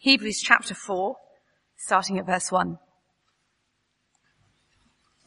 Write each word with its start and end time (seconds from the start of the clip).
Hebrews 0.00 0.40
chapter 0.40 0.74
4, 0.74 1.16
starting 1.76 2.18
at 2.18 2.26
verse 2.26 2.52
1. 2.52 2.78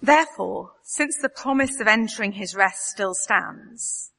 Therefore, 0.01 0.71
since 0.81 1.17
the 1.21 1.27
promise 1.27 1.81
of 1.81 1.87
entering 1.87 2.31
his 2.31 2.55
rest 2.55 2.87
still 2.87 3.13
stands, 3.13 4.11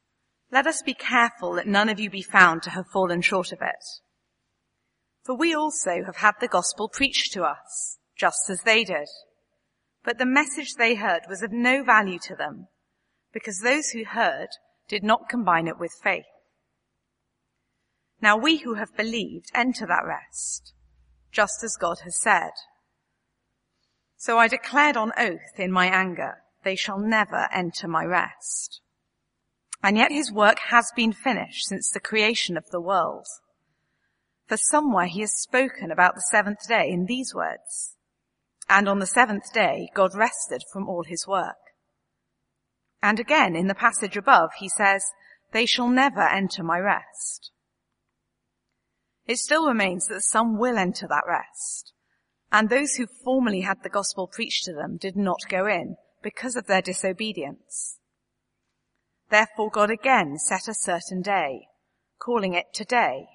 let 0.51 0.67
us 0.67 0.83
be 0.83 0.93
careful 0.93 1.55
that 1.55 1.67
none 1.67 1.89
of 1.89 1.99
you 1.99 2.11
be 2.11 2.21
found 2.21 2.63
to 2.63 2.71
have 2.71 2.87
fallen 2.93 3.23
short 3.23 3.51
of 3.51 3.63
it. 3.63 3.83
For 5.25 5.35
we 5.35 5.55
also 5.55 6.05
have 6.05 6.17
had 6.17 6.35
the 6.39 6.49
gospel 6.49 6.87
preached 6.87 7.33
to 7.33 7.45
us, 7.45 7.97
just 8.15 8.51
as 8.51 8.61
they 8.61 8.85
did. 8.85 9.09
But 10.05 10.19
the 10.19 10.27
message 10.27 10.75
they 10.75 10.97
heard 10.97 11.23
was 11.31 11.43
of 11.43 11.51
no 11.51 11.83
value 11.83 12.19
to 12.25 12.37
them, 12.37 12.69
because 13.33 13.61
those 13.61 13.89
who 13.89 14.05
heard 14.05 14.49
did 14.87 15.03
not 15.03 15.31
combine 15.31 15.67
it 15.67 15.79
with 15.79 15.93
faith. 16.03 16.27
Now 18.23 18.37
we 18.37 18.59
who 18.59 18.75
have 18.75 18.97
believed 18.97 19.51
enter 19.53 19.85
that 19.87 20.07
rest, 20.07 20.73
just 21.33 21.65
as 21.65 21.77
God 21.77 21.99
has 22.05 22.19
said. 22.19 22.53
So 24.17 24.39
I 24.39 24.47
declared 24.47 24.97
on 24.97 25.11
oath 25.19 25.59
in 25.59 25.73
my 25.73 25.87
anger, 25.87 26.43
they 26.63 26.77
shall 26.77 27.01
never 27.01 27.49
enter 27.53 27.89
my 27.89 28.05
rest. 28.05 28.81
And 29.83 29.97
yet 29.97 30.13
his 30.13 30.31
work 30.31 30.61
has 30.71 30.93
been 30.95 31.13
finished 31.13 31.67
since 31.67 31.91
the 31.91 31.99
creation 31.99 32.57
of 32.57 32.71
the 32.71 32.81
world. 32.81 33.27
For 34.47 34.57
somewhere 34.57 35.07
he 35.07 35.23
has 35.23 35.33
spoken 35.37 35.91
about 35.91 36.15
the 36.15 36.25
seventh 36.31 36.69
day 36.69 36.89
in 36.89 37.07
these 37.07 37.35
words. 37.35 37.97
And 38.69 38.89
on 38.89 39.01
the 39.01 39.07
seventh 39.07 39.53
day, 39.53 39.89
God 39.93 40.15
rested 40.15 40.63
from 40.73 40.89
all 40.89 41.03
his 41.03 41.27
work. 41.27 41.57
And 43.03 43.19
again, 43.19 43.57
in 43.57 43.67
the 43.67 43.75
passage 43.75 44.17
above, 44.17 44.51
he 44.61 44.69
says, 44.69 45.03
they 45.51 45.67
shall 45.67 45.89
never 45.89 46.23
enter 46.23 46.63
my 46.63 46.79
rest. 46.79 47.51
It 49.27 49.39
still 49.39 49.67
remains 49.67 50.07
that 50.07 50.23
some 50.23 50.59
will 50.59 50.77
enter 50.77 51.07
that 51.09 51.25
rest. 51.27 51.93
And 52.51 52.69
those 52.69 52.95
who 52.95 53.07
formerly 53.25 53.63
had 53.63 53.83
the 53.83 53.89
gospel 53.89 54.27
preached 54.27 54.65
to 54.65 54.73
them 54.73 54.97
did 54.97 55.17
not 55.17 55.41
go 55.49 55.67
in 55.67 55.97
because 56.23 56.57
of 56.57 56.67
their 56.67 56.83
disobedience. 56.83 57.99
Therefore 59.31 59.71
God 59.71 59.91
again 59.91 60.39
set 60.39 60.69
a 60.69 60.75
certain 60.75 61.23
day, 61.23 61.69
calling 62.19 62.53
it 62.53 62.75
today, 62.75 63.27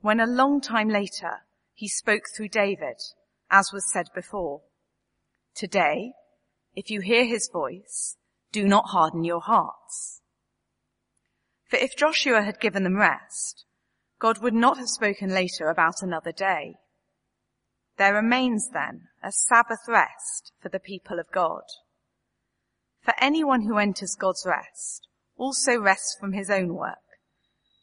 when 0.00 0.20
a 0.20 0.26
long 0.26 0.60
time 0.60 0.88
later 0.88 1.42
he 1.72 1.88
spoke 1.88 2.24
through 2.34 2.48
David, 2.48 3.00
as 3.50 3.72
was 3.72 3.90
said 3.92 4.08
before. 4.14 4.62
Today, 5.54 6.12
if 6.74 6.90
you 6.90 7.00
hear 7.00 7.24
his 7.24 7.48
voice, 7.52 8.16
do 8.52 8.66
not 8.66 8.86
harden 8.88 9.24
your 9.24 9.40
hearts. 9.40 10.20
For 11.68 11.76
if 11.76 11.96
Joshua 11.96 12.42
had 12.42 12.60
given 12.60 12.82
them 12.82 12.96
rest, 12.96 13.63
God 14.24 14.38
would 14.38 14.54
not 14.54 14.78
have 14.78 14.88
spoken 14.88 15.28
later 15.28 15.68
about 15.68 16.00
another 16.00 16.32
day. 16.32 16.76
There 17.98 18.14
remains 18.14 18.70
then 18.72 19.08
a 19.22 19.30
Sabbath 19.30 19.86
rest 19.86 20.50
for 20.62 20.70
the 20.70 20.80
people 20.80 21.18
of 21.18 21.30
God. 21.30 21.64
For 23.02 23.12
anyone 23.20 23.66
who 23.66 23.76
enters 23.76 24.16
God's 24.18 24.46
rest 24.46 25.08
also 25.36 25.78
rests 25.78 26.16
from 26.18 26.32
his 26.32 26.48
own 26.48 26.72
work, 26.72 27.04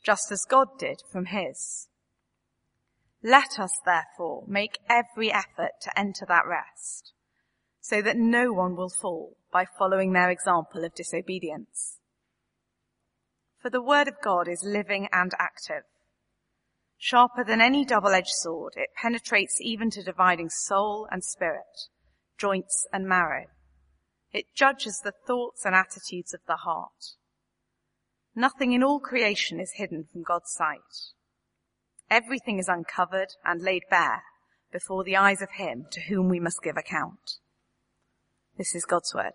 just 0.03 0.31
as 0.31 0.47
God 0.49 0.79
did 0.79 1.03
from 1.11 1.25
his. 1.25 1.89
Let 3.21 3.59
us 3.59 3.73
therefore 3.85 4.43
make 4.47 4.79
every 4.89 5.31
effort 5.31 5.73
to 5.81 5.95
enter 5.95 6.25
that 6.27 6.47
rest, 6.47 7.13
so 7.81 8.01
that 8.01 8.17
no 8.17 8.51
one 8.51 8.75
will 8.75 8.89
fall 8.89 9.37
by 9.53 9.67
following 9.77 10.13
their 10.13 10.31
example 10.31 10.83
of 10.83 10.95
disobedience. 10.95 11.99
For 13.61 13.69
the 13.69 13.79
word 13.79 14.07
of 14.07 14.15
God 14.23 14.47
is 14.47 14.63
living 14.65 15.07
and 15.13 15.33
active 15.37 15.83
Sharper 17.03 17.43
than 17.43 17.61
any 17.61 17.83
double-edged 17.83 18.29
sword, 18.29 18.73
it 18.75 18.89
penetrates 18.95 19.59
even 19.59 19.89
to 19.89 20.03
dividing 20.03 20.51
soul 20.51 21.07
and 21.09 21.23
spirit, 21.23 21.89
joints 22.37 22.85
and 22.93 23.07
marrow. 23.07 23.47
It 24.31 24.53
judges 24.53 25.01
the 25.03 25.13
thoughts 25.25 25.65
and 25.65 25.73
attitudes 25.73 26.31
of 26.35 26.41
the 26.47 26.57
heart. 26.57 27.15
Nothing 28.35 28.73
in 28.73 28.83
all 28.83 28.99
creation 28.99 29.59
is 29.59 29.73
hidden 29.77 30.09
from 30.13 30.21
God's 30.21 30.51
sight. 30.51 30.77
Everything 32.11 32.59
is 32.59 32.69
uncovered 32.69 33.29
and 33.43 33.63
laid 33.63 33.81
bare 33.89 34.21
before 34.71 35.03
the 35.03 35.17
eyes 35.17 35.41
of 35.41 35.49
him 35.53 35.87
to 35.89 36.01
whom 36.01 36.29
we 36.29 36.39
must 36.39 36.61
give 36.61 36.77
account. 36.77 37.39
This 38.59 38.75
is 38.75 38.85
God's 38.85 39.11
word. 39.15 39.33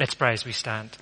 Let's 0.00 0.14
pray 0.14 0.32
as 0.32 0.44
we 0.44 0.50
stand. 0.50 0.98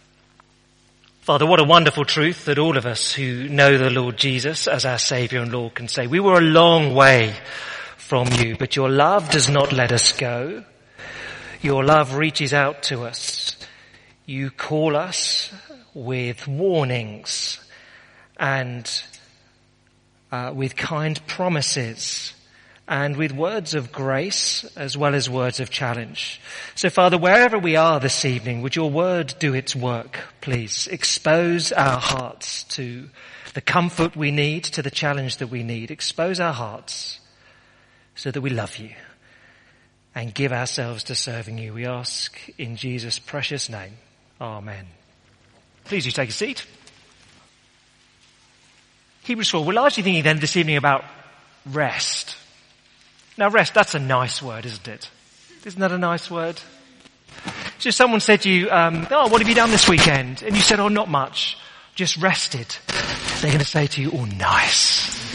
Father, 1.26 1.44
what 1.44 1.59
a 1.59 1.64
wonderful 1.64 2.04
truth 2.04 2.44
that 2.44 2.56
all 2.56 2.76
of 2.76 2.87
us 2.87 3.12
who 3.12 3.48
know 3.48 3.76
the 3.76 3.91
Lord 3.91 4.16
Jesus 4.16 4.69
as 4.69 4.84
our 4.84 4.97
Saviour 4.97 5.42
and 5.42 5.50
Lord 5.50 5.75
can 5.75 5.88
say. 5.88 6.06
We 6.06 6.20
were 6.20 6.38
a 6.38 6.41
long 6.41 6.94
way 6.94 7.34
from 7.97 8.28
you, 8.34 8.54
but 8.56 8.76
your 8.76 8.88
love 8.88 9.28
does 9.31 9.50
not 9.50 9.72
let 9.72 9.91
us 9.91 10.12
go. 10.12 10.62
Your 11.60 11.82
love 11.82 12.14
reaches 12.14 12.54
out 12.54 12.84
to 12.84 13.03
us. 13.03 13.56
You 14.25 14.53
call 14.53 14.94
us 14.94 15.53
with 15.94 16.47
warnings 16.47 17.58
and 18.37 18.88
uh, 20.31 20.53
with 20.54 20.76
kind 20.76 21.20
promises 21.26 22.34
and 22.88 23.16
with 23.16 23.32
words 23.32 23.74
of 23.74 23.91
grace 23.91 24.64
as 24.76 24.97
well 24.97 25.14
as 25.14 25.28
words 25.28 25.58
of 25.58 25.70
challenge. 25.70 26.41
So 26.74 26.88
Father, 26.88 27.19
wherever 27.19 27.58
we 27.58 27.76
are 27.76 27.98
this 27.98 28.24
evening, 28.24 28.62
would 28.62 28.76
your 28.76 28.91
word 28.91 29.34
do 29.38 29.54
its 29.54 29.74
work, 29.74 30.20
please? 30.41 30.86
Expose 30.86 31.72
our 31.72 31.98
hearts 31.98 32.62
to 32.64 33.08
the 33.54 33.60
comfort 33.60 34.14
we 34.16 34.30
need, 34.30 34.64
to 34.64 34.82
the 34.82 34.91
challenge 34.91 35.38
that 35.38 35.48
we 35.48 35.62
need. 35.62 35.91
Expose 35.91 36.38
our 36.38 36.52
hearts 36.52 37.19
so 38.14 38.30
that 38.30 38.41
we 38.41 38.50
love 38.50 38.76
you 38.76 38.91
and 40.14 40.32
give 40.32 40.52
ourselves 40.52 41.04
to 41.04 41.14
serving 41.14 41.58
you. 41.58 41.75
We 41.75 41.86
ask 41.86 42.38
in 42.56 42.76
Jesus' 42.76 43.19
precious 43.19 43.69
name. 43.69 43.94
Amen. 44.41 44.86
Please 45.84 46.06
you 46.06 46.12
take 46.12 46.28
a 46.28 46.32
seat. 46.32 46.66
Hebrews 49.25 49.50
4. 49.50 49.64
We're 49.64 49.72
largely 49.72 50.02
thinking 50.04 50.22
then 50.22 50.38
this 50.38 50.56
evening 50.56 50.76
about 50.76 51.04
rest. 51.66 52.36
Now 53.38 53.50
rest, 53.50 53.74
that's 53.74 53.94
a 53.94 53.98
nice 53.98 54.42
word, 54.42 54.64
isn't 54.66 54.88
it? 54.88 55.10
Isn't 55.64 55.80
that 55.80 55.92
a 55.92 55.98
nice 55.98 56.30
word? 56.30 56.60
So 57.78 57.91
someone 57.91 58.20
said 58.20 58.42
to 58.42 58.50
you, 58.50 58.70
um, 58.70 59.06
oh, 59.10 59.28
what 59.28 59.41
have 59.41 59.48
you 59.48 59.54
done 59.54 59.70
this 59.70 59.88
weekend? 59.88 60.42
And 60.42 60.56
you 60.56 60.62
said, 60.62 60.80
oh, 60.80 60.88
not 60.88 61.08
much. 61.08 61.58
Just 61.94 62.16
rested. 62.16 62.75
They're 63.41 63.50
going 63.50 63.58
to 63.58 63.64
say 63.64 63.86
to 63.86 64.00
you, 64.00 64.10
oh, 64.12 64.25
nice. 64.25 65.34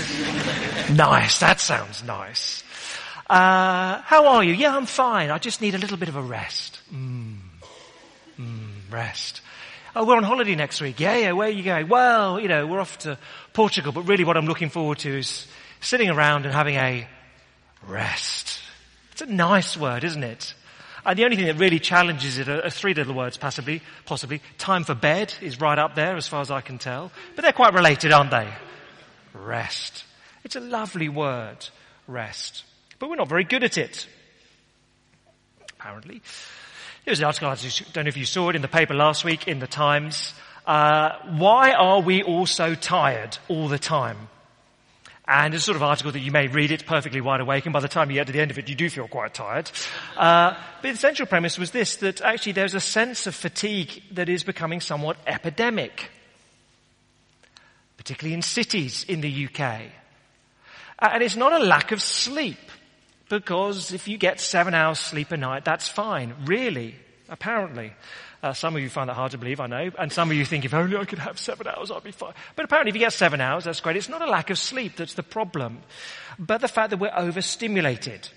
nice. 0.89 1.39
That 1.39 1.59
sounds 1.59 2.03
nice. 2.03 2.63
Uh, 3.29 4.01
how 4.01 4.27
are 4.27 4.43
you? 4.43 4.53
Yeah, 4.53 4.75
I'm 4.75 4.85
fine. 4.85 5.29
I 5.29 5.37
just 5.37 5.61
need 5.61 5.75
a 5.75 5.77
little 5.77 5.97
bit 5.97 6.09
of 6.09 6.15
a 6.15 6.21
rest. 6.21 6.79
Mm. 6.93 7.37
Mm, 8.39 8.91
rest. 8.91 9.41
Oh, 9.95 10.05
we're 10.05 10.17
on 10.17 10.23
holiday 10.23 10.55
next 10.55 10.81
week. 10.81 10.99
Yeah, 10.99 11.17
yeah, 11.17 11.31
where 11.33 11.47
are 11.47 11.51
you 11.51 11.63
going? 11.63 11.87
Well, 11.87 12.39
you 12.39 12.47
know, 12.47 12.65
we're 12.65 12.79
off 12.79 12.97
to 12.99 13.17
Portugal, 13.53 13.91
but 13.91 14.03
really 14.03 14.23
what 14.23 14.37
I'm 14.37 14.45
looking 14.45 14.69
forward 14.69 14.99
to 14.99 15.19
is 15.19 15.47
sitting 15.79 16.09
around 16.09 16.45
and 16.45 16.53
having 16.53 16.75
a 16.75 17.07
Rest. 17.87 18.59
It's 19.11 19.21
a 19.21 19.25
nice 19.25 19.75
word, 19.75 20.03
isn't 20.03 20.23
it? 20.23 20.53
And 21.05 21.17
the 21.17 21.23
only 21.23 21.35
thing 21.35 21.47
that 21.47 21.57
really 21.57 21.79
challenges 21.79 22.37
it 22.37 22.47
are, 22.47 22.69
three 22.69 22.93
little 22.93 23.15
words, 23.15 23.37
possibly, 23.37 23.81
possibly. 24.05 24.41
Time 24.57 24.83
for 24.83 24.93
bed 24.93 25.33
is 25.41 25.59
right 25.59 25.77
up 25.77 25.95
there 25.95 26.15
as 26.15 26.27
far 26.27 26.41
as 26.41 26.51
I 26.51 26.61
can 26.61 26.77
tell. 26.77 27.11
But 27.35 27.41
they're 27.41 27.51
quite 27.51 27.73
related, 27.73 28.11
aren't 28.11 28.31
they? 28.31 28.47
Rest. 29.33 30.03
It's 30.43 30.55
a 30.55 30.59
lovely 30.59 31.09
word, 31.09 31.57
rest. 32.07 32.63
But 32.99 33.09
we're 33.09 33.15
not 33.15 33.29
very 33.29 33.43
good 33.43 33.63
at 33.63 33.77
it. 33.77 34.07
Apparently. 35.79 36.21
There 37.05 37.11
was 37.11 37.19
an 37.19 37.25
article, 37.25 37.49
I 37.49 37.55
don't 37.93 38.05
know 38.05 38.09
if 38.09 38.17
you 38.17 38.25
saw 38.25 38.49
it 38.49 38.55
in 38.55 38.61
the 38.61 38.67
paper 38.67 38.93
last 38.93 39.23
week 39.23 39.47
in 39.47 39.57
the 39.57 39.67
Times. 39.67 40.35
Uh, 40.67 41.13
why 41.37 41.71
are 41.71 42.01
we 42.01 42.21
all 42.21 42.45
so 42.45 42.75
tired 42.75 43.39
all 43.47 43.67
the 43.67 43.79
time? 43.79 44.29
And 45.33 45.53
it's 45.53 45.63
a 45.63 45.65
sort 45.65 45.77
of 45.77 45.83
article 45.83 46.11
that 46.11 46.19
you 46.19 46.29
may 46.29 46.47
read 46.47 46.71
it 46.71 46.85
perfectly 46.85 47.21
wide 47.21 47.39
awake, 47.39 47.65
and 47.65 47.71
by 47.71 47.79
the 47.79 47.87
time 47.87 48.11
you 48.11 48.15
get 48.15 48.27
to 48.27 48.33
the 48.33 48.41
end 48.41 48.51
of 48.51 48.59
it, 48.59 48.67
you 48.67 48.75
do 48.75 48.89
feel 48.89 49.07
quite 49.07 49.33
tired. 49.33 49.71
Uh, 50.17 50.57
but 50.81 50.91
the 50.91 50.97
central 50.97 51.25
premise 51.25 51.57
was 51.57 51.71
this, 51.71 51.95
that 51.97 52.19
actually 52.19 52.51
there's 52.51 52.75
a 52.75 52.81
sense 52.81 53.27
of 53.27 53.33
fatigue 53.33 54.03
that 54.11 54.27
is 54.27 54.43
becoming 54.43 54.81
somewhat 54.81 55.15
epidemic. 55.25 56.11
Particularly 57.95 58.33
in 58.33 58.41
cities 58.41 59.05
in 59.05 59.21
the 59.21 59.45
UK. 59.45 59.61
Uh, 60.99 61.09
and 61.13 61.23
it's 61.23 61.37
not 61.37 61.53
a 61.53 61.63
lack 61.63 61.93
of 61.93 62.01
sleep, 62.01 62.59
because 63.29 63.93
if 63.93 64.09
you 64.09 64.17
get 64.17 64.41
seven 64.41 64.73
hours 64.73 64.99
sleep 64.99 65.31
a 65.31 65.37
night, 65.37 65.63
that's 65.63 65.87
fine, 65.87 66.33
really, 66.43 66.95
apparently. 67.29 67.93
Uh, 68.43 68.53
some 68.53 68.75
of 68.75 68.81
you 68.81 68.89
find 68.89 69.09
that 69.09 69.13
hard 69.13 69.31
to 69.31 69.37
believe, 69.37 69.59
I 69.59 69.67
know. 69.67 69.91
And 69.99 70.11
some 70.11 70.31
of 70.31 70.37
you 70.37 70.45
think, 70.45 70.65
if 70.65 70.73
only 70.73 70.97
I 70.97 71.05
could 71.05 71.19
have 71.19 71.37
seven 71.37 71.67
hours, 71.67 71.91
I'd 71.91 72.03
be 72.03 72.11
fine. 72.11 72.33
But 72.55 72.65
apparently 72.65 72.89
if 72.89 72.95
you 72.95 72.99
get 72.99 73.13
seven 73.13 73.39
hours, 73.39 73.65
that's 73.65 73.81
great. 73.81 73.97
It's 73.97 74.09
not 74.09 74.21
a 74.21 74.25
lack 74.25 74.49
of 74.49 74.57
sleep 74.57 74.95
that's 74.95 75.13
the 75.13 75.23
problem, 75.23 75.79
but 76.39 76.59
the 76.59 76.67
fact 76.67 76.89
that 76.89 76.97
we're 76.97 77.13
overstimulated. 77.15 78.27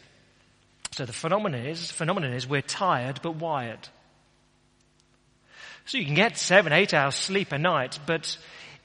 So 0.92 1.06
the 1.06 1.12
phenomenon 1.12 1.66
is, 1.66 1.90
phenomenon 1.90 2.34
is 2.34 2.46
we're 2.46 2.62
tired 2.62 3.20
but 3.22 3.36
wired. 3.36 3.88
So 5.86 5.98
you 5.98 6.04
can 6.04 6.14
get 6.14 6.36
seven, 6.36 6.72
eight 6.72 6.94
hours 6.94 7.14
sleep 7.14 7.52
a 7.52 7.58
night, 7.58 7.98
but 8.06 8.36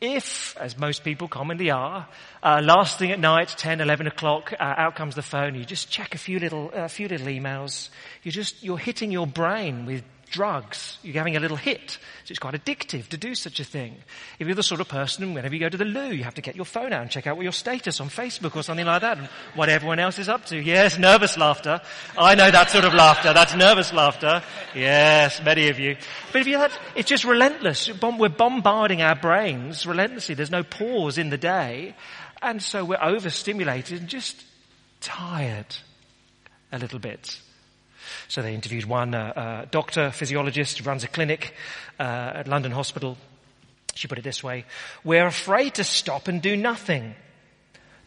if, 0.02 0.56
as 0.58 0.78
most 0.78 1.04
people 1.04 1.28
commonly 1.28 1.70
are, 1.70 2.08
uh, 2.42 2.62
last 2.64 2.98
thing 2.98 3.12
at 3.12 3.20
night, 3.20 3.50
10, 3.58 3.82
11 3.82 4.08
o'clock, 4.08 4.54
uh, 4.54 4.64
out 4.64 4.96
comes 4.96 5.16
the 5.16 5.22
phone, 5.22 5.56
you 5.56 5.66
just 5.66 5.90
check 5.90 6.16
a 6.16 6.18
few 6.18 6.40
little, 6.40 6.72
a 6.74 6.88
few 6.88 7.08
little 7.10 7.28
emails, 7.28 7.90
you 8.24 8.32
just, 8.32 8.64
you're 8.64 8.78
hitting 8.78 9.12
your 9.12 9.28
brain 9.28 9.86
with 9.86 10.04
drugs. 10.30 10.98
You're 11.04 11.16
having 11.16 11.36
a 11.36 11.40
little 11.40 11.58
hit. 11.58 11.92
So 12.26 12.32
it's 12.32 12.40
quite 12.40 12.54
addictive 12.54 13.08
to 13.10 13.18
do 13.18 13.36
such 13.36 13.60
a 13.60 13.64
thing. 13.64 13.96
If 14.40 14.48
you're 14.48 14.56
the 14.56 14.64
sort 14.64 14.82
of 14.82 14.88
person, 14.88 15.34
whenever 15.34 15.54
you 15.54 15.60
go 15.60 15.70
to 15.70 15.78
the 15.78 15.86
loo, 15.86 16.12
you 16.12 16.24
have 16.24 16.36
to 16.36 16.42
get 16.42 16.56
your 16.56 16.66
phone 16.66 16.94
out 16.94 17.02
and 17.02 17.10
check 17.10 17.28
out 17.28 17.36
what 17.36 17.44
your 17.44 17.52
status 17.52 18.00
on 18.00 18.10
Facebook 18.10 18.56
or 18.56 18.64
something 18.64 18.86
like 18.86 19.02
that 19.02 19.18
and 19.18 19.28
what 19.56 19.70
everyone 19.70 20.00
else 20.00 20.20
is 20.20 20.30
up 20.30 20.46
to. 20.46 20.58
Yes, 20.58 20.98
nervous 20.98 21.38
laughter. 21.38 21.82
I 22.18 22.36
know 22.36 22.52
that 22.52 22.70
sort 22.70 22.86
of 22.86 22.94
laughter. 22.94 23.34
That's 23.34 23.56
nervous 23.56 23.92
laughter. 23.92 24.44
Yes, 24.76 25.42
many 25.44 25.70
of 25.70 25.80
you. 25.80 25.98
But 26.32 26.42
if 26.42 26.48
you 26.48 26.58
have, 26.58 26.78
it's 26.96 27.10
just 27.10 27.26
relentless. 27.26 27.90
We're 28.02 28.30
bombarding 28.30 29.02
our 29.02 29.16
brains 29.16 29.86
relentlessly. 29.86 30.36
There's 30.36 30.52
no 30.52 30.64
pause 30.64 31.18
in 31.18 31.30
the 31.30 31.38
day. 31.38 31.96
And 32.42 32.64
so 32.64 32.86
we're 32.86 33.04
overstimulated 33.04 34.00
and 34.00 34.08
just 34.08 34.46
tired 35.02 35.76
a 36.72 36.78
little 36.78 37.00
bit. 37.00 37.42
So 38.28 38.42
they 38.42 38.54
interviewed 38.54 38.86
one 38.86 39.14
uh, 39.14 39.34
uh, 39.36 39.66
doctor, 39.72 40.12
physiologist, 40.12 40.80
who 40.80 40.86
runs 40.86 41.04
a 41.04 41.08
clinic 41.08 41.54
uh, 42.00 42.04
at 42.36 42.48
London 42.48 42.72
Hospital. 42.72 43.18
She 43.96 44.08
put 44.08 44.18
it 44.18 44.24
this 44.24 44.44
way, 44.44 44.66
we're 45.04 45.28
afraid 45.28 45.76
to 45.76 45.84
stop 45.84 46.28
and 46.28 46.42
do 46.42 46.56
nothing 46.56 47.16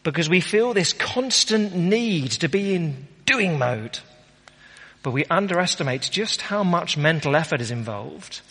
because 0.03 0.29
we 0.29 0.41
feel 0.41 0.73
this 0.73 0.93
constant 0.93 1.75
need 1.75 2.31
to 2.31 2.49
be 2.49 2.73
in 2.73 3.07
doing 3.25 3.57
mode. 3.57 3.99
But 5.01 5.11
we 5.11 5.25
underestimate 5.25 6.09
just 6.11 6.41
how 6.41 6.63
much 6.63 6.97
mental 6.97 7.35
effort 7.35 7.61
is 7.61 7.71
involved 7.71 8.41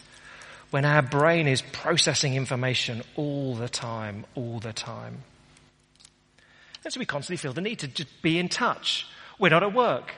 when 0.71 0.85
our 0.85 1.03
brain 1.03 1.47
is 1.47 1.63
processing 1.73 2.35
information 2.35 3.03
all 3.17 3.55
the 3.55 3.69
time, 3.69 4.25
all 4.35 4.59
the 4.59 4.73
time. 4.73 5.23
And 6.85 6.93
so 6.93 6.99
we 6.99 7.07
constantly 7.07 7.37
feel 7.37 7.53
the 7.53 7.61
need 7.61 7.81
to 7.81 7.89
just 7.89 8.23
be 8.23 8.39
in 8.39 8.49
touch. 8.49 9.07
We're 9.39 9.51
not 9.51 9.63
at 9.63 9.75
work. 9.75 10.15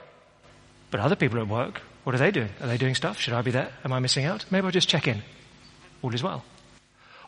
But 0.95 1.03
other 1.03 1.17
people 1.17 1.41
at 1.41 1.49
work, 1.49 1.81
what 2.05 2.15
are 2.15 2.19
they 2.19 2.31
doing? 2.31 2.47
Are 2.61 2.67
they 2.67 2.77
doing 2.77 2.95
stuff? 2.95 3.19
Should 3.19 3.33
I 3.33 3.41
be 3.41 3.51
there? 3.51 3.69
Am 3.83 3.91
I 3.91 3.99
missing 3.99 4.23
out? 4.23 4.45
Maybe 4.49 4.63
I'll 4.63 4.71
just 4.71 4.87
check 4.87 5.09
in. 5.09 5.21
All 6.01 6.15
is 6.15 6.23
well. 6.23 6.45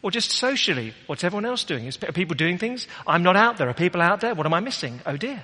Or 0.01 0.09
just 0.09 0.31
socially, 0.31 0.93
what's 1.07 1.25
everyone 1.25 1.43
else 1.43 1.65
doing? 1.65 1.85
Are 1.85 2.13
people 2.13 2.37
doing 2.37 2.57
things? 2.57 2.87
I'm 3.05 3.23
not 3.23 3.35
out 3.35 3.57
there. 3.57 3.67
Are 3.67 3.73
people 3.73 3.99
out 4.01 4.21
there? 4.21 4.33
What 4.35 4.45
am 4.45 4.53
I 4.53 4.61
missing? 4.61 5.01
Oh 5.05 5.17
dear. 5.17 5.43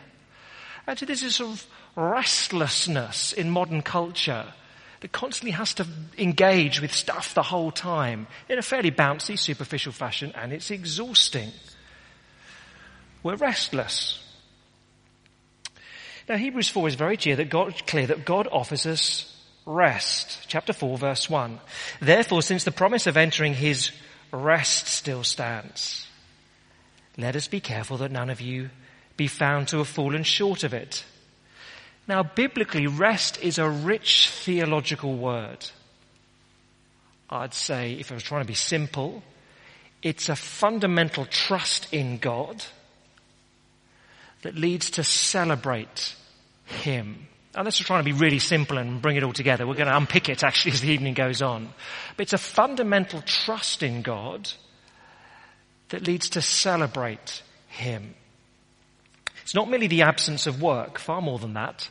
Actually, 0.87 1.07
this 1.07 1.35
sort 1.35 1.51
of 1.51 1.67
restlessness 1.97 3.33
in 3.33 3.49
modern 3.49 3.81
culture 3.81 4.45
that 5.01 5.11
constantly 5.11 5.51
has 5.51 5.73
to 5.73 5.87
engage 6.17 6.79
with 6.79 6.93
stuff 6.93 7.33
the 7.33 7.43
whole 7.43 7.71
time 7.71 8.27
in 8.47 8.57
a 8.57 8.61
fairly 8.61 8.91
bouncy, 8.91 9.37
superficial 9.37 9.91
fashion, 9.91 10.31
and 10.33 10.53
it's 10.53 10.71
exhausting. 10.71 11.51
We're 13.21 13.35
restless. 13.35 14.22
Now 16.27 16.37
Hebrews 16.37 16.69
4 16.69 16.87
is 16.87 16.95
very 16.95 17.17
clear 17.17 17.35
that 17.35 17.49
God, 17.49 17.85
clear 17.85 18.07
that 18.07 18.25
God 18.25 18.47
offers 18.51 18.85
us 18.85 19.29
rest. 19.65 20.45
Chapter 20.47 20.73
4 20.73 20.97
verse 20.97 21.29
1. 21.29 21.59
Therefore, 22.01 22.41
since 22.41 22.63
the 22.63 22.71
promise 22.71 23.07
of 23.07 23.17
entering 23.17 23.53
his 23.53 23.91
rest 24.31 24.87
still 24.87 25.23
stands, 25.23 26.07
let 27.17 27.35
us 27.35 27.47
be 27.47 27.59
careful 27.59 27.97
that 27.97 28.11
none 28.11 28.29
of 28.29 28.41
you 28.41 28.69
be 29.17 29.27
found 29.27 29.67
to 29.67 29.77
have 29.77 29.87
fallen 29.87 30.23
short 30.23 30.63
of 30.63 30.73
it. 30.73 31.05
Now, 32.07 32.23
biblically, 32.23 32.87
rest 32.87 33.41
is 33.41 33.57
a 33.57 33.69
rich 33.69 34.29
theological 34.29 35.15
word. 35.15 35.65
I'd 37.29 37.53
say, 37.53 37.93
if 37.93 38.11
I 38.11 38.15
was 38.15 38.23
trying 38.23 38.41
to 38.41 38.47
be 38.47 38.53
simple, 38.53 39.23
it's 40.01 40.27
a 40.27 40.35
fundamental 40.35 41.25
trust 41.25 41.93
in 41.93 42.17
God 42.17 42.63
that 44.43 44.55
leads 44.55 44.91
to 44.91 45.03
celebrate 45.03 46.15
Him. 46.65 47.27
And 47.55 47.67
this 47.67 47.79
is 47.79 47.85
trying 47.85 48.03
to 48.03 48.11
be 48.11 48.17
really 48.17 48.39
simple 48.39 48.77
and 48.77 49.01
bring 49.01 49.15
it 49.15 49.23
all 49.23 49.33
together. 49.33 49.67
We're 49.67 49.75
going 49.75 49.87
to 49.87 49.97
unpick 49.97 50.29
it 50.29 50.43
actually 50.43 50.71
as 50.73 50.81
the 50.81 50.91
evening 50.91 51.13
goes 51.13 51.41
on. 51.41 51.69
But 52.15 52.23
it's 52.23 52.33
a 52.33 52.37
fundamental 52.37 53.21
trust 53.21 53.83
in 53.83 54.01
God 54.01 54.51
that 55.89 56.07
leads 56.07 56.29
to 56.31 56.41
celebrate 56.41 57.43
Him. 57.67 58.15
It's 59.43 59.55
not 59.55 59.69
merely 59.69 59.87
the 59.87 60.03
absence 60.03 60.47
of 60.47 60.61
work, 60.61 60.97
far 60.97 61.21
more 61.21 61.37
than 61.37 61.53
that, 61.53 61.89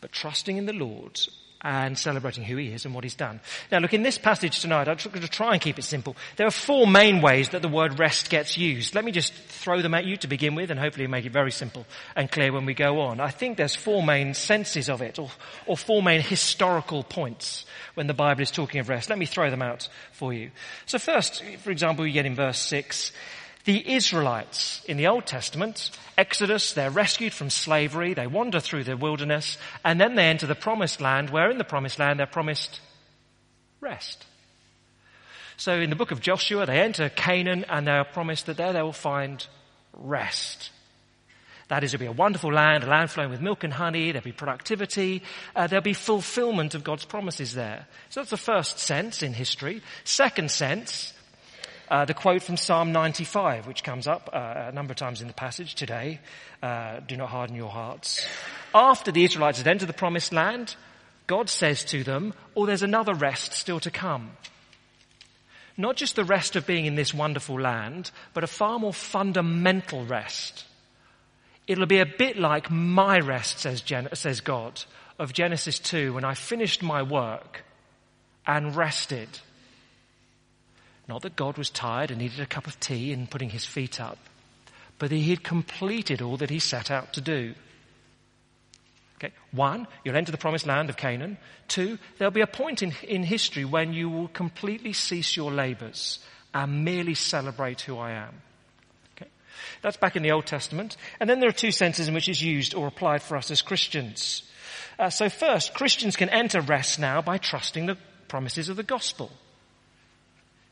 but 0.00 0.10
trusting 0.10 0.56
in 0.56 0.66
the 0.66 0.72
Lord 0.72 1.20
and 1.64 1.98
celebrating 1.98 2.44
who 2.44 2.56
he 2.56 2.68
is 2.68 2.84
and 2.84 2.94
what 2.94 3.02
he's 3.02 3.14
done. 3.14 3.40
Now 3.72 3.78
look, 3.78 3.94
in 3.94 4.02
this 4.02 4.18
passage 4.18 4.60
tonight, 4.60 4.86
I'm 4.86 4.98
going 4.98 5.22
to 5.22 5.28
try 5.28 5.52
and 5.54 5.60
keep 5.60 5.78
it 5.78 5.84
simple. 5.84 6.14
There 6.36 6.46
are 6.46 6.52
four 6.52 6.86
main 6.86 7.22
ways 7.22 7.48
that 7.48 7.62
the 7.62 7.68
word 7.68 7.98
rest 7.98 8.28
gets 8.28 8.58
used. 8.58 8.94
Let 8.94 9.04
me 9.04 9.12
just 9.12 9.32
throw 9.32 9.80
them 9.80 9.94
at 9.94 10.04
you 10.04 10.18
to 10.18 10.28
begin 10.28 10.54
with 10.54 10.70
and 10.70 10.78
hopefully 10.78 11.06
make 11.06 11.24
it 11.24 11.32
very 11.32 11.50
simple 11.50 11.86
and 12.14 12.30
clear 12.30 12.52
when 12.52 12.66
we 12.66 12.74
go 12.74 13.00
on. 13.00 13.18
I 13.18 13.30
think 13.30 13.56
there's 13.56 13.74
four 13.74 14.02
main 14.02 14.34
senses 14.34 14.90
of 14.90 15.00
it 15.00 15.18
or, 15.18 15.30
or 15.66 15.76
four 15.76 16.02
main 16.02 16.20
historical 16.20 17.02
points 17.02 17.64
when 17.94 18.06
the 18.06 18.14
Bible 18.14 18.42
is 18.42 18.50
talking 18.50 18.80
of 18.80 18.90
rest. 18.90 19.08
Let 19.08 19.18
me 19.18 19.26
throw 19.26 19.50
them 19.50 19.62
out 19.62 19.88
for 20.12 20.34
you. 20.34 20.50
So 20.84 20.98
first, 20.98 21.42
for 21.62 21.70
example, 21.70 22.06
you 22.06 22.12
get 22.12 22.26
in 22.26 22.34
verse 22.34 22.58
six, 22.58 23.10
the 23.64 23.94
Israelites 23.94 24.82
in 24.86 24.96
the 24.96 25.06
Old 25.06 25.26
Testament, 25.26 25.90
Exodus, 26.18 26.72
they're 26.72 26.90
rescued 26.90 27.32
from 27.32 27.50
slavery, 27.50 28.14
they 28.14 28.26
wander 28.26 28.60
through 28.60 28.84
the 28.84 28.96
wilderness, 28.96 29.56
and 29.84 30.00
then 30.00 30.14
they 30.14 30.26
enter 30.26 30.46
the 30.46 30.54
promised 30.54 31.00
land, 31.00 31.30
where 31.30 31.50
in 31.50 31.58
the 31.58 31.64
promised 31.64 31.98
land 31.98 32.18
they're 32.18 32.26
promised 32.26 32.80
rest. 33.80 34.26
So 35.56 35.80
in 35.80 35.90
the 35.90 35.96
book 35.96 36.10
of 36.10 36.20
Joshua, 36.20 36.66
they 36.66 36.80
enter 36.80 37.08
Canaan 37.08 37.64
and 37.68 37.86
they 37.86 37.92
are 37.92 38.04
promised 38.04 38.46
that 38.46 38.56
there 38.56 38.72
they 38.72 38.82
will 38.82 38.92
find 38.92 39.46
rest. 39.92 40.70
That 41.68 41.82
is, 41.82 41.94
it'll 41.94 42.02
be 42.02 42.06
a 42.06 42.12
wonderful 42.12 42.52
land, 42.52 42.84
a 42.84 42.86
land 42.86 43.10
flowing 43.10 43.30
with 43.30 43.40
milk 43.40 43.64
and 43.64 43.72
honey, 43.72 44.12
there'll 44.12 44.24
be 44.24 44.32
productivity, 44.32 45.22
uh, 45.56 45.66
there'll 45.66 45.82
be 45.82 45.94
fulfillment 45.94 46.74
of 46.74 46.84
God's 46.84 47.06
promises 47.06 47.54
there. 47.54 47.86
So 48.10 48.20
that's 48.20 48.30
the 48.30 48.36
first 48.36 48.78
sense 48.78 49.22
in 49.22 49.32
history. 49.32 49.80
Second 50.04 50.50
sense, 50.50 51.13
uh, 51.90 52.04
the 52.04 52.14
quote 52.14 52.42
from 52.42 52.56
Psalm 52.56 52.92
95, 52.92 53.66
which 53.66 53.84
comes 53.84 54.06
up 54.06 54.30
uh, 54.32 54.68
a 54.68 54.72
number 54.72 54.92
of 54.92 54.96
times 54.96 55.20
in 55.20 55.28
the 55.28 55.34
passage 55.34 55.74
today, 55.74 56.20
uh, 56.62 57.00
do 57.00 57.16
not 57.16 57.28
harden 57.28 57.56
your 57.56 57.70
hearts. 57.70 58.26
After 58.74 59.12
the 59.12 59.24
Israelites 59.24 59.58
had 59.58 59.68
entered 59.68 59.88
the 59.88 59.92
promised 59.92 60.32
land, 60.32 60.76
God 61.26 61.48
says 61.48 61.84
to 61.86 62.04
them, 62.04 62.34
oh, 62.56 62.66
there's 62.66 62.82
another 62.82 63.14
rest 63.14 63.52
still 63.52 63.80
to 63.80 63.90
come. 63.90 64.30
Not 65.76 65.96
just 65.96 66.16
the 66.16 66.24
rest 66.24 66.56
of 66.56 66.66
being 66.66 66.86
in 66.86 66.94
this 66.94 67.12
wonderful 67.12 67.60
land, 67.60 68.10
but 68.32 68.44
a 68.44 68.48
far 68.48 68.78
more 68.78 68.92
fundamental 68.92 70.04
rest. 70.04 70.64
It'll 71.66 71.86
be 71.86 71.98
a 71.98 72.06
bit 72.06 72.38
like 72.38 72.70
my 72.70 73.18
rest, 73.18 73.58
says, 73.58 73.80
Gen- 73.80 74.14
says 74.14 74.40
God, 74.40 74.82
of 75.18 75.32
Genesis 75.32 75.78
2, 75.78 76.14
when 76.14 76.24
I 76.24 76.34
finished 76.34 76.82
my 76.82 77.02
work 77.02 77.64
and 78.46 78.76
rested. 78.76 79.28
Not 81.06 81.22
that 81.22 81.36
God 81.36 81.58
was 81.58 81.70
tired 81.70 82.10
and 82.10 82.20
needed 82.20 82.40
a 82.40 82.46
cup 82.46 82.66
of 82.66 82.80
tea 82.80 83.12
and 83.12 83.30
putting 83.30 83.50
his 83.50 83.66
feet 83.66 84.00
up, 84.00 84.18
but 84.98 85.10
that 85.10 85.16
he 85.16 85.30
had 85.30 85.44
completed 85.44 86.22
all 86.22 86.38
that 86.38 86.50
he 86.50 86.58
set 86.58 86.90
out 86.90 87.12
to 87.14 87.20
do. 87.20 87.54
Okay. 89.16 89.32
One, 89.52 89.86
you'll 90.04 90.16
enter 90.16 90.32
the 90.32 90.38
promised 90.38 90.66
land 90.66 90.90
of 90.90 90.96
Canaan. 90.96 91.38
Two, 91.68 91.98
there'll 92.18 92.32
be 92.32 92.40
a 92.40 92.46
point 92.46 92.82
in, 92.82 92.92
in 93.06 93.22
history 93.22 93.64
when 93.64 93.92
you 93.92 94.08
will 94.08 94.28
completely 94.28 94.92
cease 94.92 95.36
your 95.36 95.52
labors 95.52 96.18
and 96.52 96.84
merely 96.84 97.14
celebrate 97.14 97.82
who 97.82 97.98
I 97.98 98.12
am. 98.12 98.42
Okay. 99.16 99.30
That's 99.82 99.96
back 99.96 100.16
in 100.16 100.22
the 100.22 100.32
Old 100.32 100.46
Testament. 100.46 100.96
And 101.20 101.28
then 101.28 101.40
there 101.40 101.48
are 101.48 101.52
two 101.52 101.70
senses 101.72 102.08
in 102.08 102.14
which 102.14 102.28
it's 102.28 102.42
used 102.42 102.74
or 102.74 102.86
applied 102.86 103.22
for 103.22 103.36
us 103.36 103.50
as 103.50 103.62
Christians. 103.62 104.42
Uh, 104.98 105.10
so 105.10 105.28
first, 105.28 105.74
Christians 105.74 106.16
can 106.16 106.28
enter 106.28 106.60
rest 106.60 106.98
now 106.98 107.22
by 107.22 107.38
trusting 107.38 107.86
the 107.86 107.98
promises 108.28 108.68
of 108.68 108.76
the 108.76 108.82
gospel. 108.82 109.30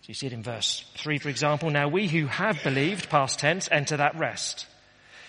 So 0.03 0.09
you 0.09 0.15
see 0.15 0.27
it 0.27 0.33
in 0.33 0.43
verse 0.43 0.85
3, 0.97 1.19
for 1.19 1.29
example. 1.29 1.71
Now 1.71 1.87
we 1.87 2.09
who 2.09 2.27
have 2.27 2.63
believed, 2.65 3.09
past 3.09 3.39
tense, 3.39 3.69
enter 3.71 3.97
that 3.97 4.19
rest. 4.19 4.67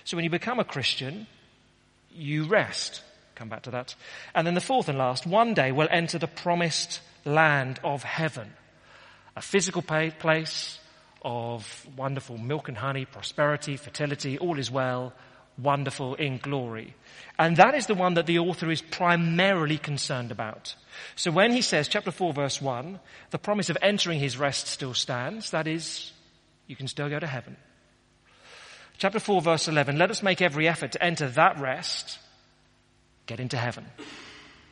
So 0.03 0.18
when 0.18 0.24
you 0.24 0.32
become 0.32 0.60
a 0.60 0.63
Christian, 0.63 1.27
you 2.12 2.46
rest. 2.46 3.03
Come 3.36 3.50
back 3.50 3.63
to 3.63 3.72
that. 3.72 3.94
And 4.34 4.48
then 4.48 4.56
the 4.56 4.62
fourth 4.62 4.89
and 4.89 4.98
last, 4.98 5.27
one 5.27 5.53
day 5.53 5.72
we'll 5.72 5.88
enter 5.92 6.18
the 6.18 6.27
promised 6.27 7.01
land 7.24 7.80
of 7.84 8.01
heaven. 8.01 8.51
A 9.36 9.42
physical 9.42 9.84
place 9.84 10.80
of 11.22 11.88
wonderful 11.96 12.39
milk 12.39 12.68
and 12.68 12.77
honey, 12.77 13.06
prosperity, 13.06 13.77
fertility, 13.77 14.39
all 14.39 14.58
is 14.58 14.72
well, 14.72 15.13
wonderful 15.57 16.15
in 16.15 16.38
glory. 16.38 16.95
And 17.38 17.57
that 17.57 17.75
is 17.75 17.88
the 17.88 17.95
one 17.95 18.15
that 18.15 18.25
the 18.25 18.39
author 18.39 18.69
is 18.69 18.81
primarily 18.81 19.77
concerned 19.77 20.31
about. 20.31 20.75
So 21.15 21.31
when 21.31 21.51
he 21.51 21.62
says, 21.62 21.88
chapter 21.88 22.12
4 22.12 22.33
verse 22.33 22.62
1, 22.62 23.00
the 23.31 23.39
promise 23.39 23.69
of 23.69 23.77
entering 23.81 24.19
his 24.19 24.38
rest 24.38 24.67
still 24.67 24.93
stands, 24.93 25.51
that 25.51 25.67
is, 25.67 26.12
you 26.67 26.75
can 26.75 26.88
still 26.88 27.10
go 27.10 27.19
to 27.19 27.27
heaven. 27.27 27.57
Chapter 28.98 29.19
4 29.19 29.41
verse 29.41 29.67
11, 29.67 29.98
let 29.98 30.12
us 30.12 30.22
make 30.22 30.41
every 30.41 30.67
effort 30.67 30.91
to 30.93 31.03
enter 31.03 31.27
that 31.29 31.60
rest, 31.60 32.19
get 33.25 33.39
into 33.39 33.57
heaven. 33.57 33.86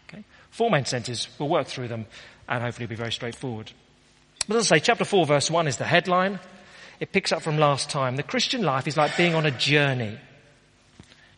Okay? 0.07 0.23
Four 0.51 0.69
main 0.69 0.85
senses, 0.85 1.27
we'll 1.39 1.49
work 1.49 1.67
through 1.67 1.87
them 1.87 2.05
and 2.47 2.63
hopefully 2.63 2.85
be 2.87 2.95
very 2.95 3.11
straightforward. 3.11 3.71
But 4.47 4.57
as 4.57 4.71
I 4.71 4.77
say, 4.77 4.83
chapter 4.83 5.05
4 5.05 5.25
verse 5.25 5.49
1 5.49 5.67
is 5.67 5.77
the 5.77 5.85
headline. 5.85 6.39
It 6.99 7.11
picks 7.11 7.31
up 7.31 7.41
from 7.41 7.57
last 7.57 7.89
time. 7.89 8.15
The 8.15 8.23
Christian 8.23 8.61
life 8.61 8.87
is 8.87 8.97
like 8.97 9.17
being 9.17 9.33
on 9.33 9.47
a 9.47 9.51
journey 9.51 10.19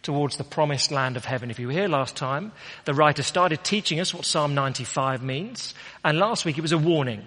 towards 0.04 0.38
the 0.38 0.44
promised 0.44 0.92
land 0.92 1.18
of 1.18 1.26
heaven. 1.26 1.50
If 1.50 1.60
you 1.60 1.68
were 1.68 1.74
here 1.74 1.88
last 1.88 2.16
time, 2.16 2.52
the 2.86 2.94
writer 2.94 3.24
started 3.24 3.64
teaching 3.64 4.00
us 4.00 4.14
what 4.14 4.26
Psalm 4.26 4.54
95 4.54 5.24
means, 5.24 5.74
and 6.04 6.20
last 6.20 6.46
week 6.46 6.58
it 6.58 6.62
was 6.62 6.74
a 6.74 6.78
warning. 6.78 7.24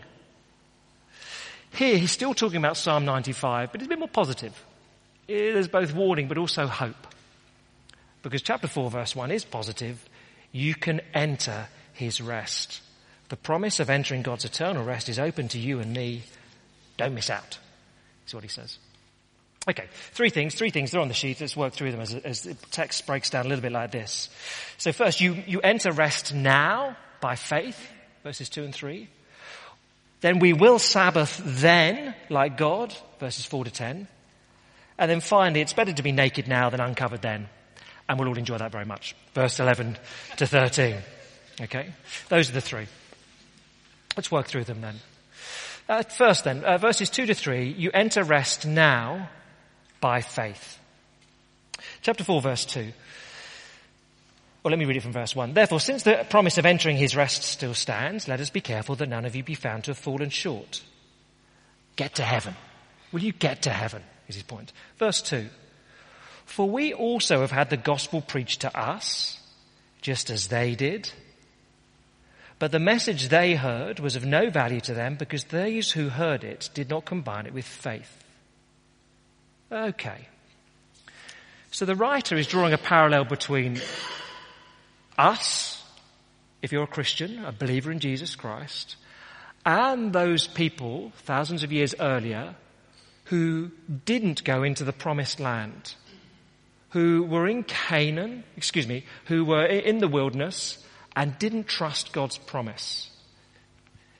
Here 1.72 1.98
he's 1.98 2.12
still 2.12 2.34
talking 2.34 2.58
about 2.58 2.76
Psalm 2.76 3.04
95, 3.04 3.72
but 3.72 3.80
it's 3.80 3.86
a 3.86 3.88
bit 3.88 3.98
more 3.98 4.08
positive. 4.08 4.52
Eh, 5.28 5.52
there's 5.52 5.68
both 5.68 5.92
warning 5.94 6.28
but 6.28 6.38
also 6.38 6.66
hope. 6.66 7.06
Because 8.22 8.42
chapter 8.42 8.68
4 8.68 8.90
verse 8.90 9.16
1 9.16 9.30
is 9.30 9.44
positive. 9.44 10.08
You 10.52 10.74
can 10.74 11.00
enter 11.12 11.68
his 11.92 12.20
rest. 12.20 12.80
The 13.28 13.36
promise 13.36 13.80
of 13.80 13.90
entering 13.90 14.22
God's 14.22 14.44
eternal 14.44 14.84
rest 14.84 15.08
is 15.08 15.18
open 15.18 15.48
to 15.48 15.58
you 15.58 15.80
and 15.80 15.92
me. 15.92 16.22
Don't 16.96 17.14
miss 17.14 17.30
out, 17.30 17.58
is 18.26 18.34
what 18.34 18.44
he 18.44 18.48
says. 18.48 18.78
Okay, 19.68 19.88
three 20.12 20.30
things, 20.30 20.54
three 20.54 20.70
things. 20.70 20.90
They're 20.92 21.00
on 21.00 21.08
the 21.08 21.14
sheet. 21.14 21.40
Let's 21.40 21.56
work 21.56 21.72
through 21.72 21.90
them 21.90 22.00
as, 22.00 22.14
as 22.14 22.42
the 22.42 22.54
text 22.70 23.04
breaks 23.06 23.30
down 23.30 23.46
a 23.46 23.48
little 23.48 23.62
bit 23.62 23.72
like 23.72 23.90
this. 23.90 24.28
So 24.78 24.92
first, 24.92 25.20
you, 25.20 25.42
you 25.46 25.60
enter 25.60 25.90
rest 25.90 26.32
now 26.32 26.96
by 27.20 27.34
faith, 27.34 27.78
verses 28.22 28.48
two 28.48 28.62
and 28.62 28.74
three. 28.74 29.08
Then 30.20 30.38
we 30.38 30.52
will 30.52 30.78
Sabbath 30.78 31.42
then, 31.44 32.14
like 32.30 32.56
God, 32.56 32.94
verses 33.18 33.44
four 33.44 33.64
to 33.64 33.70
ten. 33.70 34.06
And 34.98 35.10
then 35.10 35.20
finally, 35.20 35.60
it's 35.60 35.72
better 35.72 35.92
to 35.92 36.02
be 36.02 36.12
naked 36.12 36.48
now 36.48 36.70
than 36.70 36.80
uncovered 36.80 37.22
then. 37.22 37.48
And 38.08 38.18
we'll 38.18 38.28
all 38.28 38.38
enjoy 38.38 38.58
that 38.58 38.72
very 38.72 38.84
much. 38.84 39.14
Verse 39.34 39.60
11 39.60 39.98
to 40.36 40.46
13. 40.46 40.96
Okay? 41.60 41.92
Those 42.28 42.48
are 42.50 42.52
the 42.52 42.60
three. 42.60 42.86
Let's 44.16 44.30
work 44.30 44.46
through 44.46 44.64
them 44.64 44.80
then. 44.80 44.94
Uh, 45.88 46.02
first 46.02 46.44
then, 46.44 46.64
uh, 46.64 46.78
verses 46.78 47.10
2 47.10 47.26
to 47.26 47.34
3, 47.34 47.68
you 47.68 47.90
enter 47.92 48.24
rest 48.24 48.66
now 48.66 49.28
by 50.06 50.20
faith. 50.20 50.78
Chapter 52.00 52.22
4 52.22 52.40
verse 52.40 52.64
2. 52.64 52.92
Well, 54.62 54.70
let 54.70 54.78
me 54.78 54.84
read 54.84 54.98
it 54.98 55.02
from 55.02 55.10
verse 55.10 55.34
1. 55.34 55.52
Therefore, 55.52 55.80
since 55.80 56.04
the 56.04 56.24
promise 56.30 56.58
of 56.58 56.64
entering 56.64 56.96
his 56.96 57.16
rest 57.16 57.42
still 57.42 57.74
stands, 57.74 58.28
let 58.28 58.38
us 58.38 58.50
be 58.50 58.60
careful 58.60 58.94
that 58.94 59.08
none 59.08 59.24
of 59.24 59.34
you 59.34 59.42
be 59.42 59.56
found 59.56 59.82
to 59.82 59.90
have 59.90 59.98
fallen 59.98 60.30
short. 60.30 60.80
Get 61.96 62.14
to 62.14 62.22
heaven. 62.22 62.54
Will 63.10 63.18
you 63.18 63.32
get 63.32 63.62
to 63.62 63.70
heaven? 63.70 64.00
Is 64.28 64.36
his 64.36 64.44
point. 64.44 64.72
Verse 64.96 65.20
2. 65.22 65.48
For 66.44 66.70
we 66.70 66.94
also 66.94 67.40
have 67.40 67.50
had 67.50 67.68
the 67.70 67.76
gospel 67.76 68.20
preached 68.20 68.60
to 68.60 68.78
us, 68.78 69.40
just 70.02 70.30
as 70.30 70.46
they 70.46 70.76
did. 70.76 71.10
But 72.60 72.70
the 72.70 72.78
message 72.78 73.28
they 73.28 73.56
heard 73.56 73.98
was 73.98 74.14
of 74.14 74.24
no 74.24 74.50
value 74.50 74.80
to 74.82 74.94
them 74.94 75.16
because 75.16 75.46
those 75.46 75.90
who 75.90 76.10
heard 76.10 76.44
it 76.44 76.70
did 76.74 76.90
not 76.90 77.06
combine 77.06 77.46
it 77.46 77.54
with 77.54 77.66
faith. 77.66 78.22
Okay. 79.70 80.28
So 81.70 81.84
the 81.84 81.96
writer 81.96 82.36
is 82.36 82.46
drawing 82.46 82.72
a 82.72 82.78
parallel 82.78 83.24
between 83.24 83.80
us, 85.18 85.82
if 86.62 86.72
you're 86.72 86.84
a 86.84 86.88
Christian, 86.88 87.44
a 87.44 87.52
believer 87.52 87.90
in 87.90 87.98
Jesus 87.98 88.36
Christ, 88.36 88.96
and 89.64 90.12
those 90.12 90.46
people 90.46 91.12
thousands 91.16 91.62
of 91.62 91.72
years 91.72 91.94
earlier 91.98 92.54
who 93.24 93.72
didn't 94.04 94.44
go 94.44 94.62
into 94.62 94.84
the 94.84 94.92
promised 94.92 95.40
land, 95.40 95.94
who 96.90 97.24
were 97.24 97.48
in 97.48 97.64
Canaan, 97.64 98.44
excuse 98.56 98.86
me, 98.86 99.04
who 99.26 99.44
were 99.44 99.66
in 99.66 99.98
the 99.98 100.08
wilderness 100.08 100.82
and 101.16 101.36
didn't 101.38 101.66
trust 101.66 102.12
God's 102.12 102.38
promise. 102.38 103.10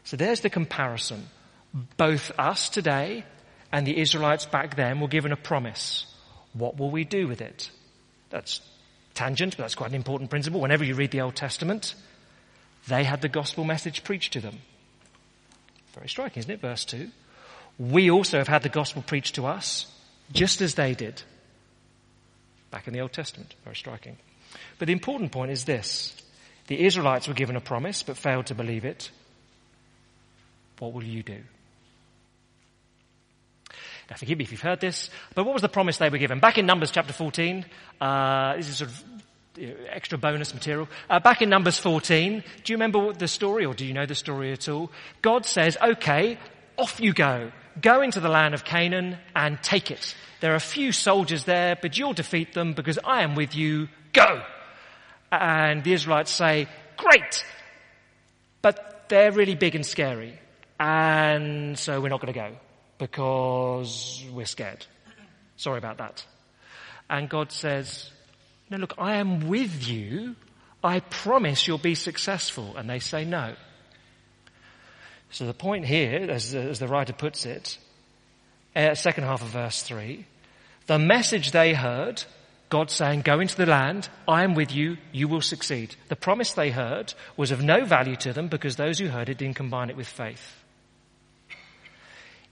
So 0.02 0.16
there's 0.16 0.40
the 0.40 0.50
comparison. 0.50 1.28
Both 1.96 2.32
us 2.38 2.68
today 2.68 3.24
and 3.72 3.86
the 3.86 3.98
Israelites 3.98 4.46
back 4.46 4.76
then 4.76 5.00
were 5.00 5.08
given 5.08 5.32
a 5.32 5.36
promise. 5.36 6.06
What 6.52 6.78
will 6.78 6.90
we 6.90 7.04
do 7.04 7.28
with 7.28 7.40
it? 7.40 7.70
That's 8.30 8.60
tangent, 9.14 9.56
but 9.56 9.64
that's 9.64 9.74
quite 9.74 9.90
an 9.90 9.96
important 9.96 10.30
principle. 10.30 10.60
Whenever 10.60 10.84
you 10.84 10.94
read 10.94 11.10
the 11.10 11.20
Old 11.20 11.36
Testament, 11.36 11.94
they 12.88 13.04
had 13.04 13.22
the 13.22 13.28
gospel 13.28 13.64
message 13.64 14.04
preached 14.04 14.32
to 14.34 14.40
them. 14.40 14.58
Very 15.94 16.08
striking, 16.08 16.40
isn't 16.40 16.50
it? 16.50 16.60
Verse 16.60 16.84
2. 16.84 17.08
We 17.78 18.10
also 18.10 18.38
have 18.38 18.48
had 18.48 18.62
the 18.62 18.68
gospel 18.68 19.02
preached 19.02 19.34
to 19.34 19.46
us, 19.46 19.86
just 20.32 20.60
as 20.60 20.74
they 20.74 20.94
did. 20.94 21.22
Back 22.70 22.86
in 22.86 22.94
the 22.94 23.00
Old 23.00 23.12
Testament. 23.12 23.54
Very 23.64 23.76
striking. 23.76 24.16
But 24.78 24.86
the 24.86 24.92
important 24.92 25.32
point 25.32 25.50
is 25.50 25.64
this. 25.64 26.14
The 26.68 26.84
Israelites 26.84 27.28
were 27.28 27.34
given 27.34 27.56
a 27.56 27.60
promise, 27.60 28.02
but 28.02 28.16
failed 28.16 28.46
to 28.46 28.54
believe 28.54 28.84
it. 28.84 29.10
What 30.78 30.92
will 30.92 31.04
you 31.04 31.22
do? 31.22 31.38
Now 34.10 34.16
forgive 34.16 34.38
me 34.38 34.44
if 34.44 34.52
you've 34.52 34.60
heard 34.60 34.80
this, 34.80 35.10
but 35.34 35.44
what 35.44 35.52
was 35.52 35.62
the 35.62 35.68
promise 35.68 35.98
they 35.98 36.08
were 36.08 36.18
given? 36.18 36.38
Back 36.38 36.58
in 36.58 36.66
Numbers 36.66 36.90
chapter 36.92 37.12
14, 37.12 37.64
uh, 38.00 38.56
this 38.56 38.68
is 38.68 38.76
sort 38.76 38.90
of 38.90 39.04
extra 39.88 40.18
bonus 40.18 40.54
material. 40.54 40.88
Uh, 41.10 41.18
back 41.18 41.42
in 41.42 41.48
Numbers 41.48 41.78
14, 41.78 42.44
do 42.62 42.72
you 42.72 42.76
remember 42.76 43.12
the 43.12 43.26
story 43.26 43.64
or 43.64 43.74
do 43.74 43.84
you 43.84 43.92
know 43.92 44.06
the 44.06 44.14
story 44.14 44.52
at 44.52 44.68
all? 44.68 44.92
God 45.22 45.44
says, 45.44 45.76
okay, 45.82 46.38
off 46.76 47.00
you 47.00 47.12
go. 47.12 47.50
Go 47.80 48.00
into 48.00 48.20
the 48.20 48.28
land 48.28 48.54
of 48.54 48.64
Canaan 48.64 49.18
and 49.34 49.60
take 49.62 49.90
it. 49.90 50.14
There 50.40 50.52
are 50.52 50.56
a 50.56 50.60
few 50.60 50.92
soldiers 50.92 51.44
there, 51.44 51.76
but 51.80 51.98
you'll 51.98 52.12
defeat 52.12 52.52
them 52.52 52.74
because 52.74 52.98
I 53.04 53.22
am 53.22 53.34
with 53.34 53.56
you. 53.56 53.88
Go! 54.12 54.42
And 55.32 55.82
the 55.82 55.92
Israelites 55.92 56.30
say, 56.30 56.68
great! 56.96 57.44
But 58.62 59.08
they're 59.08 59.32
really 59.32 59.54
big 59.54 59.74
and 59.74 59.84
scary. 59.84 60.38
And 60.78 61.78
so 61.78 62.00
we're 62.00 62.08
not 62.08 62.20
going 62.20 62.32
to 62.32 62.38
go 62.38 62.56
because 62.98 64.24
we're 64.32 64.46
scared. 64.46 64.86
Sorry 65.56 65.78
about 65.78 65.98
that. 65.98 66.24
And 67.08 67.28
God 67.28 67.52
says, 67.52 68.10
no, 68.70 68.78
look, 68.78 68.94
I 68.98 69.16
am 69.16 69.48
with 69.48 69.86
you. 69.88 70.36
I 70.82 71.00
promise 71.00 71.66
you'll 71.66 71.78
be 71.78 71.94
successful. 71.94 72.76
And 72.76 72.88
they 72.88 72.98
say 72.98 73.24
no. 73.24 73.54
So 75.30 75.46
the 75.46 75.54
point 75.54 75.84
here, 75.86 76.30
as, 76.30 76.54
as 76.54 76.78
the 76.78 76.88
writer 76.88 77.12
puts 77.12 77.46
it, 77.46 77.78
uh, 78.74 78.94
second 78.94 79.24
half 79.24 79.42
of 79.42 79.48
verse 79.48 79.82
three, 79.82 80.26
the 80.86 80.98
message 80.98 81.50
they 81.50 81.74
heard, 81.74 82.22
God 82.68 82.90
saying, 82.90 83.22
go 83.22 83.40
into 83.40 83.56
the 83.56 83.66
land, 83.66 84.08
I 84.28 84.44
am 84.44 84.54
with 84.54 84.72
you, 84.72 84.98
you 85.12 85.28
will 85.28 85.40
succeed. 85.40 85.96
The 86.08 86.16
promise 86.16 86.52
they 86.52 86.70
heard 86.70 87.14
was 87.36 87.50
of 87.50 87.62
no 87.62 87.84
value 87.84 88.16
to 88.16 88.32
them 88.32 88.48
because 88.48 88.76
those 88.76 88.98
who 88.98 89.08
heard 89.08 89.28
it 89.28 89.38
didn't 89.38 89.56
combine 89.56 89.90
it 89.90 89.96
with 89.96 90.08
faith. 90.08 90.62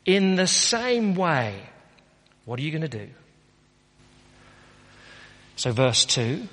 In 0.06 0.37
the 0.37 0.46
same 0.46 1.14
way, 1.14 1.54
what 2.44 2.58
are 2.58 2.62
you 2.62 2.70
going 2.70 2.82
to 2.82 2.88
do? 2.88 3.08
So 5.56 5.73
verse 5.73 6.04
2, 6.04 6.46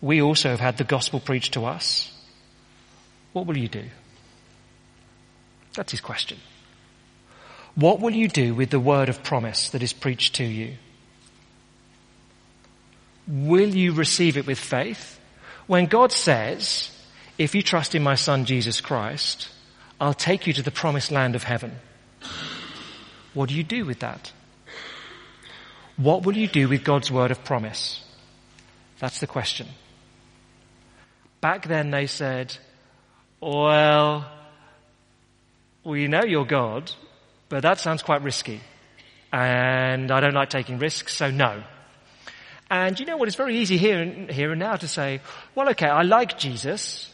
we 0.00 0.20
also 0.20 0.50
have 0.50 0.60
had 0.60 0.76
the 0.76 0.84
gospel 0.84 1.20
preached 1.20 1.54
to 1.54 1.64
us. 1.64 2.12
What 3.32 3.46
will 3.46 3.56
you 3.56 3.68
do? 3.68 3.84
That's 5.74 5.92
his 5.92 6.00
question. 6.00 6.38
What 7.74 8.00
will 8.00 8.14
you 8.14 8.28
do 8.28 8.54
with 8.54 8.70
the 8.70 8.78
word 8.78 9.08
of 9.08 9.22
promise 9.22 9.70
that 9.70 9.82
is 9.82 9.92
preached 9.92 10.36
to 10.36 10.44
you? 10.44 10.74
Will 13.26 13.74
you 13.74 13.92
receive 13.92 14.36
it 14.36 14.46
with 14.46 14.58
faith? 14.58 15.18
When 15.66 15.86
God 15.86 16.12
says, 16.12 16.90
if 17.38 17.54
you 17.54 17.62
trust 17.62 17.94
in 17.94 18.02
my 18.02 18.14
son 18.14 18.44
Jesus 18.44 18.80
Christ, 18.80 19.48
I'll 20.00 20.14
take 20.14 20.46
you 20.46 20.52
to 20.52 20.62
the 20.62 20.70
promised 20.70 21.10
land 21.10 21.34
of 21.34 21.42
heaven. 21.42 21.76
What 23.34 23.48
do 23.48 23.54
you 23.54 23.64
do 23.64 23.84
with 23.84 24.00
that? 24.00 24.32
What 25.96 26.24
will 26.24 26.36
you 26.36 26.48
do 26.48 26.68
with 26.68 26.84
God's 26.84 27.10
word 27.10 27.30
of 27.30 27.44
promise? 27.44 28.02
That's 28.98 29.20
the 29.20 29.26
question. 29.26 29.68
Back 31.40 31.68
then 31.68 31.90
they 31.90 32.06
said, 32.06 32.56
well, 33.40 34.24
we 35.84 36.08
know 36.08 36.22
you're 36.24 36.46
God, 36.46 36.90
but 37.48 37.62
that 37.62 37.78
sounds 37.78 38.02
quite 38.02 38.22
risky. 38.22 38.60
And 39.32 40.10
I 40.10 40.20
don't 40.20 40.34
like 40.34 40.48
taking 40.48 40.78
risks, 40.78 41.14
so 41.14 41.30
no. 41.30 41.62
And 42.70 42.98
you 42.98 43.04
know 43.04 43.16
what? 43.16 43.28
It's 43.28 43.36
very 43.36 43.58
easy 43.58 43.76
here 43.76 44.00
and, 44.00 44.30
here 44.30 44.50
and 44.50 44.58
now 44.58 44.76
to 44.76 44.88
say, 44.88 45.20
well, 45.54 45.68
okay, 45.70 45.86
I 45.86 46.02
like 46.02 46.38
Jesus, 46.38 47.12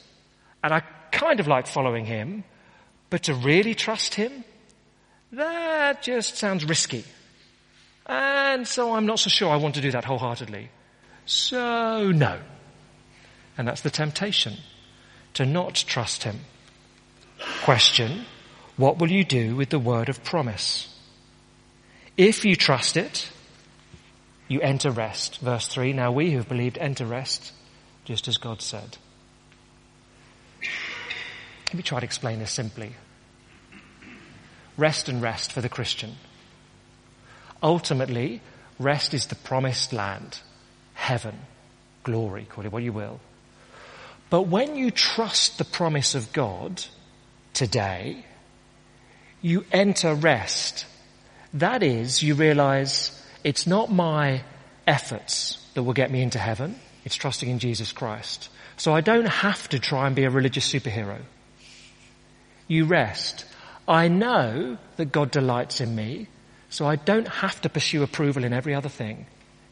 and 0.62 0.72
I 0.72 0.80
kind 1.10 1.40
of 1.40 1.48
like 1.48 1.66
following 1.66 2.04
him, 2.04 2.44
but 3.08 3.24
to 3.24 3.34
really 3.34 3.74
trust 3.74 4.14
him, 4.14 4.44
that 5.32 6.02
just 6.02 6.36
sounds 6.36 6.64
risky. 6.64 7.04
And 8.06 8.66
so 8.66 8.94
I'm 8.94 9.06
not 9.06 9.20
so 9.20 9.30
sure 9.30 9.50
I 9.50 9.56
want 9.56 9.76
to 9.76 9.80
do 9.80 9.92
that 9.92 10.04
wholeheartedly. 10.04 10.70
So 11.26 12.10
no. 12.10 12.40
And 13.56 13.68
that's 13.68 13.82
the 13.82 13.90
temptation 13.90 14.56
to 15.34 15.46
not 15.46 15.74
trust 15.74 16.24
him. 16.24 16.40
Question, 17.62 18.24
what 18.76 18.98
will 18.98 19.10
you 19.10 19.24
do 19.24 19.54
with 19.54 19.70
the 19.70 19.78
word 19.78 20.08
of 20.08 20.24
promise? 20.24 20.88
If 22.16 22.44
you 22.44 22.56
trust 22.56 22.96
it, 22.96 23.30
you 24.48 24.60
enter 24.60 24.90
rest. 24.90 25.38
Verse 25.38 25.68
3, 25.68 25.92
now 25.92 26.10
we 26.10 26.32
who 26.32 26.38
have 26.38 26.48
believed 26.48 26.78
enter 26.78 27.06
rest, 27.06 27.52
just 28.04 28.26
as 28.26 28.36
God 28.36 28.60
said. 28.60 28.98
Let 31.68 31.74
me 31.74 31.82
try 31.82 32.00
to 32.00 32.04
explain 32.04 32.40
this 32.40 32.50
simply 32.50 32.94
rest 34.80 35.08
and 35.08 35.22
rest 35.22 35.52
for 35.52 35.60
the 35.60 35.68
Christian. 35.68 36.16
Ultimately, 37.62 38.40
rest 38.78 39.14
is 39.14 39.26
the 39.26 39.34
promised 39.34 39.92
land, 39.92 40.40
heaven, 40.94 41.38
glory, 42.02 42.46
call 42.48 42.64
it 42.64 42.72
what 42.72 42.82
you 42.82 42.92
will. 42.92 43.20
But 44.30 44.42
when 44.42 44.76
you 44.76 44.90
trust 44.90 45.58
the 45.58 45.64
promise 45.64 46.14
of 46.14 46.32
God 46.32 46.82
today, 47.52 48.24
you 49.42 49.64
enter 49.72 50.14
rest. 50.14 50.86
That 51.54 51.82
is, 51.82 52.22
you 52.22 52.34
realize 52.34 53.16
it's 53.44 53.66
not 53.66 53.92
my 53.92 54.42
efforts 54.86 55.58
that 55.74 55.82
will 55.82 55.92
get 55.92 56.10
me 56.10 56.22
into 56.22 56.38
heaven. 56.38 56.76
It's 57.04 57.16
trusting 57.16 57.48
in 57.48 57.58
Jesus 57.58 57.92
Christ. 57.92 58.48
So 58.76 58.94
I 58.94 59.00
don't 59.00 59.28
have 59.28 59.68
to 59.70 59.78
try 59.78 60.06
and 60.06 60.16
be 60.16 60.24
a 60.24 60.30
religious 60.30 60.70
superhero. 60.70 61.18
You 62.68 62.84
rest. 62.84 63.44
I 63.90 64.06
know 64.06 64.78
that 64.98 65.10
God 65.10 65.32
delights 65.32 65.80
in 65.80 65.96
me, 65.96 66.28
so 66.68 66.86
I 66.86 66.94
don't 66.94 67.26
have 67.26 67.60
to 67.62 67.68
pursue 67.68 68.04
approval 68.04 68.44
in 68.44 68.52
every 68.52 68.72
other 68.72 68.88
thing 68.88 69.26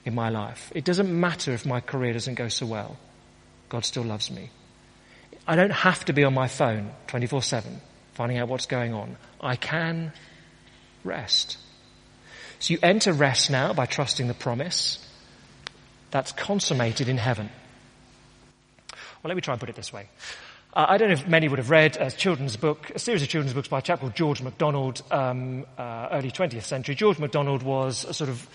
in 0.04 0.12
my 0.12 0.28
life. 0.28 0.72
It 0.74 0.84
doesn't 0.84 1.08
matter 1.08 1.52
if 1.52 1.64
my 1.64 1.80
career 1.80 2.14
doesn't 2.14 2.34
go 2.34 2.48
so 2.48 2.66
well. 2.66 2.96
God 3.68 3.84
still 3.84 4.02
loves 4.02 4.28
me. 4.28 4.50
I 5.46 5.54
don't 5.54 5.70
have 5.70 6.04
to 6.06 6.12
be 6.12 6.24
on 6.24 6.34
my 6.34 6.48
phone 6.48 6.90
24-7 7.06 7.62
finding 8.14 8.38
out 8.38 8.48
what's 8.48 8.66
going 8.66 8.92
on. 8.92 9.16
I 9.40 9.54
can 9.54 10.12
rest. 11.04 11.56
So 12.58 12.74
you 12.74 12.80
enter 12.82 13.12
rest 13.12 13.52
now 13.52 13.72
by 13.72 13.86
trusting 13.86 14.26
the 14.26 14.34
promise 14.34 14.98
that's 16.10 16.32
consummated 16.32 17.08
in 17.08 17.18
heaven. 17.18 17.50
Well, 18.90 19.28
let 19.28 19.36
me 19.36 19.42
try 19.42 19.54
and 19.54 19.60
put 19.60 19.68
it 19.68 19.76
this 19.76 19.92
way. 19.92 20.08
Uh, 20.74 20.86
I 20.88 20.98
don't 20.98 21.08
know 21.08 21.14
if 21.14 21.26
many 21.26 21.48
would 21.48 21.58
have 21.58 21.70
read 21.70 21.96
a 21.96 22.10
children's 22.10 22.56
book, 22.56 22.90
a 22.94 22.98
series 22.98 23.22
of 23.22 23.28
children's 23.28 23.54
books 23.54 23.68
by 23.68 23.78
a 23.78 23.82
chap 23.82 24.00
called 24.00 24.14
George 24.14 24.42
MacDonald, 24.42 25.02
um, 25.10 25.64
uh, 25.78 26.08
early 26.12 26.30
20th 26.30 26.64
century. 26.64 26.94
George 26.94 27.18
MacDonald 27.18 27.62
was 27.62 28.04
a 28.04 28.12
sort 28.12 28.28
of 28.28 28.46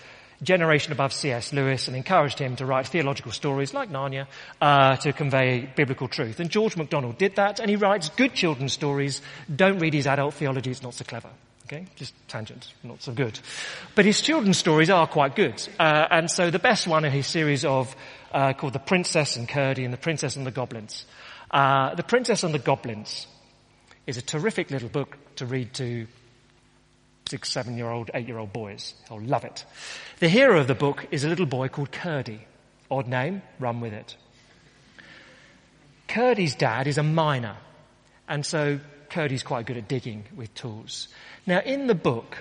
generation 0.42 0.92
above 0.92 1.12
C.S. 1.12 1.52
Lewis 1.52 1.88
and 1.88 1.96
encouraged 1.96 2.38
him 2.38 2.54
to 2.56 2.66
write 2.66 2.86
theological 2.86 3.32
stories 3.32 3.74
like 3.74 3.90
Narnia 3.90 4.26
uh, 4.60 4.96
to 4.96 5.12
convey 5.12 5.68
biblical 5.74 6.06
truth. 6.06 6.38
And 6.38 6.50
George 6.50 6.76
MacDonald 6.76 7.18
did 7.18 7.36
that, 7.36 7.58
and 7.58 7.68
he 7.68 7.76
writes 7.76 8.10
good 8.10 8.34
children's 8.34 8.72
stories. 8.72 9.20
Don't 9.54 9.78
read 9.78 9.94
his 9.94 10.06
adult 10.06 10.34
theology; 10.34 10.70
it's 10.70 10.82
not 10.82 10.94
so 10.94 11.04
clever. 11.04 11.30
Okay, 11.66 11.86
just 11.96 12.14
tangent, 12.28 12.72
not 12.82 13.02
so 13.02 13.12
good. 13.12 13.38
But 13.94 14.04
his 14.04 14.20
children's 14.20 14.58
stories 14.58 14.90
are 14.90 15.06
quite 15.06 15.34
good. 15.34 15.66
Uh, 15.80 16.06
and 16.10 16.30
so 16.30 16.50
the 16.50 16.58
best 16.58 16.86
one 16.86 17.06
in 17.06 17.12
his 17.12 17.26
series 17.26 17.64
of 17.64 17.96
uh, 18.32 18.52
called 18.52 18.74
The 18.74 18.78
Princess 18.78 19.36
and 19.36 19.48
Curdie 19.48 19.84
and 19.84 19.92
The 19.92 19.98
Princess 19.98 20.36
and 20.36 20.46
the 20.46 20.50
Goblins. 20.50 21.06
Uh, 21.54 21.94
the 21.94 22.02
Princess 22.02 22.42
and 22.42 22.52
the 22.52 22.58
Goblins 22.58 23.28
is 24.08 24.16
a 24.16 24.22
terrific 24.22 24.72
little 24.72 24.88
book 24.88 25.16
to 25.36 25.46
read 25.46 25.72
to 25.74 26.08
six, 27.26 27.48
seven 27.48 27.78
year 27.78 27.88
old, 27.88 28.10
eight 28.12 28.26
year 28.26 28.38
old 28.38 28.52
boys. 28.52 28.92
They'll 29.08 29.20
love 29.20 29.44
it. 29.44 29.64
The 30.18 30.28
hero 30.28 30.58
of 30.58 30.66
the 30.66 30.74
book 30.74 31.06
is 31.12 31.22
a 31.22 31.28
little 31.28 31.46
boy 31.46 31.68
called 31.68 31.92
Curdie. 31.92 32.44
Odd 32.90 33.06
name, 33.06 33.40
run 33.60 33.80
with 33.80 33.92
it. 33.92 34.16
Curdie's 36.08 36.56
dad 36.56 36.88
is 36.88 36.98
a 36.98 37.04
miner. 37.04 37.56
And 38.28 38.44
so 38.44 38.80
Curdie's 39.08 39.44
quite 39.44 39.66
good 39.66 39.76
at 39.76 39.86
digging 39.86 40.24
with 40.34 40.52
tools. 40.54 41.06
Now, 41.46 41.60
in 41.60 41.86
the 41.86 41.94
book, 41.94 42.38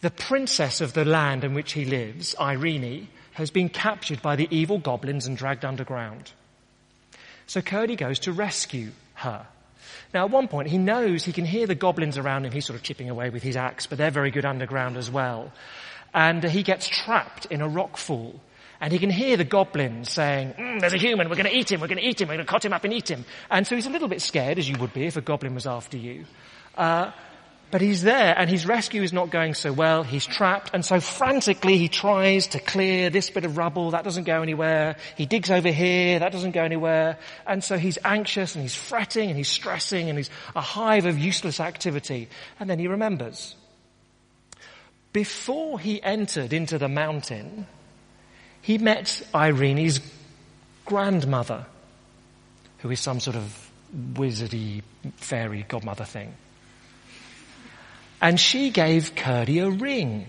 the 0.00 0.10
princess 0.10 0.80
of 0.80 0.94
the 0.94 1.04
land 1.04 1.44
in 1.44 1.52
which 1.52 1.72
he 1.72 1.84
lives, 1.84 2.34
Irene, 2.40 3.08
has 3.32 3.50
been 3.50 3.68
captured 3.68 4.22
by 4.22 4.36
the 4.36 4.48
evil 4.50 4.78
goblins 4.78 5.26
and 5.26 5.36
dragged 5.36 5.66
underground. 5.66 6.32
So 7.50 7.60
Curdie 7.60 7.96
goes 7.96 8.20
to 8.20 8.32
rescue 8.32 8.92
her. 9.14 9.44
Now, 10.14 10.24
at 10.24 10.30
one 10.30 10.46
point, 10.46 10.68
he 10.68 10.78
knows 10.78 11.24
he 11.24 11.32
can 11.32 11.44
hear 11.44 11.66
the 11.66 11.74
goblins 11.74 12.16
around 12.16 12.46
him. 12.46 12.52
He's 12.52 12.64
sort 12.64 12.76
of 12.78 12.84
chipping 12.84 13.10
away 13.10 13.28
with 13.30 13.42
his 13.42 13.56
axe, 13.56 13.86
but 13.86 13.98
they're 13.98 14.12
very 14.12 14.30
good 14.30 14.44
underground 14.44 14.96
as 14.96 15.10
well. 15.10 15.50
And 16.14 16.44
he 16.44 16.62
gets 16.62 16.86
trapped 16.86 17.46
in 17.46 17.60
a 17.60 17.66
rock 17.66 17.96
fall. 17.96 18.40
And 18.80 18.92
he 18.92 19.00
can 19.00 19.10
hear 19.10 19.36
the 19.36 19.42
goblins 19.42 20.10
saying, 20.10 20.52
mm, 20.52 20.78
there's 20.78 20.92
a 20.92 20.96
human, 20.96 21.28
we're 21.28 21.34
going 21.34 21.50
to 21.50 21.56
eat 21.56 21.72
him, 21.72 21.80
we're 21.80 21.88
going 21.88 21.98
to 21.98 22.06
eat 22.06 22.20
him, 22.20 22.28
we're 22.28 22.36
going 22.36 22.46
to 22.46 22.52
cut 22.52 22.64
him 22.64 22.72
up 22.72 22.84
and 22.84 22.92
eat 22.92 23.10
him. 23.10 23.24
And 23.50 23.66
so 23.66 23.74
he's 23.74 23.86
a 23.86 23.90
little 23.90 24.06
bit 24.06 24.22
scared, 24.22 24.60
as 24.60 24.68
you 24.68 24.78
would 24.78 24.94
be 24.94 25.06
if 25.06 25.16
a 25.16 25.20
goblin 25.20 25.56
was 25.56 25.66
after 25.66 25.96
you. 25.96 26.26
Uh, 26.76 27.10
but 27.70 27.80
he's 27.80 28.02
there 28.02 28.36
and 28.36 28.50
his 28.50 28.66
rescue 28.66 29.02
is 29.02 29.12
not 29.12 29.30
going 29.30 29.54
so 29.54 29.72
well. 29.72 30.02
He's 30.02 30.26
trapped 30.26 30.70
and 30.74 30.84
so 30.84 30.98
frantically 30.98 31.78
he 31.78 31.88
tries 31.88 32.48
to 32.48 32.58
clear 32.60 33.10
this 33.10 33.30
bit 33.30 33.44
of 33.44 33.56
rubble. 33.56 33.92
That 33.92 34.02
doesn't 34.02 34.24
go 34.24 34.42
anywhere. 34.42 34.96
He 35.16 35.26
digs 35.26 35.50
over 35.50 35.68
here. 35.68 36.18
That 36.18 36.32
doesn't 36.32 36.50
go 36.50 36.64
anywhere. 36.64 37.18
And 37.46 37.62
so 37.62 37.78
he's 37.78 37.98
anxious 38.04 38.56
and 38.56 38.62
he's 38.62 38.74
fretting 38.74 39.28
and 39.28 39.38
he's 39.38 39.48
stressing 39.48 40.08
and 40.08 40.18
he's 40.18 40.30
a 40.56 40.60
hive 40.60 41.06
of 41.06 41.18
useless 41.18 41.60
activity. 41.60 42.28
And 42.58 42.68
then 42.68 42.78
he 42.78 42.88
remembers. 42.88 43.54
Before 45.12 45.78
he 45.78 46.02
entered 46.02 46.52
into 46.52 46.78
the 46.78 46.88
mountain, 46.88 47.66
he 48.62 48.78
met 48.78 49.22
Irene's 49.32 50.00
grandmother, 50.84 51.66
who 52.78 52.90
is 52.90 53.00
some 53.00 53.20
sort 53.20 53.36
of 53.36 53.70
wizardy 54.14 54.82
fairy 55.16 55.64
godmother 55.68 56.04
thing. 56.04 56.34
And 58.20 58.38
she 58.38 58.70
gave 58.70 59.14
Curdie 59.14 59.60
a 59.60 59.70
ring 59.70 60.28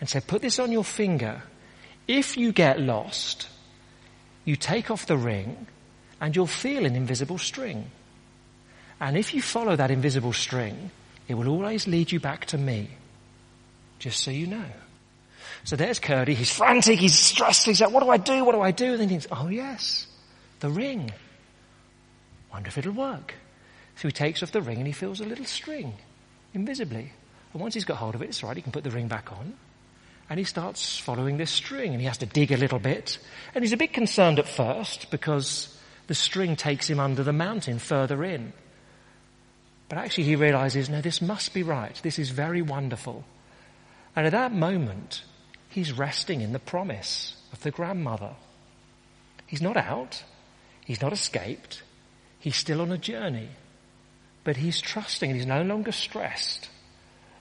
and 0.00 0.08
said, 0.08 0.26
put 0.26 0.42
this 0.42 0.58
on 0.58 0.72
your 0.72 0.84
finger. 0.84 1.42
If 2.08 2.36
you 2.36 2.52
get 2.52 2.80
lost, 2.80 3.48
you 4.44 4.56
take 4.56 4.90
off 4.90 5.06
the 5.06 5.16
ring 5.16 5.66
and 6.20 6.34
you'll 6.34 6.46
feel 6.46 6.84
an 6.84 6.96
invisible 6.96 7.38
string. 7.38 7.90
And 9.00 9.16
if 9.16 9.34
you 9.34 9.40
follow 9.40 9.76
that 9.76 9.90
invisible 9.90 10.32
string, 10.32 10.90
it 11.28 11.34
will 11.34 11.48
always 11.48 11.86
lead 11.86 12.10
you 12.10 12.18
back 12.18 12.46
to 12.46 12.58
me. 12.58 12.88
Just 14.00 14.20
so 14.24 14.30
you 14.30 14.46
know. 14.46 14.64
So 15.62 15.76
there's 15.76 16.00
Curdie. 16.00 16.34
He's 16.34 16.50
frantic. 16.50 16.98
He's 16.98 17.18
stressed. 17.18 17.66
He's 17.66 17.80
like, 17.80 17.92
what 17.92 18.02
do 18.02 18.10
I 18.10 18.16
do? 18.16 18.44
What 18.44 18.52
do 18.54 18.60
I 18.60 18.72
do? 18.72 18.92
And 18.92 19.00
then 19.00 19.08
he 19.08 19.14
thinks, 19.14 19.28
oh 19.30 19.48
yes, 19.48 20.06
the 20.58 20.70
ring. 20.70 21.12
Wonder 22.52 22.68
if 22.68 22.78
it'll 22.78 22.92
work. 22.92 23.34
So 23.96 24.08
he 24.08 24.12
takes 24.12 24.42
off 24.42 24.50
the 24.50 24.62
ring 24.62 24.78
and 24.78 24.86
he 24.86 24.92
feels 24.92 25.20
a 25.20 25.24
little 25.24 25.44
string 25.44 25.94
invisibly. 26.54 27.12
And 27.52 27.60
once 27.60 27.74
he's 27.74 27.84
got 27.84 27.96
hold 27.96 28.14
of 28.14 28.22
it, 28.22 28.28
it's 28.28 28.42
right, 28.42 28.56
he 28.56 28.62
can 28.62 28.72
put 28.72 28.84
the 28.84 28.90
ring 28.90 29.08
back 29.08 29.32
on. 29.32 29.54
And 30.28 30.38
he 30.38 30.44
starts 30.44 30.96
following 30.96 31.36
this 31.36 31.50
string 31.50 31.92
and 31.92 32.00
he 32.00 32.06
has 32.06 32.18
to 32.18 32.26
dig 32.26 32.52
a 32.52 32.56
little 32.56 32.78
bit. 32.78 33.18
And 33.54 33.64
he's 33.64 33.72
a 33.72 33.76
bit 33.76 33.92
concerned 33.92 34.38
at 34.38 34.46
first 34.46 35.10
because 35.10 35.76
the 36.06 36.14
string 36.14 36.54
takes 36.54 36.88
him 36.88 37.00
under 37.00 37.24
the 37.24 37.32
mountain 37.32 37.78
further 37.80 38.22
in. 38.22 38.52
But 39.88 39.98
actually 39.98 40.24
he 40.24 40.36
realizes, 40.36 40.88
no, 40.88 41.00
this 41.00 41.20
must 41.20 41.52
be 41.52 41.64
right. 41.64 41.98
This 42.04 42.20
is 42.20 42.30
very 42.30 42.62
wonderful. 42.62 43.24
And 44.14 44.24
at 44.24 44.32
that 44.32 44.52
moment, 44.52 45.24
he's 45.68 45.92
resting 45.92 46.42
in 46.42 46.52
the 46.52 46.60
promise 46.60 47.34
of 47.52 47.60
the 47.62 47.72
grandmother. 47.72 48.34
He's 49.46 49.62
not 49.62 49.76
out. 49.76 50.22
He's 50.84 51.02
not 51.02 51.12
escaped. 51.12 51.82
He's 52.38 52.56
still 52.56 52.80
on 52.80 52.92
a 52.92 52.98
journey. 52.98 53.48
But 54.44 54.56
he's 54.56 54.80
trusting 54.80 55.30
and 55.30 55.38
he's 55.38 55.46
no 55.46 55.62
longer 55.62 55.92
stressed, 55.92 56.70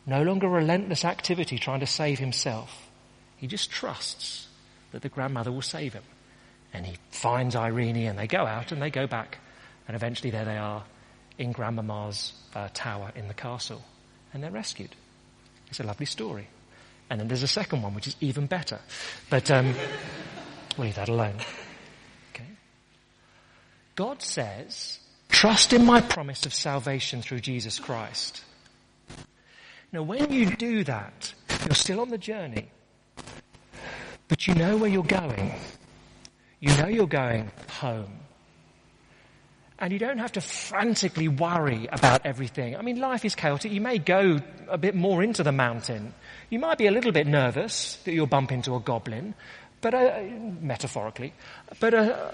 no 0.05 0.21
longer 0.21 0.47
relentless 0.47 1.05
activity 1.05 1.57
trying 1.57 1.79
to 1.79 1.87
save 1.87 2.19
himself. 2.19 2.89
He 3.37 3.47
just 3.47 3.71
trusts 3.71 4.47
that 4.91 5.01
the 5.01 5.09
grandmother 5.09 5.51
will 5.51 5.61
save 5.61 5.93
him. 5.93 6.03
And 6.73 6.85
he 6.85 6.97
finds 7.09 7.55
Irene 7.55 8.07
and 8.07 8.19
they 8.19 8.27
go 8.27 8.45
out 8.45 8.71
and 8.71 8.81
they 8.81 8.89
go 8.89 9.07
back. 9.07 9.39
And 9.87 9.95
eventually 9.95 10.29
there 10.29 10.45
they 10.45 10.57
are 10.57 10.83
in 11.37 11.53
Grandmama's 11.53 12.33
uh, 12.53 12.67
tower 12.73 13.11
in 13.15 13.27
the 13.27 13.33
castle. 13.33 13.81
And 14.33 14.43
they're 14.43 14.51
rescued. 14.51 14.95
It's 15.69 15.79
a 15.79 15.83
lovely 15.83 16.05
story. 16.05 16.47
And 17.09 17.19
then 17.19 17.27
there's 17.27 17.43
a 17.43 17.47
second 17.47 17.81
one 17.81 17.95
which 17.95 18.07
is 18.07 18.15
even 18.19 18.45
better. 18.45 18.79
But 19.29 19.49
um, 19.49 19.73
we'll 20.77 20.87
leave 20.87 20.95
that 20.95 21.09
alone. 21.09 21.37
Okay. 22.33 22.45
God 23.95 24.21
says 24.21 24.99
Trust 25.29 25.73
in 25.73 25.85
my 25.85 26.01
promise 26.01 26.45
of 26.45 26.53
salvation 26.53 27.21
through 27.21 27.39
Jesus 27.39 27.79
Christ. 27.79 28.43
Now 29.91 30.03
when 30.03 30.31
you 30.31 30.45
do 30.55 30.83
that, 30.83 31.33
you're 31.65 31.75
still 31.75 32.01
on 32.01 32.09
the 32.09 32.17
journey, 32.17 32.69
but 34.27 34.47
you 34.47 34.55
know 34.55 34.77
where 34.77 34.89
you're 34.89 35.03
going. 35.03 35.53
You 36.59 36.75
know 36.77 36.87
you're 36.87 37.07
going 37.07 37.51
home. 37.69 38.19
And 39.81 39.93
you 39.93 39.99
don't 39.99 40.17
have 40.17 40.33
to 40.33 40.41
frantically 40.41 41.29
worry 41.29 41.87
about 41.89 42.25
everything. 42.25 42.75
I 42.75 42.81
mean, 42.81 42.99
life 42.99 43.23
is 43.23 43.33
chaotic. 43.33 43.71
You 43.71 43.79
may 43.79 43.97
go 43.97 44.39
a 44.67 44.77
bit 44.77 44.93
more 44.93 45.23
into 45.23 45.41
the 45.41 45.53
mountain. 45.53 46.13
You 46.49 46.59
might 46.59 46.77
be 46.77 46.87
a 46.87 46.91
little 46.91 47.13
bit 47.13 47.27
nervous 47.27 47.95
that 48.03 48.11
you'll 48.11 48.27
bump 48.27 48.51
into 48.51 48.75
a 48.75 48.81
goblin, 48.81 49.35
but 49.79 49.93
uh, 49.93 50.21
metaphorically, 50.59 51.33
but 51.79 51.93
uh, 51.93 52.31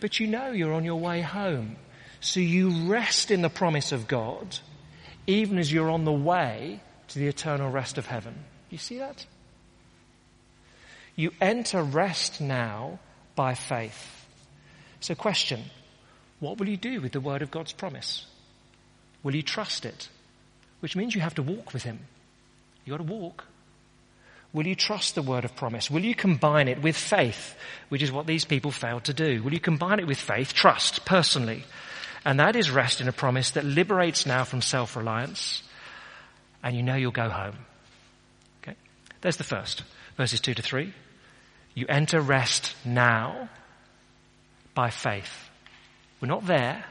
but 0.00 0.20
you 0.20 0.28
know 0.28 0.52
you're 0.52 0.72
on 0.72 0.84
your 0.84 1.00
way 1.00 1.20
home. 1.20 1.76
So 2.22 2.38
you 2.38 2.70
rest 2.88 3.32
in 3.32 3.42
the 3.42 3.50
promise 3.50 3.90
of 3.90 4.06
God, 4.06 4.58
even 5.26 5.58
as 5.58 5.72
you're 5.72 5.90
on 5.90 6.04
the 6.04 6.12
way 6.12 6.80
to 7.08 7.18
the 7.18 7.26
eternal 7.26 7.68
rest 7.68 7.98
of 7.98 8.06
heaven. 8.06 8.34
You 8.70 8.78
see 8.78 8.98
that? 8.98 9.26
You 11.16 11.32
enter 11.40 11.82
rest 11.82 12.40
now 12.40 13.00
by 13.34 13.54
faith. 13.54 14.24
So 15.00 15.16
question, 15.16 15.64
what 16.38 16.58
will 16.58 16.68
you 16.68 16.76
do 16.76 17.00
with 17.00 17.10
the 17.10 17.20
word 17.20 17.42
of 17.42 17.50
God's 17.50 17.72
promise? 17.72 18.24
Will 19.24 19.34
you 19.34 19.42
trust 19.42 19.84
it? 19.84 20.08
Which 20.78 20.94
means 20.94 21.16
you 21.16 21.20
have 21.20 21.34
to 21.34 21.42
walk 21.42 21.72
with 21.72 21.82
him. 21.82 21.98
You 22.84 22.92
gotta 22.92 23.02
walk. 23.02 23.44
Will 24.52 24.68
you 24.68 24.76
trust 24.76 25.16
the 25.16 25.22
word 25.22 25.44
of 25.44 25.56
promise? 25.56 25.90
Will 25.90 26.04
you 26.04 26.14
combine 26.14 26.68
it 26.68 26.80
with 26.80 26.96
faith, 26.96 27.56
which 27.88 28.02
is 28.02 28.12
what 28.12 28.28
these 28.28 28.44
people 28.44 28.70
failed 28.70 29.04
to 29.04 29.12
do? 29.12 29.42
Will 29.42 29.52
you 29.52 29.60
combine 29.60 29.98
it 29.98 30.06
with 30.06 30.18
faith, 30.18 30.54
trust, 30.54 31.04
personally? 31.04 31.64
And 32.24 32.38
that 32.38 32.56
is 32.56 32.70
rest 32.70 33.00
in 33.00 33.08
a 33.08 33.12
promise 33.12 33.50
that 33.52 33.64
liberates 33.64 34.26
now 34.26 34.44
from 34.44 34.62
self-reliance, 34.62 35.62
and 36.62 36.76
you 36.76 36.82
know 36.82 36.94
you'll 36.94 37.10
go 37.10 37.28
home. 37.28 37.56
Okay? 38.62 38.76
There's 39.20 39.36
the 39.36 39.44
first. 39.44 39.82
Verses 40.16 40.40
two 40.40 40.54
to 40.54 40.62
three. 40.62 40.92
You 41.74 41.86
enter 41.88 42.20
rest 42.20 42.74
now 42.84 43.48
by 44.74 44.90
faith. 44.90 45.48
We're 46.20 46.28
not 46.28 46.46
there, 46.46 46.84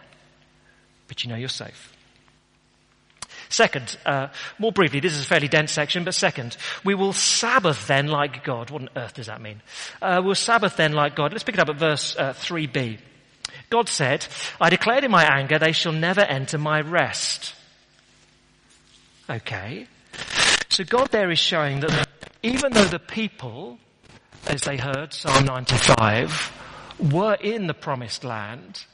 but 1.07 1.23
you 1.23 1.29
know 1.29 1.37
you're 1.37 1.49
safe. 1.49 1.95
Second, 3.49 3.97
uh, 4.05 4.29
more 4.59 4.71
briefly, 4.71 5.01
this 5.01 5.13
is 5.13 5.23
a 5.23 5.25
fairly 5.25 5.49
dense 5.49 5.71
section, 5.71 6.05
but 6.05 6.13
second, 6.13 6.55
we 6.85 6.95
will 6.95 7.11
Sabbath 7.11 7.85
then 7.85 8.07
like 8.07 8.45
God. 8.45 8.69
What 8.69 8.83
on 8.83 8.89
earth 8.95 9.15
does 9.15 9.27
that 9.27 9.41
mean? 9.41 9.61
Uh, 10.01 10.21
we'll 10.23 10.35
Sabbath 10.35 10.77
then 10.77 10.93
like 10.93 11.15
God. 11.15 11.33
Let's 11.33 11.43
pick 11.43 11.55
it 11.55 11.59
up 11.59 11.69
at 11.69 11.75
verse 11.75 12.15
uh, 12.17 12.33
3b. 12.33 12.99
God 13.71 13.87
said, 13.87 14.27
I 14.59 14.69
declared 14.69 15.05
in 15.05 15.11
my 15.11 15.23
anger, 15.23 15.57
they 15.57 15.71
shall 15.71 15.93
never 15.93 16.21
enter 16.21 16.57
my 16.57 16.81
rest. 16.81 17.55
Okay. 19.29 19.87
So 20.67 20.83
God 20.83 21.11
there 21.11 21.31
is 21.31 21.39
showing 21.39 21.79
that 21.79 22.09
even 22.43 22.73
though 22.73 22.85
the 22.85 22.99
people, 22.99 23.79
as 24.45 24.61
they 24.61 24.75
heard 24.75 25.13
Psalm 25.13 25.45
95, 25.45 26.51
were 27.13 27.35
in 27.35 27.67
the 27.67 27.73
promised 27.73 28.25
land, 28.25 28.85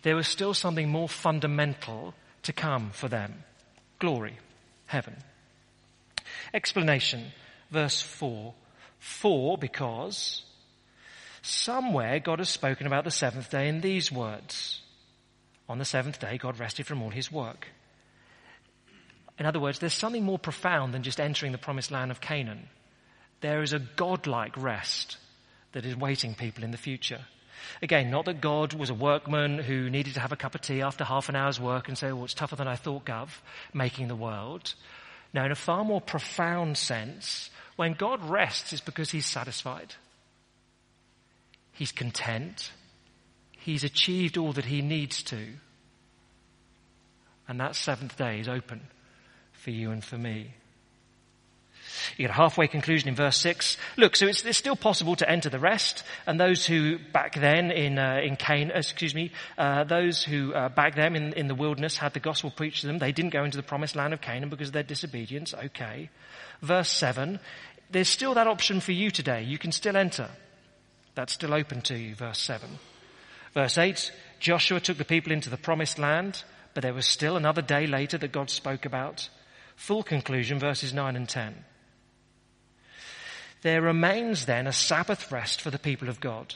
there 0.00 0.16
was 0.16 0.28
still 0.28 0.54
something 0.54 0.88
more 0.88 1.10
fundamental 1.10 2.14
to 2.42 2.52
come 2.52 2.90
for 2.90 3.08
them 3.08 3.44
glory, 3.98 4.36
heaven. 4.86 5.14
Explanation, 6.52 7.32
verse 7.70 8.02
4. 8.02 8.52
For, 8.98 9.56
because, 9.58 10.42
somewhere 11.42 12.18
God 12.20 12.38
has 12.38 12.48
spoken 12.48 12.86
about 12.86 13.04
the 13.04 13.10
seventh 13.10 13.50
day 13.50 13.68
in 13.68 13.80
these 13.80 14.10
words. 14.10 14.80
On 15.68 15.78
the 15.78 15.84
seventh 15.84 16.18
day, 16.18 16.38
God 16.38 16.58
rested 16.58 16.86
from 16.86 17.02
all 17.02 17.10
his 17.10 17.30
work. 17.30 17.68
In 19.38 19.46
other 19.46 19.60
words, 19.60 19.78
there's 19.78 19.92
something 19.92 20.24
more 20.24 20.38
profound 20.38 20.94
than 20.94 21.02
just 21.02 21.20
entering 21.20 21.52
the 21.52 21.58
promised 21.58 21.90
land 21.90 22.10
of 22.10 22.20
Canaan. 22.20 22.68
There 23.40 23.62
is 23.62 23.72
a 23.72 23.78
godlike 23.78 24.56
rest 24.56 25.16
that 25.72 25.84
is 25.84 25.96
waiting 25.96 26.34
people 26.34 26.64
in 26.64 26.70
the 26.70 26.76
future. 26.76 27.20
Again, 27.80 28.10
not 28.10 28.26
that 28.26 28.40
God 28.40 28.74
was 28.74 28.90
a 28.90 28.94
workman 28.94 29.58
who 29.58 29.88
needed 29.90 30.14
to 30.14 30.20
have 30.20 30.32
a 30.32 30.36
cup 30.36 30.54
of 30.54 30.60
tea 30.60 30.82
after 30.82 31.04
half 31.04 31.28
an 31.28 31.36
hour's 31.36 31.60
work 31.60 31.88
and 31.88 31.96
say, 31.96 32.12
well, 32.12 32.24
it's 32.24 32.34
tougher 32.34 32.56
than 32.56 32.68
I 32.68 32.76
thought, 32.76 33.04
Gov, 33.04 33.30
making 33.72 34.08
the 34.08 34.16
world. 34.16 34.74
No, 35.32 35.44
in 35.44 35.52
a 35.52 35.56
far 35.56 35.84
more 35.84 36.00
profound 36.00 36.76
sense, 36.76 37.50
when 37.76 37.94
God 37.94 38.22
rests, 38.28 38.72
it's 38.72 38.82
because 38.82 39.10
he's 39.10 39.26
satisfied. 39.26 39.94
He's 41.72 41.92
content. 41.92 42.70
He's 43.52 43.84
achieved 43.84 44.36
all 44.36 44.52
that 44.52 44.66
he 44.66 44.82
needs 44.82 45.22
to. 45.24 45.46
And 47.48 47.60
that 47.60 47.76
seventh 47.76 48.16
day 48.16 48.40
is 48.40 48.48
open 48.48 48.80
for 49.52 49.70
you 49.70 49.90
and 49.90 50.02
for 50.04 50.18
me. 50.18 50.54
You 52.16 52.26
get 52.26 52.30
a 52.30 52.34
halfway 52.34 52.66
conclusion 52.66 53.08
in 53.08 53.14
verse 53.14 53.36
6. 53.38 53.76
Look, 53.96 54.16
so 54.16 54.26
it's, 54.26 54.44
it's 54.44 54.58
still 54.58 54.76
possible 54.76 55.16
to 55.16 55.28
enter 55.28 55.48
the 55.48 55.58
rest, 55.58 56.04
and 56.26 56.38
those 56.38 56.66
who 56.66 56.98
back 57.12 57.34
then 57.34 57.70
in, 57.70 57.98
uh, 57.98 58.20
in 58.22 58.36
Cain, 58.36 58.70
uh, 58.70 58.78
excuse 58.78 59.14
me, 59.14 59.30
uh, 59.58 59.84
those 59.84 60.22
who 60.22 60.52
uh, 60.52 60.68
back 60.68 60.94
then 60.94 61.16
in, 61.16 61.32
in 61.34 61.48
the 61.48 61.54
wilderness 61.54 61.96
had 61.96 62.14
the 62.14 62.20
gospel 62.20 62.50
preached 62.50 62.82
to 62.82 62.86
them, 62.86 62.98
they 62.98 63.12
didn't 63.12 63.32
go 63.32 63.44
into 63.44 63.56
the 63.56 63.62
promised 63.62 63.96
land 63.96 64.12
of 64.12 64.20
Canaan 64.20 64.48
because 64.48 64.68
of 64.68 64.74
their 64.74 64.82
disobedience. 64.82 65.54
Okay. 65.54 66.10
Verse 66.60 66.90
7, 66.90 67.38
there's 67.90 68.08
still 68.08 68.34
that 68.34 68.46
option 68.46 68.80
for 68.80 68.92
you 68.92 69.10
today. 69.10 69.42
You 69.42 69.58
can 69.58 69.72
still 69.72 69.96
enter. 69.96 70.30
That's 71.14 71.32
still 71.32 71.54
open 71.54 71.82
to 71.82 71.96
you, 71.96 72.14
verse 72.14 72.38
7. 72.38 72.68
Verse 73.54 73.76
8, 73.76 74.12
Joshua 74.40 74.80
took 74.80 74.96
the 74.96 75.04
people 75.04 75.32
into 75.32 75.50
the 75.50 75.56
promised 75.56 75.98
land, 75.98 76.42
but 76.74 76.82
there 76.82 76.94
was 76.94 77.06
still 77.06 77.36
another 77.36 77.62
day 77.62 77.86
later 77.86 78.16
that 78.18 78.32
God 78.32 78.48
spoke 78.48 78.86
about. 78.86 79.28
Full 79.76 80.02
conclusion, 80.02 80.58
verses 80.58 80.94
9 80.94 81.16
and 81.16 81.28
10. 81.28 81.64
There 83.62 83.82
remains 83.82 84.46
then 84.46 84.66
a 84.66 84.72
Sabbath 84.72 85.30
rest 85.30 85.60
for 85.60 85.70
the 85.70 85.78
people 85.78 86.08
of 86.08 86.20
God. 86.20 86.54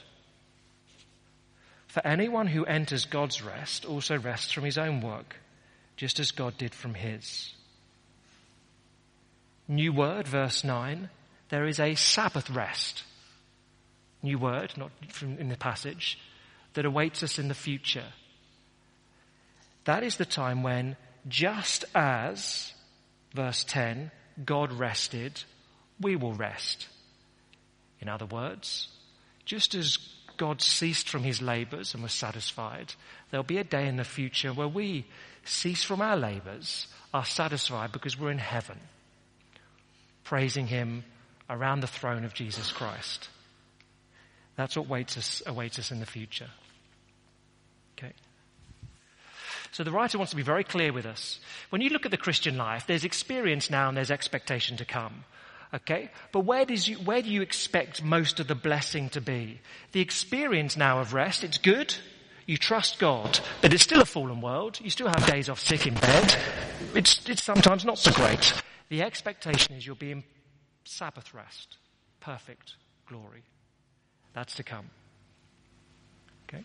For 1.87 2.07
anyone 2.07 2.47
who 2.47 2.65
enters 2.65 3.05
God's 3.05 3.43
rest 3.43 3.85
also 3.85 4.19
rests 4.19 4.53
from 4.53 4.65
his 4.65 4.77
own 4.77 5.01
work, 5.01 5.37
just 5.97 6.19
as 6.19 6.31
God 6.31 6.59
did 6.59 6.75
from 6.75 6.95
his. 6.95 7.53
New 9.69 9.93
word, 9.93 10.27
verse 10.27 10.63
9, 10.63 11.09
there 11.49 11.67
is 11.67 11.81
a 11.81 11.95
Sabbath 11.95 12.51
rest. 12.51 13.05
New 14.23 14.39
word, 14.39 14.73
not 14.77 14.91
from 15.09 15.39
in 15.39 15.49
the 15.49 15.57
passage, 15.57 16.19
that 16.75 16.85
awaits 16.85 17.23
us 17.23 17.39
in 17.39 17.49
the 17.49 17.55
future. 17.55 18.07
That 19.85 20.03
is 20.03 20.17
the 20.17 20.25
time 20.25 20.63
when, 20.63 20.97
just 21.29 21.85
as, 21.95 22.73
verse 23.35 23.65
10, 23.65 24.11
God 24.45 24.73
rested, 24.73 25.43
we 26.01 26.17
will 26.17 26.35
rest. 26.35 26.89
In 28.01 28.09
other 28.09 28.27
words, 28.27 28.89
just 29.45 29.75
as 29.75 29.97
God 30.37 30.61
ceased 30.61 31.09
from 31.09 31.23
his 31.23 31.41
labors 31.41 31.95
and 31.95 32.03
was 32.03 32.13
satisfied, 32.13 32.93
there'll 33.31 33.45
be 33.45 33.59
a 33.59 33.65
day 33.65 33.87
in 33.87 33.97
the 33.97 34.05
future 34.05 34.53
where 34.53 34.69
we 34.69 35.07
cease 35.45 35.83
from 35.85 36.03
our 36.03 36.17
labors, 36.17 36.89
are 37.15 37.25
satisfied 37.25 37.93
because 37.93 38.19
we're 38.19 38.31
in 38.31 38.39
heaven, 38.39 38.79
praising 40.25 40.67
him 40.67 41.05
around 41.49 41.81
the 41.81 41.87
throne 41.87 42.25
of 42.25 42.35
Jesus 42.35 42.73
Christ. 42.73 43.29
That's 44.57 44.77
what 44.77 44.87
awaits 44.87 45.17
us, 45.17 45.43
awaits 45.47 45.79
us 45.79 45.91
in 45.91 46.01
the 46.01 46.07
future. 46.07 46.49
Okay. 47.99 48.13
So 49.73 49.85
the 49.85 49.91
writer 49.91 50.19
wants 50.19 50.31
to 50.31 50.37
be 50.37 50.43
very 50.43 50.65
clear 50.65 50.93
with 50.93 51.05
us. 51.05 51.39
When 51.71 51.83
you 51.83 51.91
look 51.91 52.07
at 52.07 52.11
the 52.11 52.17
Christian 52.17 52.57
life, 52.57 52.87
there's 52.87 53.05
experience 53.05 53.71
now 53.71 53.89
and 53.89 53.97
there's 53.97 54.11
expectation 54.11 54.79
to 54.79 54.85
come. 54.85 55.25
Okay? 55.75 56.11
But 56.33 56.41
where, 56.41 56.65
does 56.65 56.89
you, 56.89 56.97
where 56.97 57.21
do 57.21 57.29
you 57.29 57.43
expect 57.43 58.03
most 58.03 58.41
of 58.41 58.47
the 58.47 58.55
blessing 58.55 59.11
to 59.11 59.21
be? 59.21 59.61
The 59.93 60.01
experience 60.01 60.77
now 60.77 61.01
of 61.01 61.13
rest, 61.13 61.45
it's 61.45 61.59
good. 61.59 61.95
You 62.47 62.57
trust 62.57 62.99
God, 62.99 63.41
but 63.61 63.75
it's 63.75 63.83
still 63.83 64.01
a 64.01 64.07
fallen 64.07 64.41
world. 64.41 64.79
You 64.81 64.89
still 64.89 65.09
have 65.09 65.27
days 65.27 65.49
off 65.49 65.61
sick 65.61 65.87
in 65.87 65.95
bed. 65.95 66.37
It's, 66.95 67.29
it's 67.29 67.43
sometimes 67.43 67.85
not 67.85 67.99
so 67.99 68.13
great. 68.13 68.63
The 68.89 69.03
expectation 69.03 69.75
is 69.75 69.85
you'll 69.85 69.97
be 69.97 70.13
in 70.13 70.25
Sabbath 70.85 71.35
rest. 71.35 71.77
Perfect 72.21 72.75
glory. 73.07 73.43
That's 74.37 74.57
to 74.57 74.63
come. 74.63 74.91
Okay? 76.47 76.63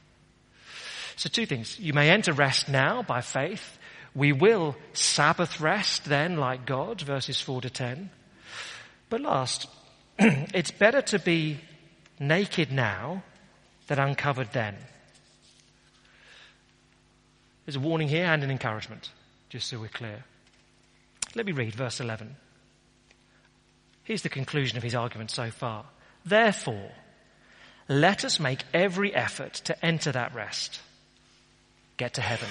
So 1.16 1.30
two 1.30 1.46
things. 1.46 1.80
You 1.80 1.94
may 1.94 2.10
enter 2.10 2.34
rest 2.34 2.68
now 2.68 3.02
by 3.02 3.22
faith. 3.22 3.80
We 4.14 4.34
will 4.34 4.76
Sabbath 4.92 5.62
rest 5.62 6.04
then 6.04 6.36
like 6.36 6.66
God, 6.66 7.00
verses 7.00 7.40
4 7.40 7.62
to 7.62 7.70
10. 7.70 8.10
But 9.10 9.22
last, 9.22 9.68
it's 10.20 10.72
better 10.72 11.02
to 11.02 11.20
be 11.20 11.62
naked 12.20 12.74
now 12.74 13.24
than 13.88 14.00
uncovered 14.00 14.50
then. 14.52 14.76
There's 17.66 17.78
a 17.78 17.80
warning 17.80 18.10
here 18.10 18.26
and 18.26 18.44
an 18.44 18.52
encouragement, 18.52 19.10
just 19.48 19.70
so 19.70 19.80
we're 19.80 19.88
clear. 19.88 20.26
Let 21.36 21.46
me 21.46 21.54
read 21.54 21.74
verse 21.74 22.02
11. 22.02 22.36
Here's 24.04 24.24
the 24.24 24.30
conclusion 24.30 24.76
of 24.76 24.84
his 24.84 24.94
argument 24.94 25.32
so 25.32 25.52
far. 25.52 25.86
Therefore, 26.26 26.92
let 27.92 28.24
us 28.24 28.40
make 28.40 28.64
every 28.74 29.14
effort 29.14 29.54
to 29.66 29.86
enter 29.86 30.12
that 30.12 30.34
rest. 30.34 30.80
Get 31.98 32.16
to 32.16 32.22
heaven. 32.22 32.48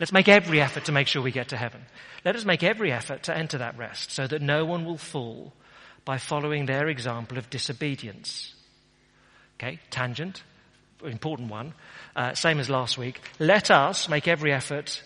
Let's 0.00 0.12
make 0.12 0.28
every 0.28 0.60
effort 0.60 0.86
to 0.86 0.92
make 0.92 1.06
sure 1.06 1.22
we 1.22 1.30
get 1.30 1.48
to 1.48 1.56
heaven. 1.56 1.80
Let 2.24 2.36
us 2.36 2.44
make 2.44 2.62
every 2.62 2.92
effort 2.92 3.22
to 3.24 3.36
enter 3.36 3.58
that 3.58 3.78
rest 3.78 4.10
so 4.10 4.26
that 4.26 4.42
no 4.42 4.64
one 4.64 4.84
will 4.84 4.98
fall 4.98 5.52
by 6.04 6.18
following 6.18 6.66
their 6.66 6.88
example 6.88 7.38
of 7.38 7.48
disobedience. 7.48 8.54
Okay, 9.58 9.78
tangent, 9.90 10.42
important 11.02 11.50
one. 11.50 11.72
Uh, 12.14 12.34
same 12.34 12.58
as 12.58 12.68
last 12.68 12.98
week. 12.98 13.20
Let 13.38 13.70
us 13.70 14.08
make 14.08 14.28
every 14.28 14.52
effort 14.52 15.02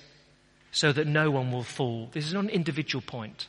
so 0.72 0.92
that 0.92 1.06
no 1.06 1.30
one 1.30 1.52
will 1.52 1.62
fall. 1.62 2.08
This 2.12 2.26
is 2.26 2.34
not 2.34 2.44
an 2.44 2.50
individual 2.50 3.02
point. 3.02 3.48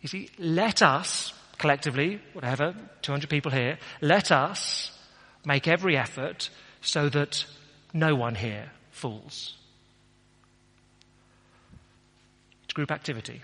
You 0.00 0.08
see, 0.08 0.30
let 0.38 0.82
us, 0.82 1.32
collectively, 1.58 2.20
whatever, 2.32 2.74
200 3.02 3.28
people 3.30 3.50
here, 3.50 3.78
let 4.00 4.30
us 4.30 4.92
make 5.44 5.68
every 5.68 5.96
effort 5.96 6.50
so 6.80 7.08
that 7.08 7.46
no 7.92 8.14
one 8.14 8.34
here 8.34 8.70
falls. 8.90 9.54
It's 12.64 12.74
group 12.74 12.90
activity. 12.90 13.40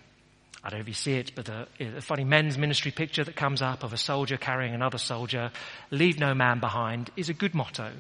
I 0.64 0.70
don't 0.70 0.78
know 0.78 0.82
if 0.82 0.88
you 0.88 0.94
see 0.94 1.14
it, 1.14 1.32
but 1.34 1.46
the, 1.46 1.66
a 1.80 2.00
funny 2.00 2.24
men's 2.24 2.56
ministry 2.56 2.92
picture 2.92 3.24
that 3.24 3.34
comes 3.34 3.62
up 3.62 3.82
of 3.82 3.92
a 3.92 3.96
soldier 3.96 4.36
carrying 4.36 4.74
another 4.74 4.98
soldier, 4.98 5.50
leave 5.90 6.20
no 6.20 6.34
man 6.34 6.60
behind, 6.60 7.10
is 7.16 7.28
a 7.28 7.34
good 7.34 7.54
motto. 7.54 7.90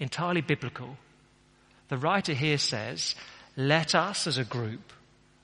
Entirely 0.00 0.40
biblical. 0.40 0.96
The 1.88 1.96
writer 1.96 2.34
here 2.34 2.58
says, 2.58 3.14
let 3.56 3.94
us 3.94 4.26
as 4.26 4.38
a 4.38 4.44
group 4.44 4.92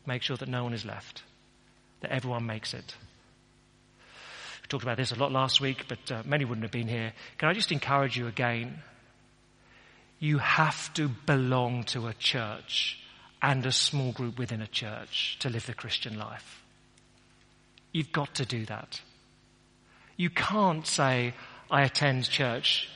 make 0.06 0.22
sure 0.22 0.36
that 0.36 0.48
no 0.48 0.64
one 0.64 0.74
is 0.74 0.84
left, 0.84 1.22
that 2.00 2.10
everyone 2.10 2.46
makes 2.46 2.74
it. 2.74 2.94
We 4.64 4.68
talked 4.68 4.83
about 4.83 4.96
this 4.96 5.12
a 5.12 5.16
lot 5.16 5.31
last 5.31 5.61
week, 5.61 5.85
but 5.88 6.11
uh, 6.11 6.22
many 6.24 6.46
wouldn't 6.46 6.64
have 6.64 6.72
been 6.72 6.88
here. 6.88 7.12
Can 7.37 7.50
I 7.50 7.53
just 7.53 7.70
encourage 7.70 8.16
you 8.16 8.27
again? 8.29 8.83
You 10.18 10.38
have 10.38 10.92
to 10.94 11.09
belong 11.27 11.85
to 11.85 12.07
a 12.07 12.14
church 12.14 12.98
and 13.42 13.66
a 13.66 13.72
small 13.72 14.12
group 14.12 14.38
within 14.38 14.62
a 14.62 14.66
church 14.66 15.37
to 15.40 15.50
live 15.50 15.66
the 15.66 15.74
Christian 15.74 16.18
life. 16.18 16.62
You've 17.92 18.11
got 18.11 18.37
to 18.37 18.46
do 18.46 18.64
that. 18.64 19.03
You 20.16 20.31
can't 20.31 20.87
say, 20.87 21.35
I 21.70 21.83
attend 21.83 22.31
church 22.31 22.88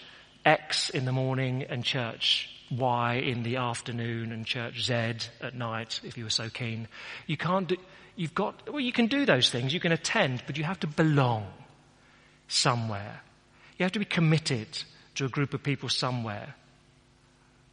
X 0.46 0.88
in 0.88 1.04
the 1.04 1.12
morning 1.12 1.64
and 1.68 1.84
church 1.84 2.48
Y 2.70 3.16
in 3.16 3.42
the 3.42 3.56
afternoon 3.56 4.32
and 4.32 4.46
church 4.46 4.84
Z 4.84 4.94
at 5.42 5.54
night, 5.54 6.00
if 6.02 6.16
you 6.16 6.24
were 6.24 6.30
so 6.30 6.48
keen. 6.48 6.88
You 7.26 7.36
can't 7.36 7.68
do, 7.68 7.76
you've 8.18 8.34
got, 8.34 8.68
well, 8.68 8.80
you 8.80 8.92
can 8.92 9.06
do 9.06 9.24
those 9.24 9.48
things, 9.48 9.72
you 9.72 9.78
can 9.78 9.92
attend, 9.92 10.42
but 10.46 10.58
you 10.58 10.64
have 10.64 10.80
to 10.80 10.88
belong 10.88 11.46
somewhere. 12.48 13.20
You 13.78 13.84
have 13.84 13.92
to 13.92 14.00
be 14.00 14.04
committed 14.04 14.66
to 15.14 15.24
a 15.24 15.28
group 15.28 15.54
of 15.54 15.62
people 15.62 15.88
somewhere 15.88 16.56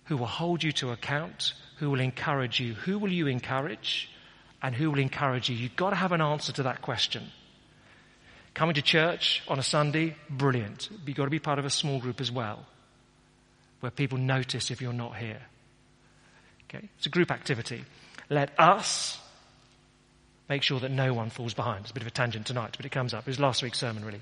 who 0.06 0.18
will 0.18 0.28
hold 0.28 0.64
you 0.64 0.72
to 0.74 0.92
account, 0.92 1.54
who 1.78 1.90
will 1.90 2.00
encourage 2.00 2.60
you. 2.60 2.76
Who 2.76 3.00
will 3.00 3.12
you 3.12 3.26
encourage? 3.26 4.10
And 4.62 4.76
who 4.76 4.92
will 4.92 5.00
encourage 5.00 5.50
you? 5.50 5.56
You've 5.56 5.76
got 5.76 5.90
to 5.90 5.96
have 5.96 6.12
an 6.12 6.22
answer 6.22 6.54
to 6.54 6.64
that 6.64 6.84
question. 6.84 7.32
Coming 8.54 8.76
to 8.76 8.84
church 8.84 9.42
on 9.48 9.58
a 9.58 9.64
Sunday, 9.64 10.16
brilliant. 10.30 10.90
You've 11.08 11.18
got 11.18 11.26
to 11.26 11.32
be 11.32 11.40
part 11.40 11.58
of 11.58 11.66
a 11.66 11.72
small 11.72 12.00
group 12.00 12.22
as 12.22 12.32
well, 12.32 12.68
where 13.80 13.92
people 13.92 14.20
notice 14.20 14.70
if 14.70 14.80
you're 14.80 14.94
not 14.94 15.18
here. 15.18 15.42
Okay? 16.70 16.88
It's 16.98 17.08
a 17.08 17.10
group 17.10 17.32
activity. 17.32 17.84
Let 18.30 18.58
us 18.60 19.20
make 20.50 20.64
sure 20.64 20.80
that 20.80 20.92
no 20.92 21.14
one 21.14 21.30
falls 21.30 21.54
behind. 21.54 21.82
It's 21.82 21.92
a 21.92 21.94
bit 21.94 22.04
of 22.04 22.08
a 22.08 22.12
tangent 22.12 22.48
tonight, 22.48 22.76
but 22.78 22.86
it 22.86 22.92
comes 22.92 23.14
up. 23.14 23.22
It 23.22 23.28
was 23.28 23.40
last 23.40 23.64
week's 23.64 23.80
sermon, 23.80 24.06
really. 24.06 24.22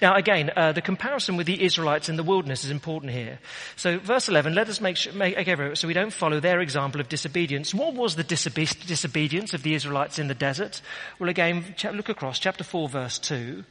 Now 0.00 0.14
again, 0.14 0.50
uh, 0.54 0.72
the 0.72 0.82
comparison 0.82 1.36
with 1.36 1.46
the 1.46 1.62
Israelites 1.62 2.08
in 2.08 2.16
the 2.16 2.22
wilderness 2.22 2.64
is 2.64 2.70
important 2.70 3.12
here. 3.12 3.38
So 3.76 3.98
verse 3.98 4.28
11, 4.28 4.54
let 4.54 4.68
us 4.68 4.80
make 4.80 4.96
sure, 4.96 5.12
make, 5.12 5.36
so 5.76 5.88
we 5.88 5.94
don't 5.94 6.12
follow 6.12 6.40
their 6.40 6.60
example 6.60 7.00
of 7.00 7.08
disobedience. 7.08 7.74
What 7.74 7.94
was 7.94 8.16
the 8.16 8.24
disobe- 8.24 8.86
disobedience 8.86 9.54
of 9.54 9.62
the 9.62 9.74
Israelites 9.74 10.18
in 10.18 10.28
the 10.28 10.34
desert? 10.34 10.82
Well 11.18 11.30
again, 11.30 11.74
look 11.92 12.08
across, 12.08 12.38
chapter 12.38 12.64
4 12.64 12.88
verse 12.88 13.18
2. 13.18 13.64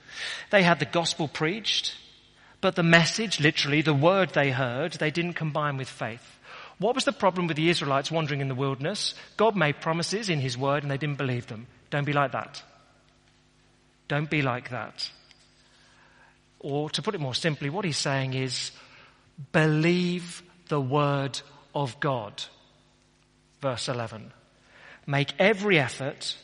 They 0.50 0.64
had 0.64 0.80
the 0.80 0.86
gospel 0.86 1.28
preached, 1.28 1.96
but 2.62 2.76
the 2.76 2.84
message, 2.84 3.40
literally, 3.40 3.82
the 3.82 3.94
word 3.94 4.32
they 4.34 4.52
heard, 4.52 4.94
they 4.94 5.12
didn't 5.12 5.34
combine 5.34 5.78
with 5.78 5.90
faith. 5.90 6.40
What 6.82 6.96
was 6.96 7.06
the 7.06 7.12
problem 7.12 7.46
with 7.46 7.58
the 7.58 7.70
Israelites 7.70 8.10
wandering 8.10 8.42
in 8.42 8.48
the 8.48 8.56
wilderness? 8.56 9.14
God 9.38 9.56
made 9.56 9.82
promises 9.82 10.30
in 10.30 10.40
His 10.40 10.58
word 10.58 10.82
and 10.82 10.92
they 10.92 10.98
didn't 10.98 11.20
believe 11.20 11.46
them. 11.46 11.68
Don't 11.92 12.06
be 12.06 12.12
like 12.12 12.32
that. 12.32 12.64
Don't 14.08 14.32
be 14.32 14.42
like 14.42 14.72
that. 14.72 15.08
Or 16.58 16.90
to 16.90 17.04
put 17.04 17.14
it 17.14 17.22
more 17.22 17.36
simply, 17.36 17.70
what 17.70 17.86
he's 17.86 18.00
saying 18.00 18.34
is, 18.34 18.72
believe 19.52 20.42
the 20.70 20.82
word 20.82 21.40
of 21.76 22.00
God. 22.00 22.44
Verse 23.62 23.88
11. 23.88 24.34
Make 25.06 25.34
every 25.38 25.78
effort 25.78 26.36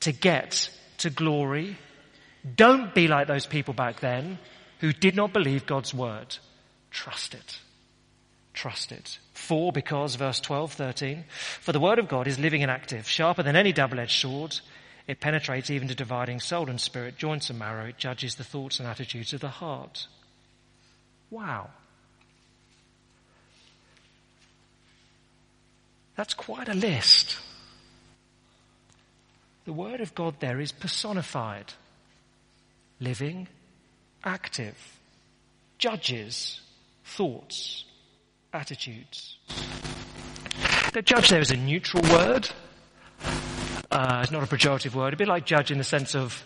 to 0.00 0.12
get 0.12 0.70
to 0.98 1.10
glory. 1.10 1.76
Don't 2.54 2.94
be 2.94 3.08
like 3.08 3.26
those 3.26 3.46
people 3.46 3.74
back 3.74 3.98
then 3.98 4.38
who 4.78 4.92
did 4.92 5.16
not 5.16 5.32
believe 5.32 5.66
God's 5.66 5.92
word. 5.92 6.36
Trust 6.92 7.34
it. 7.34 7.58
Trust 8.54 8.92
it. 8.92 9.18
For, 9.32 9.72
because, 9.72 10.14
verse 10.14 10.40
12, 10.40 10.72
13, 10.72 11.24
for 11.60 11.72
the 11.72 11.80
word 11.80 11.98
of 11.98 12.08
God 12.08 12.26
is 12.26 12.38
living 12.38 12.62
and 12.62 12.70
active, 12.70 13.08
sharper 13.08 13.42
than 13.42 13.56
any 13.56 13.72
double-edged 13.72 14.20
sword, 14.20 14.60
it 15.08 15.20
penetrates 15.20 15.70
even 15.70 15.88
to 15.88 15.94
dividing 15.94 16.38
soul 16.40 16.68
and 16.68 16.80
spirit, 16.80 17.16
joints 17.16 17.50
and 17.50 17.58
marrow. 17.58 17.86
It 17.86 17.98
judges 17.98 18.36
the 18.36 18.44
thoughts 18.44 18.78
and 18.78 18.88
attitudes 18.88 19.32
of 19.32 19.40
the 19.40 19.48
heart. 19.48 20.06
Wow. 21.30 21.70
That's 26.14 26.34
quite 26.34 26.68
a 26.68 26.74
list. 26.74 27.38
The 29.64 29.72
Word 29.72 30.00
of 30.00 30.14
God 30.14 30.40
there 30.40 30.60
is 30.60 30.72
personified, 30.72 31.72
living, 33.00 33.48
active, 34.24 34.76
judges, 35.78 36.60
thoughts, 37.04 37.84
attitudes. 38.52 39.36
The 40.92 41.02
judge 41.02 41.30
there 41.30 41.40
is 41.40 41.50
a 41.50 41.56
neutral 41.56 42.02
word. 42.12 42.48
Uh, 43.90 44.20
it's 44.22 44.32
not 44.32 44.42
a 44.42 44.46
pejorative 44.46 44.94
word. 44.94 45.14
A 45.14 45.16
bit 45.16 45.28
like 45.28 45.46
judge 45.46 45.70
in 45.70 45.78
the 45.78 45.84
sense 45.84 46.14
of 46.14 46.42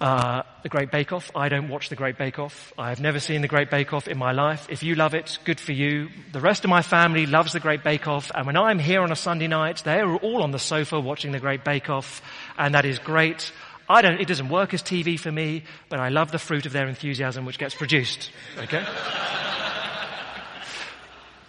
uh, 0.00 0.42
the 0.62 0.68
Great 0.68 0.90
Bake 0.90 1.12
Off. 1.12 1.30
I 1.34 1.48
don't 1.48 1.68
watch 1.68 1.90
the 1.90 1.96
Great 1.96 2.16
Bake 2.16 2.38
Off. 2.38 2.72
I 2.78 2.88
have 2.88 3.00
never 3.00 3.20
seen 3.20 3.42
the 3.42 3.48
Great 3.48 3.70
Bake 3.70 3.92
Off 3.92 4.08
in 4.08 4.16
my 4.16 4.32
life. 4.32 4.66
If 4.70 4.82
you 4.82 4.94
love 4.94 5.14
it, 5.14 5.38
good 5.44 5.60
for 5.60 5.72
you. 5.72 6.08
The 6.32 6.40
rest 6.40 6.64
of 6.64 6.70
my 6.70 6.82
family 6.82 7.26
loves 7.26 7.52
the 7.52 7.60
Great 7.60 7.84
Bake 7.84 8.08
Off. 8.08 8.30
And 8.34 8.46
when 8.46 8.56
I'm 8.56 8.78
here 8.78 9.02
on 9.02 9.12
a 9.12 9.16
Sunday 9.16 9.46
night, 9.46 9.82
they 9.84 10.00
are 10.00 10.16
all 10.16 10.42
on 10.42 10.52
the 10.52 10.58
sofa 10.58 10.98
watching 10.98 11.32
the 11.32 11.40
Great 11.40 11.64
Bake 11.64 11.90
Off. 11.90 12.22
And 12.56 12.74
that 12.74 12.86
is 12.86 12.98
great. 12.98 13.52
I 13.90 14.02
don't, 14.02 14.20
it 14.20 14.28
doesn't 14.28 14.48
work 14.48 14.72
as 14.72 14.82
TV 14.82 15.18
for 15.18 15.32
me, 15.32 15.64
but 15.88 15.98
I 15.98 16.08
love 16.08 16.30
the 16.30 16.38
fruit 16.38 16.64
of 16.64 16.72
their 16.72 16.86
enthusiasm 16.86 17.44
which 17.44 17.58
gets 17.58 17.74
produced. 17.74 18.30
Okay? 18.56 18.84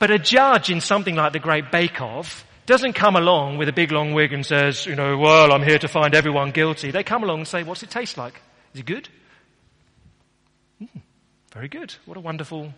But 0.01 0.09
a 0.09 0.17
judge 0.17 0.71
in 0.71 0.81
something 0.81 1.13
like 1.13 1.31
the 1.31 1.37
Great 1.37 1.71
Bake 1.71 2.01
Off 2.01 2.43
doesn't 2.65 2.93
come 2.93 3.15
along 3.15 3.59
with 3.59 3.69
a 3.69 3.71
big 3.71 3.91
long 3.91 4.15
wig 4.15 4.33
and 4.33 4.43
says, 4.43 4.87
you 4.87 4.95
know, 4.95 5.15
well, 5.15 5.53
I'm 5.53 5.61
here 5.61 5.77
to 5.77 5.87
find 5.87 6.15
everyone 6.15 6.49
guilty. 6.49 6.89
They 6.89 7.03
come 7.03 7.23
along 7.23 7.41
and 7.41 7.47
say, 7.47 7.61
what's 7.61 7.83
it 7.83 7.91
taste 7.91 8.17
like? 8.17 8.41
Is 8.73 8.79
it 8.79 8.87
good? 8.87 9.07
Mm, 10.81 11.01
very 11.53 11.67
good. 11.67 11.93
What 12.07 12.17
a 12.17 12.19
wonderful 12.19 12.73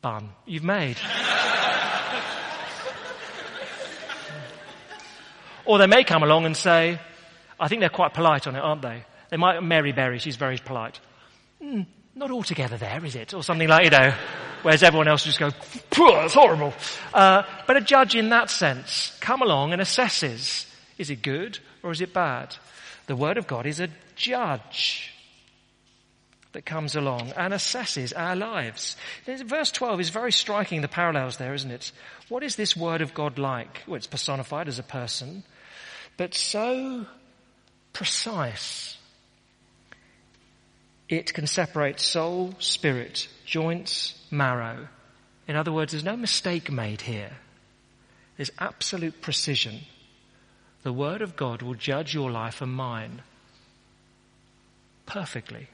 bun 0.00 0.30
you've 0.46 0.64
made. 0.64 0.96
or 5.66 5.76
they 5.76 5.86
may 5.86 6.04
come 6.04 6.22
along 6.22 6.46
and 6.46 6.56
say, 6.56 6.98
I 7.60 7.68
think 7.68 7.80
they're 7.80 7.90
quite 7.90 8.14
polite 8.14 8.46
on 8.46 8.56
it, 8.56 8.60
aren't 8.60 8.80
they? 8.80 9.04
They 9.28 9.36
might, 9.36 9.62
Mary 9.62 9.92
Berry, 9.92 10.20
she's 10.20 10.36
very 10.36 10.56
polite. 10.56 10.98
Mm, 11.62 11.84
not 12.14 12.30
altogether 12.30 12.78
there, 12.78 13.04
is 13.04 13.14
it? 13.14 13.34
Or 13.34 13.42
something 13.42 13.68
like, 13.68 13.84
you 13.84 13.90
know, 13.90 14.14
whereas 14.62 14.82
everyone 14.82 15.08
else 15.08 15.24
just 15.24 15.38
go, 15.38 15.50
that's 15.50 16.34
horrible. 16.34 16.72
Uh, 17.12 17.42
but 17.66 17.76
a 17.76 17.80
judge 17.80 18.14
in 18.14 18.30
that 18.30 18.50
sense 18.50 19.16
come 19.20 19.42
along 19.42 19.72
and 19.72 19.82
assesses, 19.82 20.66
is 20.98 21.10
it 21.10 21.22
good 21.22 21.58
or 21.82 21.90
is 21.90 22.00
it 22.00 22.12
bad? 22.12 22.56
The 23.06 23.16
word 23.16 23.36
of 23.36 23.46
God 23.46 23.66
is 23.66 23.80
a 23.80 23.88
judge 24.14 25.12
that 26.52 26.66
comes 26.66 26.96
along 26.96 27.32
and 27.36 27.52
assesses 27.52 28.12
our 28.16 28.36
lives. 28.36 28.96
Verse 29.26 29.72
12 29.72 30.00
is 30.00 30.10
very 30.10 30.32
striking, 30.32 30.82
the 30.82 30.88
parallels 30.88 31.38
there, 31.38 31.54
isn't 31.54 31.70
it? 31.70 31.92
What 32.28 32.42
is 32.42 32.56
this 32.56 32.76
word 32.76 33.00
of 33.00 33.14
God 33.14 33.38
like? 33.38 33.82
Well, 33.86 33.96
it's 33.96 34.06
personified 34.06 34.68
as 34.68 34.78
a 34.78 34.82
person, 34.82 35.44
but 36.16 36.34
so 36.34 37.06
precise 37.92 38.96
it 41.08 41.34
can 41.34 41.46
separate 41.46 42.00
soul, 42.00 42.54
spirit, 42.58 43.28
joints, 43.44 44.18
marrow. 44.32 44.88
In 45.46 45.56
other 45.56 45.72
words, 45.72 45.92
there's 45.92 46.04
no 46.04 46.16
mistake 46.16 46.70
made 46.70 47.02
here. 47.02 47.32
There's 48.36 48.50
absolute 48.58 49.20
precision. 49.20 49.80
The 50.82 50.92
Word 50.92 51.22
of 51.22 51.36
God 51.36 51.62
will 51.62 51.74
judge 51.74 52.14
your 52.14 52.30
life 52.30 52.60
and 52.60 52.72
mine 52.72 53.22
perfectly. 55.06 55.68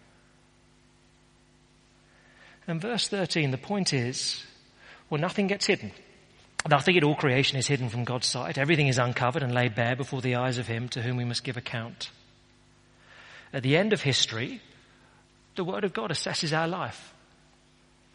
And 2.66 2.80
verse 2.80 3.08
13, 3.08 3.50
the 3.50 3.58
point 3.58 3.94
is, 3.94 4.44
well, 5.08 5.20
nothing 5.20 5.46
gets 5.46 5.66
hidden. 5.66 5.92
Nothing 6.68 6.96
in 6.96 7.04
all 7.04 7.14
creation 7.14 7.56
is 7.56 7.68
hidden 7.68 7.88
from 7.88 8.04
God's 8.04 8.26
sight. 8.26 8.58
Everything 8.58 8.88
is 8.88 8.98
uncovered 8.98 9.42
and 9.42 9.54
laid 9.54 9.74
bare 9.74 9.96
before 9.96 10.20
the 10.20 10.36
eyes 10.36 10.58
of 10.58 10.66
Him 10.66 10.88
to 10.90 11.00
whom 11.00 11.16
we 11.16 11.24
must 11.24 11.44
give 11.44 11.56
account. 11.56 12.10
At 13.52 13.62
the 13.62 13.76
end 13.76 13.92
of 13.92 14.02
history, 14.02 14.60
the 15.56 15.64
Word 15.64 15.84
of 15.84 15.94
God 15.94 16.10
assesses 16.10 16.56
our 16.56 16.68
life. 16.68 17.14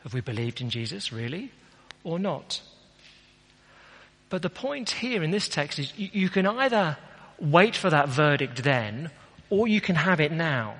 Have 0.04 0.14
we 0.14 0.22
believed 0.22 0.62
in 0.62 0.70
Jesus, 0.70 1.12
really, 1.12 1.52
or 2.04 2.20
not? 2.20 2.62
But 4.30 4.42
the 4.42 4.50
point 4.50 4.90
here 4.90 5.24
in 5.24 5.32
this 5.32 5.48
text 5.48 5.80
is 5.80 5.94
you, 5.98 6.10
you 6.12 6.30
can 6.30 6.46
either 6.46 6.98
wait 7.40 7.76
for 7.76 7.90
that 7.90 8.10
verdict 8.10 8.64
then, 8.64 9.12
or 9.50 9.68
you 9.68 9.80
can 9.80 9.96
have 9.96 10.20
it 10.20 10.32
now. 10.32 10.76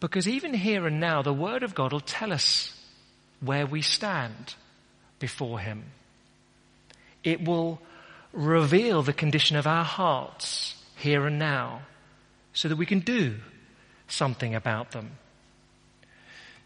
Because 0.00 0.26
even 0.26 0.54
here 0.54 0.86
and 0.86 1.00
now, 1.00 1.22
the 1.22 1.32
Word 1.32 1.62
of 1.62 1.74
God 1.74 1.92
will 1.92 2.00
tell 2.00 2.32
us 2.32 2.76
where 3.40 3.66
we 3.66 3.82
stand 3.82 4.54
before 5.18 5.60
Him. 5.60 5.84
It 7.22 7.44
will 7.44 7.80
reveal 8.32 9.02
the 9.02 9.12
condition 9.12 9.56
of 9.56 9.66
our 9.66 9.84
hearts 9.84 10.76
here 10.96 11.26
and 11.26 11.38
now 11.38 11.82
so 12.52 12.68
that 12.68 12.76
we 12.76 12.86
can 12.86 13.00
do 13.00 13.36
something 14.08 14.54
about 14.54 14.92
them. 14.92 15.12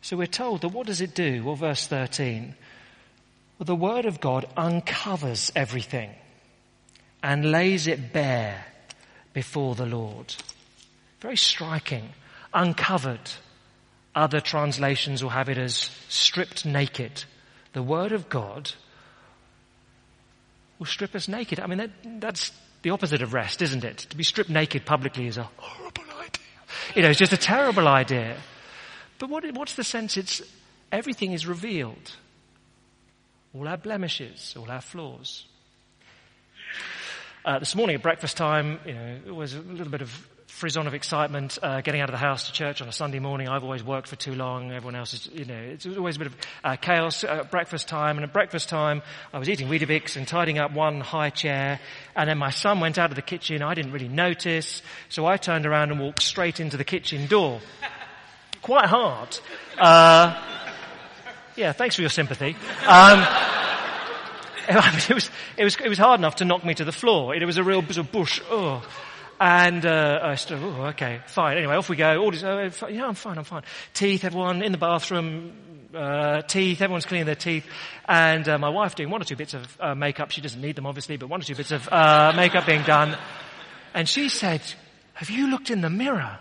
So 0.06 0.16
we're 0.16 0.28
told 0.28 0.60
that 0.60 0.68
what 0.68 0.86
does 0.86 1.00
it 1.00 1.16
do? 1.16 1.42
Well, 1.42 1.56
verse 1.56 1.84
13. 1.88 2.54
Well, 3.58 3.64
the 3.64 3.74
Word 3.74 4.06
of 4.06 4.20
God 4.20 4.46
uncovers 4.56 5.50
everything 5.56 6.10
and 7.24 7.50
lays 7.50 7.88
it 7.88 8.12
bare 8.12 8.64
before 9.32 9.74
the 9.74 9.84
Lord. 9.84 10.32
Very 11.18 11.36
striking. 11.36 12.10
Uncovered. 12.54 13.32
Other 14.14 14.38
translations 14.38 15.24
will 15.24 15.30
have 15.30 15.48
it 15.48 15.58
as 15.58 15.90
stripped 16.08 16.64
naked. 16.64 17.24
The 17.72 17.82
Word 17.82 18.12
of 18.12 18.28
God 18.28 18.70
will 20.78 20.86
strip 20.86 21.16
us 21.16 21.26
naked. 21.26 21.58
I 21.58 21.66
mean, 21.66 21.78
that, 21.78 21.90
that's 22.20 22.52
the 22.82 22.90
opposite 22.90 23.22
of 23.22 23.34
rest, 23.34 23.60
isn't 23.60 23.82
it? 23.82 23.98
To 24.10 24.16
be 24.16 24.22
stripped 24.22 24.50
naked 24.50 24.86
publicly 24.86 25.26
is 25.26 25.36
a 25.36 25.50
horrible 25.56 26.04
idea. 26.20 26.44
You 26.94 27.02
know, 27.02 27.10
it's 27.10 27.18
just 27.18 27.32
a 27.32 27.36
terrible 27.36 27.88
idea. 27.88 28.36
But 29.18 29.30
what, 29.30 29.44
what's 29.54 29.74
the 29.74 29.84
sense? 29.84 30.16
It's 30.16 30.42
everything 30.92 31.32
is 31.32 31.46
revealed. 31.46 32.12
All 33.54 33.66
our 33.66 33.76
blemishes, 33.76 34.54
all 34.58 34.70
our 34.70 34.80
flaws. 34.80 35.44
Uh, 37.44 37.58
this 37.58 37.74
morning 37.74 37.96
at 37.96 38.02
breakfast 38.02 38.36
time, 38.36 38.80
you 38.84 38.92
know, 38.92 39.18
it 39.26 39.34
was 39.34 39.54
a 39.54 39.60
little 39.60 39.90
bit 39.90 40.02
of 40.02 40.10
frisson 40.56 40.86
of 40.86 40.94
excitement 40.94 41.58
uh, 41.62 41.80
getting 41.82 42.00
out 42.00 42.08
of 42.08 42.12
the 42.12 42.18
house 42.18 42.46
to 42.46 42.52
church 42.52 42.80
on 42.80 42.88
a 42.88 42.92
Sunday 42.92 43.18
morning. 43.18 43.46
I've 43.46 43.62
always 43.62 43.84
worked 43.84 44.08
for 44.08 44.16
too 44.16 44.34
long. 44.34 44.72
Everyone 44.72 44.94
else 44.94 45.12
is, 45.12 45.28
you 45.32 45.44
know, 45.44 45.54
it's 45.54 45.86
always 45.86 46.16
a 46.16 46.18
bit 46.18 46.28
of 46.28 46.36
uh, 46.64 46.76
chaos 46.76 47.24
at 47.24 47.50
breakfast 47.50 47.88
time. 47.88 48.16
And 48.16 48.24
at 48.24 48.32
breakfast 48.32 48.68
time, 48.68 49.02
I 49.32 49.38
was 49.38 49.48
eating 49.48 49.68
Weetabix 49.68 50.16
and 50.16 50.26
tidying 50.26 50.58
up 50.58 50.72
one 50.72 51.00
high 51.00 51.30
chair. 51.30 51.78
And 52.14 52.28
then 52.28 52.38
my 52.38 52.50
son 52.50 52.80
went 52.80 52.96
out 52.98 53.10
of 53.10 53.16
the 53.16 53.22
kitchen. 53.22 53.62
I 53.62 53.74
didn't 53.74 53.92
really 53.92 54.08
notice. 54.08 54.82
So 55.08 55.26
I 55.26 55.36
turned 55.36 55.66
around 55.66 55.90
and 55.90 56.00
walked 56.00 56.22
straight 56.22 56.58
into 56.58 56.76
the 56.76 56.84
kitchen 56.84 57.26
door. 57.26 57.60
Quite 58.66 58.86
hard. 58.86 59.38
Uh, 59.78 60.42
yeah, 61.54 61.70
thanks 61.70 61.94
for 61.94 62.00
your 62.00 62.10
sympathy. 62.10 62.56
Um, 62.84 63.20
it 64.68 65.14
was, 65.14 65.30
it 65.56 65.62
was, 65.62 65.76
it 65.84 65.88
was 65.88 65.98
hard 65.98 66.18
enough 66.18 66.34
to 66.36 66.44
knock 66.44 66.64
me 66.64 66.74
to 66.74 66.84
the 66.84 66.90
floor. 66.90 67.32
It 67.32 67.46
was 67.46 67.58
a 67.58 67.62
real 67.62 67.80
sort 67.82 67.98
of 67.98 68.10
bush. 68.10 68.40
Oh. 68.50 68.84
And 69.38 69.86
uh, 69.86 70.18
I 70.20 70.34
said, 70.34 70.58
oh, 70.60 70.86
okay, 70.86 71.20
fine. 71.28 71.58
Anyway, 71.58 71.76
off 71.76 71.88
we 71.88 71.94
go. 71.94 72.20
All 72.20 72.32
this, 72.32 72.42
uh, 72.42 72.88
yeah, 72.90 73.06
I'm 73.06 73.14
fine, 73.14 73.38
I'm 73.38 73.44
fine. 73.44 73.62
Teeth, 73.94 74.24
everyone 74.24 74.62
in 74.62 74.72
the 74.72 74.78
bathroom, 74.78 75.52
uh, 75.94 76.42
teeth, 76.42 76.82
everyone's 76.82 77.06
cleaning 77.06 77.26
their 77.26 77.36
teeth. 77.36 77.66
And 78.08 78.48
uh, 78.48 78.58
my 78.58 78.70
wife 78.70 78.96
doing 78.96 79.10
one 79.10 79.22
or 79.22 79.26
two 79.26 79.36
bits 79.36 79.54
of 79.54 79.80
uh, 79.80 79.94
makeup. 79.94 80.32
She 80.32 80.40
doesn't 80.40 80.60
need 80.60 80.74
them, 80.74 80.86
obviously, 80.86 81.18
but 81.18 81.28
one 81.28 81.40
or 81.40 81.44
two 81.44 81.54
bits 81.54 81.70
of 81.70 81.88
uh, 81.92 82.32
makeup 82.34 82.66
being 82.66 82.82
done. 82.82 83.16
And 83.94 84.08
she 84.08 84.28
said, 84.28 84.60
have 85.14 85.30
you 85.30 85.48
looked 85.52 85.70
in 85.70 85.82
the 85.82 85.90
mirror? 85.90 86.40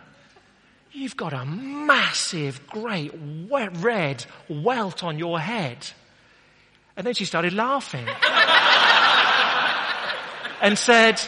You've 0.95 1.17
got 1.17 1.33
a 1.33 1.45
massive, 1.45 2.65
great, 2.67 3.11
red 3.49 4.25
welt 4.47 5.03
on 5.03 5.19
your 5.19 5.37
head. 5.37 5.85
And 6.95 7.05
then 7.05 7.13
she 7.13 7.25
started 7.25 7.51
laughing. 7.51 8.07
and 10.61 10.77
said, 10.77 11.21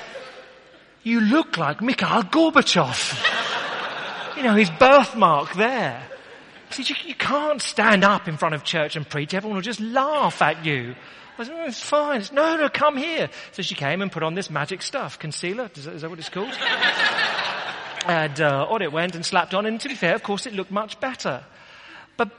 you 1.04 1.20
look 1.20 1.58
like 1.58 1.82
Mikhail 1.82 2.24
Gorbachev. 2.24 4.38
you 4.38 4.44
know, 4.44 4.54
his 4.54 4.70
birthmark 4.70 5.54
there. 5.56 6.02
She 6.70 6.84
said, 6.84 6.90
you, 6.90 7.10
you, 7.10 7.16
can't 7.16 7.62
stand 7.62 8.06
up 8.06 8.30
in 8.30 8.38
front 8.38 8.56
of 8.56 8.64
church 8.64 8.96
and 8.96 9.08
preach. 9.08 9.34
Everyone 9.34 9.58
will 9.58 9.62
just 9.62 9.82
laugh 9.82 10.42
at 10.42 10.64
you. 10.64 10.96
I 11.38 11.44
said, 11.44 11.56
oh, 11.58 11.66
it's 11.66 11.82
fine. 11.82 12.24
Said, 12.24 12.36
no, 12.36 12.56
no, 12.56 12.70
come 12.70 12.96
here. 12.96 13.30
So 13.52 13.62
she 13.62 13.76
came 13.76 14.02
and 14.02 14.10
put 14.10 14.24
on 14.24 14.34
this 14.34 14.50
magic 14.50 14.82
stuff. 14.82 15.20
Concealer? 15.20 15.70
Is 15.76 15.84
that, 15.84 15.96
is 15.96 16.02
that 16.04 16.10
what 16.10 16.20
it's 16.20 16.30
called? 16.30 16.58
And 18.08 18.40
uh, 18.40 18.66
on 18.70 18.82
it 18.82 18.92
went 18.92 19.16
and 19.16 19.26
slapped 19.26 19.54
on. 19.54 19.66
And 19.66 19.80
to 19.82 19.90
be 19.90 19.96
fair, 19.96 20.16
of 20.16 20.24
course, 20.24 20.46
it 20.46 20.54
looked 20.54 20.72
much 20.72 21.00
better. 21.00 21.44
But 22.16 22.32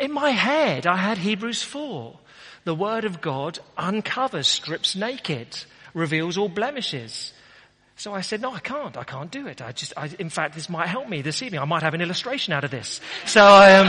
in 0.00 0.12
my 0.12 0.30
head, 0.30 0.86
I 0.86 0.96
had 0.96 1.18
Hebrews 1.18 1.62
4. 1.62 2.18
The 2.64 2.74
Word 2.74 3.04
of 3.04 3.20
God 3.20 3.58
uncovers, 3.76 4.48
strips 4.48 4.96
naked, 4.96 5.64
reveals 5.94 6.36
all 6.36 6.48
blemishes. 6.48 7.32
So 7.96 8.14
I 8.14 8.20
said, 8.20 8.40
no, 8.40 8.52
I 8.52 8.60
can't. 8.60 8.96
I 8.96 9.04
can't 9.04 9.30
do 9.30 9.46
it. 9.46 9.60
I 9.60 9.72
just, 9.72 9.92
I, 9.96 10.08
in 10.18 10.30
fact, 10.30 10.54
this 10.54 10.68
might 10.68 10.86
help 10.86 11.08
me 11.08 11.20
this 11.20 11.42
evening. 11.42 11.60
I 11.60 11.64
might 11.64 11.82
have 11.82 11.94
an 11.94 12.00
illustration 12.00 12.52
out 12.52 12.64
of 12.64 12.70
this. 12.70 13.00
So 13.26 13.42
I 13.42 13.74
um, 13.76 13.88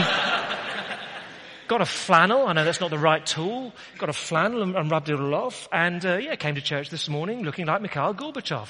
got 1.68 1.80
a 1.80 1.86
flannel. 1.86 2.46
I 2.48 2.52
know 2.52 2.64
that's 2.64 2.80
not 2.80 2.90
the 2.90 2.98
right 2.98 3.24
tool. 3.24 3.72
Got 3.98 4.08
a 4.08 4.14
flannel 4.14 4.62
and, 4.62 4.74
and 4.74 4.90
rubbed 4.90 5.08
it 5.08 5.20
all 5.20 5.34
off. 5.34 5.68
And 5.72 6.04
uh, 6.04 6.16
yeah, 6.16 6.34
came 6.36 6.56
to 6.56 6.60
church 6.60 6.90
this 6.90 7.08
morning 7.08 7.44
looking 7.44 7.66
like 7.66 7.82
Mikhail 7.82 8.14
Gorbachev. 8.14 8.68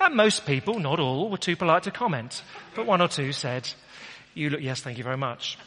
And 0.00 0.16
most 0.16 0.46
people, 0.46 0.78
not 0.78 0.98
all, 0.98 1.28
were 1.28 1.36
too 1.36 1.56
polite 1.56 1.82
to 1.82 1.90
comment. 1.90 2.42
But 2.74 2.86
one 2.86 3.02
or 3.02 3.08
two 3.08 3.32
said, 3.32 3.68
you 4.32 4.48
look, 4.48 4.62
yes, 4.62 4.80
thank 4.80 4.96
you 4.96 5.04
very 5.04 5.18
much. 5.18 5.58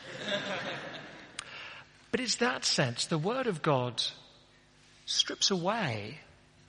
but 2.10 2.20
it's 2.20 2.36
that 2.38 2.66
sense. 2.66 3.06
The 3.06 3.20
Word 3.20 3.46
of 3.46 3.62
God 3.62 4.02
strips 5.06 5.52
away 5.52 6.20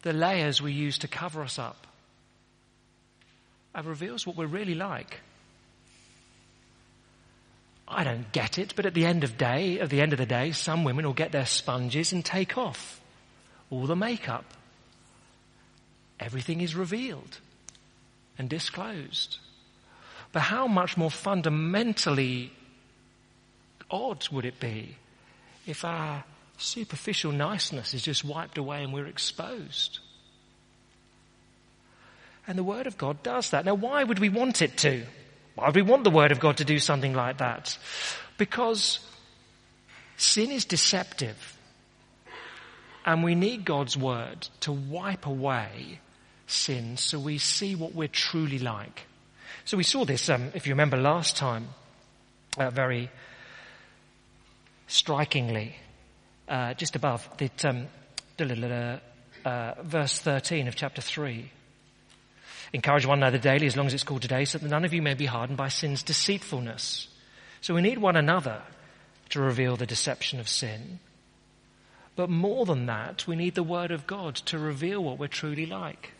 the 0.03 0.13
layers 0.13 0.61
we 0.61 0.73
use 0.73 0.99
to 0.99 1.09
cover 1.09 1.41
us 1.41 1.59
up 1.59 1.87
and 3.75 3.87
reveals 3.87 4.27
what 4.27 4.37
we're 4.37 4.47
really 4.47 4.75
like. 4.75 5.21
I 7.89 8.05
don't 8.05 8.31
get 8.33 8.59
it, 8.59 8.75
but 8.77 8.85
at 8.85 8.93
the 8.93 9.07
end 9.07 9.25
of 9.25 9.39
day, 9.39 9.81
at 9.81 9.89
the 9.89 10.03
end 10.03 10.13
of 10.13 10.19
the 10.19 10.27
day, 10.27 10.53
some 10.53 10.85
women 10.85 11.07
will 11.07 11.15
get 11.15 11.33
their 11.33 11.47
sponges 11.47 12.13
and 12.13 12.23
take 12.23 12.59
off 12.59 13.01
all 13.71 13.87
the 13.87 13.97
makeup. 13.97 14.45
Everything 16.21 16.61
is 16.61 16.75
revealed 16.75 17.39
and 18.39 18.49
disclosed. 18.49 19.39
But 20.33 20.43
how 20.43 20.67
much 20.67 20.97
more 20.97 21.11
fundamentally 21.11 22.53
odd 23.91 24.29
would 24.31 24.45
it 24.45 24.59
be 24.59 24.97
if 25.67 25.85
our 25.85 26.25
superficial 26.57 27.33
niceness 27.33 27.95
is 27.95 28.03
just 28.03 28.25
wiped 28.25 28.59
away 28.59 28.83
and 28.83 28.93
we're 28.93 29.07
exposed? 29.07 30.01
And 32.47 32.59
the 32.59 32.65
Word 32.65 32.87
of 32.87 32.99
God 32.99 33.23
does 33.23 33.51
that. 33.51 33.65
Now, 33.65 33.75
why 33.75 34.05
would 34.05 34.19
we 34.19 34.29
want 34.29 34.61
it 34.61 34.77
to? 34.79 35.05
Why 35.55 35.67
would 35.67 35.77
we 35.77 35.83
want 35.83 36.05
the 36.05 36.11
Word 36.11 36.33
of 36.33 36.41
God 36.41 36.59
to 36.59 36.65
do 36.65 36.79
something 36.79 37.15
like 37.15 37.39
that? 37.39 37.79
Because 38.37 38.99
sin 40.17 40.51
is 40.51 40.65
deceptive. 40.65 41.57
And 43.07 43.23
we 43.23 43.35
need 43.35 43.65
God's 43.65 43.97
Word 43.97 44.49
to 44.61 44.73
wipe 44.73 45.27
away 45.27 46.01
sin 46.47 46.97
so 46.97 47.19
we 47.19 47.39
see 47.39 47.75
what 47.75 47.95
we're 47.95 48.09
truly 48.09 48.59
like. 48.59 49.07
So 49.65 49.77
we 49.77 49.83
saw 49.83 50.05
this, 50.05 50.29
um, 50.29 50.51
if 50.55 50.67
you 50.67 50.73
remember 50.73 50.97
last 50.97 51.37
time, 51.37 51.69
uh, 52.59 52.71
very 52.71 53.11
strikingly, 54.87 55.77
uh, 56.49 56.75
just 56.75 56.97
above 56.97 57.29
the, 57.39 57.51
um, 57.65 57.89
uh, 59.45 59.75
verse 59.83 60.19
13 60.19 60.69
of 60.69 60.77
chapter 60.77 61.01
3. 61.01 61.51
Encourage 62.73 63.07
one 63.07 63.19
another 63.19 63.39
daily 63.39 63.67
as 63.67 63.77
long 63.77 63.87
as 63.87 63.95
it's 63.95 64.05
called 64.05 64.23
today 64.23 64.45
so 64.45 64.59
that 64.59 64.69
none 64.69 64.85
of 64.85 64.93
you 64.93 65.01
may 65.01 65.15
be 65.15 65.27
hardened 65.27 65.57
by 65.57 65.69
sin's 65.69 66.03
deceitfulness. 66.03 67.09
So 67.61 67.75
we 67.75 67.83
need 67.83 67.99
one 67.99 68.17
another 68.17 68.63
to 69.31 69.41
reveal 69.41 69.77
the 69.77 69.87
deception 69.87 70.41
of 70.41 70.49
sin. 70.49 70.99
But 72.17 72.31
more 72.31 72.67
than 72.67 72.87
that, 72.87 73.27
we 73.27 73.37
need 73.37 73.55
the 73.55 73.63
Word 73.63 73.91
of 73.91 74.07
God 74.07 74.35
to 74.37 74.59
reveal 74.59 75.03
what 75.03 75.19
we're 75.19 75.29
truly 75.29 75.67
like. 75.67 76.13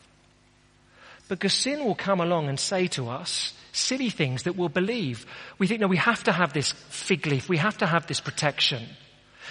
Because 1.29 1.55
sin 1.55 1.85
will 1.85 1.95
come 1.95 2.21
along 2.21 2.49
and 2.49 2.61
say 2.61 2.87
to 2.89 3.09
us 3.09 3.55
silly 3.73 4.11
things 4.11 4.45
that 4.45 4.57
we'll 4.57 4.69
believe. 4.69 5.27
We 5.59 5.67
think, 5.67 5.81
no, 5.81 5.87
we 5.87 5.97
have 5.97 6.23
to 6.25 6.33
have 6.33 6.53
this 6.53 6.73
fig 6.73 7.27
leaf. 7.27 7.49
We 7.49 7.57
have 7.57 7.79
to 7.79 7.87
have 7.87 8.07
this 8.07 8.21
protection. 8.21 8.87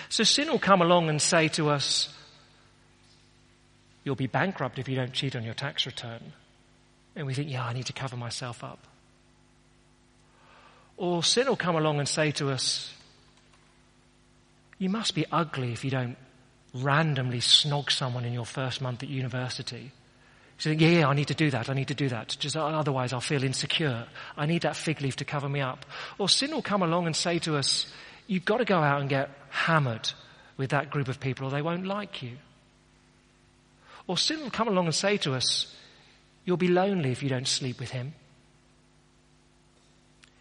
So 0.10 0.24
sin 0.24 0.50
will 0.50 0.60
come 0.60 0.82
along 0.82 1.10
and 1.10 1.22
say 1.22 1.48
to 1.50 1.70
us, 1.70 2.14
you'll 4.04 4.16
be 4.16 4.28
bankrupt 4.28 4.80
if 4.80 4.88
you 4.88 4.96
don't 4.96 5.14
cheat 5.14 5.36
on 5.36 5.44
your 5.44 5.54
tax 5.54 5.86
return. 5.86 6.34
And 7.16 7.28
we 7.28 7.34
think, 7.34 7.50
yeah, 7.50 7.66
I 7.66 7.74
need 7.74 7.88
to 7.88 7.94
cover 7.94 8.18
myself 8.18 8.64
up. 8.64 8.80
Or 10.98 11.24
sin 11.24 11.48
will 11.48 11.56
come 11.56 11.76
along 11.76 12.00
and 12.00 12.08
say 12.08 12.32
to 12.32 12.50
us, 12.50 12.94
you 14.78 14.90
must 14.90 15.16
be 15.16 15.26
ugly 15.32 15.72
if 15.72 15.84
you 15.84 15.92
don't 15.92 16.18
randomly 16.74 17.40
snog 17.40 17.92
someone 17.92 18.26
in 18.26 18.34
your 18.34 18.46
first 18.46 18.82
month 18.82 19.04
at 19.04 19.10
university. 19.10 19.92
So 20.64 20.70
yeah, 20.70 21.00
yeah, 21.00 21.08
I 21.10 21.14
need 21.14 21.28
to 21.28 21.34
do 21.34 21.50
that. 21.50 21.70
I 21.70 21.74
need 21.74 21.90
to 21.90 21.94
do 21.94 22.08
that. 22.08 22.38
Just 22.40 22.56
uh, 22.56 22.66
otherwise 22.66 23.12
I'll 23.12 23.20
feel 23.20 23.44
insecure. 23.44 24.08
I 24.38 24.46
need 24.46 24.62
that 24.62 24.78
fig 24.78 25.02
leaf 25.02 25.18
to 25.18 25.26
cover 25.26 25.50
me 25.50 25.60
up. 25.60 25.86
Or 26.18 26.30
sin 26.30 26.52
will 26.52 26.62
come 26.62 26.82
along 26.82 27.06
and 27.06 27.14
say 27.14 27.38
to 27.40 27.58
us, 27.58 27.92
you've 28.28 28.46
got 28.46 28.60
to 28.60 28.64
go 28.64 28.78
out 28.78 29.02
and 29.02 29.10
get 29.10 29.30
hammered 29.50 30.10
with 30.56 30.70
that 30.70 30.90
group 30.90 31.10
of 31.10 31.20
people 31.20 31.48
or 31.48 31.52
they 31.52 31.62
won't 31.62 31.86
like 31.86 32.24
you. 32.24 32.38
Or 34.08 34.18
sin 34.18 34.40
will 34.40 34.52
come 34.52 34.70
along 34.70 34.86
and 34.86 34.96
say 34.96 35.18
to 35.18 35.34
us, 35.34 35.76
You'll 36.46 36.56
be 36.56 36.70
lonely 36.70 37.12
if 37.12 37.22
you 37.24 37.28
don't 37.28 37.46
sleep 37.46 37.78
with 37.82 37.90
him. 37.90 38.14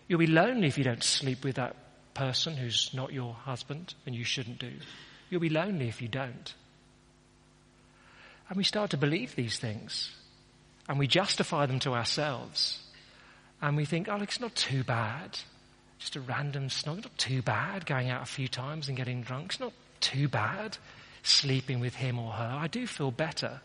You'll 0.07 0.21
be 0.21 0.29
lonely 0.29 0.69
if 0.69 0.79
you 0.79 0.85
don't 0.85 1.03
sleep 1.03 1.43
with 1.43 1.57
that 1.57 1.75
person 2.15 2.57
who's 2.57 2.91
not 2.95 3.13
your 3.13 3.35
husband 3.35 3.95
and 4.07 4.15
you 4.15 4.23
shouldn't 4.23 4.61
do. 4.61 4.71
You'll 5.31 5.41
be 5.41 5.49
lonely 5.49 5.89
if 5.89 6.01
you 6.01 6.07
don't. 6.07 6.55
And 8.53 8.59
we 8.59 8.65
start 8.65 8.91
to 8.91 8.99
believe 8.99 9.35
these 9.35 9.59
things 9.59 10.11
and 10.87 10.99
we 10.99 11.07
justify 11.07 11.65
them 11.65 11.79
to 11.79 11.95
ourselves. 11.95 12.83
And 13.63 13.79
we 13.79 13.87
think, 13.87 14.09
oh, 14.11 14.21
it's 14.21 14.41
not 14.41 14.55
too 14.55 14.85
bad. 14.85 15.39
Just 15.99 16.17
a 16.17 16.21
random 16.21 16.69
snog, 16.69 16.97
not 16.97 17.17
too 17.17 17.41
bad. 17.41 17.87
Going 17.87 18.11
out 18.11 18.21
a 18.21 18.27
few 18.27 18.49
times 18.49 18.89
and 18.89 18.97
getting 18.99 19.23
drunk, 19.23 19.53
it's 19.53 19.61
not 19.61 19.73
too 20.01 20.29
bad. 20.29 20.77
Sleeping 21.23 21.81
with 21.81 21.95
him 21.95 22.19
or 22.19 22.33
her, 22.33 22.59
I 22.61 22.67
do 22.67 22.87
feel 22.87 23.11
better. 23.11 23.63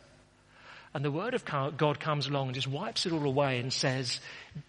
And 0.93 1.05
the 1.05 1.11
word 1.11 1.33
of 1.33 1.45
God 1.45 1.99
comes 1.99 2.27
along 2.27 2.47
and 2.47 2.55
just 2.55 2.67
wipes 2.67 3.05
it 3.05 3.13
all 3.13 3.25
away 3.25 3.59
and 3.59 3.71
says, 3.71 4.19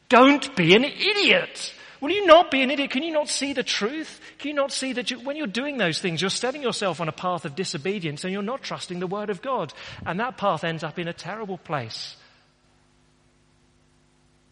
don't 0.09 0.55
be 0.57 0.75
an 0.75 0.85
idiot. 0.85 1.73
Will 2.01 2.11
you 2.11 2.27
not 2.27 2.51
be 2.51 2.63
an 2.63 2.71
idiot? 2.71 2.91
Can 2.91 3.03
you 3.03 3.13
not 3.13 3.29
see 3.29 3.53
the 3.53 3.63
truth? 3.63 4.21
Can 4.39 4.51
you 4.51 4.55
not 4.55 4.71
see 4.71 4.93
that 4.93 5.11
you, 5.11 5.19
when 5.21 5.37
you're 5.37 5.47
doing 5.47 5.79
those 5.79 5.99
things, 6.01 6.21
you're 6.21 6.31
setting 6.31 6.63
yourself 6.63 7.01
on 7.01 7.09
a 7.09 7.13
path 7.13 7.45
of 7.45 7.57
disobedience 7.57 8.25
and 8.25 8.33
you're 8.33 8.43
not 8.43 8.63
trusting 8.63 9.01
the 9.01 9.07
word 9.07 9.31
of 9.31 9.43
God. 9.43 9.73
And 10.07 10.21
that 10.21 10.37
path 10.37 10.65
ends 10.65 10.85
up 10.85 10.99
in 10.99 11.09
a 11.09 11.13
terrible 11.13 11.59
place. 11.59 12.17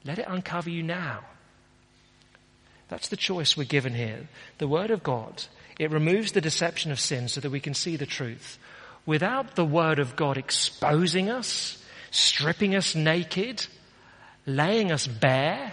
Let 0.05 0.19
it 0.19 0.27
uncover 0.29 0.71
you 0.71 0.83
now. 0.83 1.21
That's 2.89 3.09
the 3.09 3.17
choice 3.17 3.57
we're 3.57 3.64
given 3.64 3.95
here. 3.95 4.29
The 4.59 4.69
word 4.69 4.91
of 4.91 5.03
God, 5.03 5.45
it 5.79 5.91
removes 5.91 6.33
the 6.33 6.41
deception 6.41 6.91
of 6.93 7.01
sin 7.01 7.29
so 7.29 7.41
that 7.41 7.51
we 7.51 7.61
can 7.61 7.75
see 7.75 7.97
the 7.97 8.07
truth. 8.07 8.59
Without 9.07 9.55
the 9.55 9.65
word 9.65 9.99
of 9.99 10.17
God 10.17 10.37
exposing 10.37 11.31
us, 11.31 11.83
stripping 12.11 12.75
us 12.75 12.95
naked, 12.95 13.65
laying 14.47 14.93
us 14.93 15.07
bare, 15.07 15.73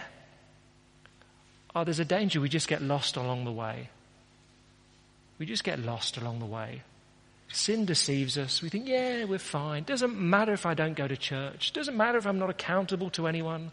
Oh, 1.74 1.82
there's 1.82 1.98
a 1.98 2.04
danger 2.04 2.40
we 2.40 2.48
just 2.48 2.68
get 2.68 2.82
lost 2.82 3.16
along 3.16 3.44
the 3.44 3.52
way. 3.52 3.90
We 5.38 5.46
just 5.46 5.64
get 5.64 5.80
lost 5.80 6.16
along 6.16 6.38
the 6.38 6.46
way. 6.46 6.82
Sin 7.48 7.84
deceives 7.84 8.38
us. 8.38 8.62
We 8.62 8.68
think, 8.68 8.86
yeah, 8.86 9.24
we're 9.24 9.38
fine. 9.38 9.82
Doesn't 9.82 10.16
matter 10.16 10.52
if 10.52 10.66
I 10.66 10.74
don't 10.74 10.94
go 10.94 11.08
to 11.08 11.16
church. 11.16 11.72
Doesn't 11.72 11.96
matter 11.96 12.18
if 12.18 12.26
I'm 12.26 12.38
not 12.38 12.50
accountable 12.50 13.10
to 13.10 13.26
anyone. 13.26 13.72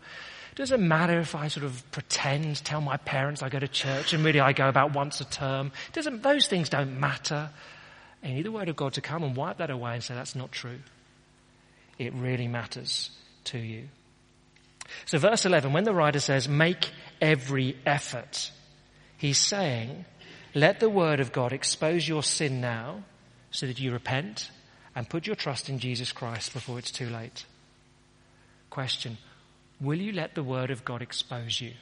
Doesn't 0.55 0.85
matter 0.85 1.19
if 1.19 1.35
I 1.35 1.47
sort 1.47 1.63
of 1.63 1.89
pretend, 1.91 2.63
tell 2.65 2.81
my 2.81 2.97
parents 2.97 3.41
I 3.41 3.49
go 3.49 3.59
to 3.59 3.67
church 3.67 4.13
and 4.13 4.25
really 4.25 4.39
I 4.39 4.51
go 4.51 4.67
about 4.67 4.93
once 4.93 5.21
a 5.21 5.25
term. 5.25 5.71
Doesn't, 5.93 6.23
those 6.23 6.47
things 6.47 6.69
don't 6.69 6.99
matter. 6.99 7.51
And 8.23 8.35
need 8.35 8.45
the 8.45 8.51
word 8.51 8.69
of 8.69 8.75
God 8.75 8.93
to 8.93 9.01
come 9.01 9.23
and 9.23 9.35
wipe 9.35 9.57
that 9.57 9.69
away 9.69 9.93
and 9.93 10.03
say 10.03 10.13
that's 10.13 10.35
not 10.35 10.51
true. 10.51 10.79
It 11.97 12.13
really 12.13 12.47
matters 12.47 13.09
to 13.45 13.57
you. 13.57 13.89
So 15.05 15.17
verse 15.17 15.45
11, 15.45 15.73
when 15.73 15.83
the 15.83 15.93
writer 15.93 16.19
says, 16.19 16.47
make 16.47 16.91
every 17.19 17.77
effort, 17.85 18.51
he's 19.17 19.37
saying, 19.37 20.05
let 20.53 20.79
the 20.79 20.89
word 20.89 21.19
of 21.19 21.31
God 21.31 21.53
expose 21.53 22.07
your 22.07 22.23
sin 22.23 22.61
now 22.61 23.03
so 23.51 23.67
that 23.67 23.79
you 23.79 23.91
repent 23.91 24.51
and 24.95 25.09
put 25.09 25.25
your 25.25 25.35
trust 25.35 25.69
in 25.69 25.79
Jesus 25.79 26.11
Christ 26.11 26.53
before 26.53 26.77
it's 26.77 26.91
too 26.91 27.09
late. 27.09 27.45
Question, 28.69 29.17
will 29.79 29.99
you 29.99 30.11
let 30.11 30.35
the 30.35 30.43
word 30.43 30.71
of 30.71 30.83
God 30.85 31.01
expose 31.01 31.61
you? 31.61 31.73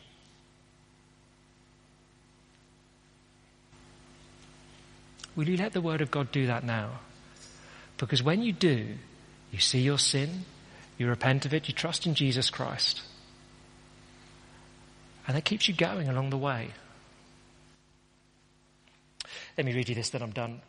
Will 5.39 5.47
you 5.47 5.55
let 5.55 5.71
the 5.71 5.79
word 5.79 6.01
of 6.01 6.11
God 6.11 6.33
do 6.33 6.47
that 6.47 6.65
now? 6.65 6.99
Because 7.97 8.21
when 8.21 8.41
you 8.41 8.51
do, 8.51 8.95
you 9.53 9.59
see 9.59 9.79
your 9.79 9.97
sin, 9.97 10.43
you 10.97 11.07
repent 11.07 11.45
of 11.45 11.53
it, 11.53 11.69
you 11.69 11.73
trust 11.73 12.05
in 12.05 12.13
Jesus 12.13 12.49
Christ. 12.49 13.01
And 15.25 15.37
that 15.37 15.45
keeps 15.45 15.69
you 15.69 15.73
going 15.73 16.09
along 16.09 16.31
the 16.31 16.37
way. 16.37 16.71
Let 19.57 19.65
me 19.65 19.73
read 19.73 19.87
you 19.87 19.95
this, 19.95 20.09
then 20.09 20.21
I'm 20.21 20.31
done. 20.31 20.59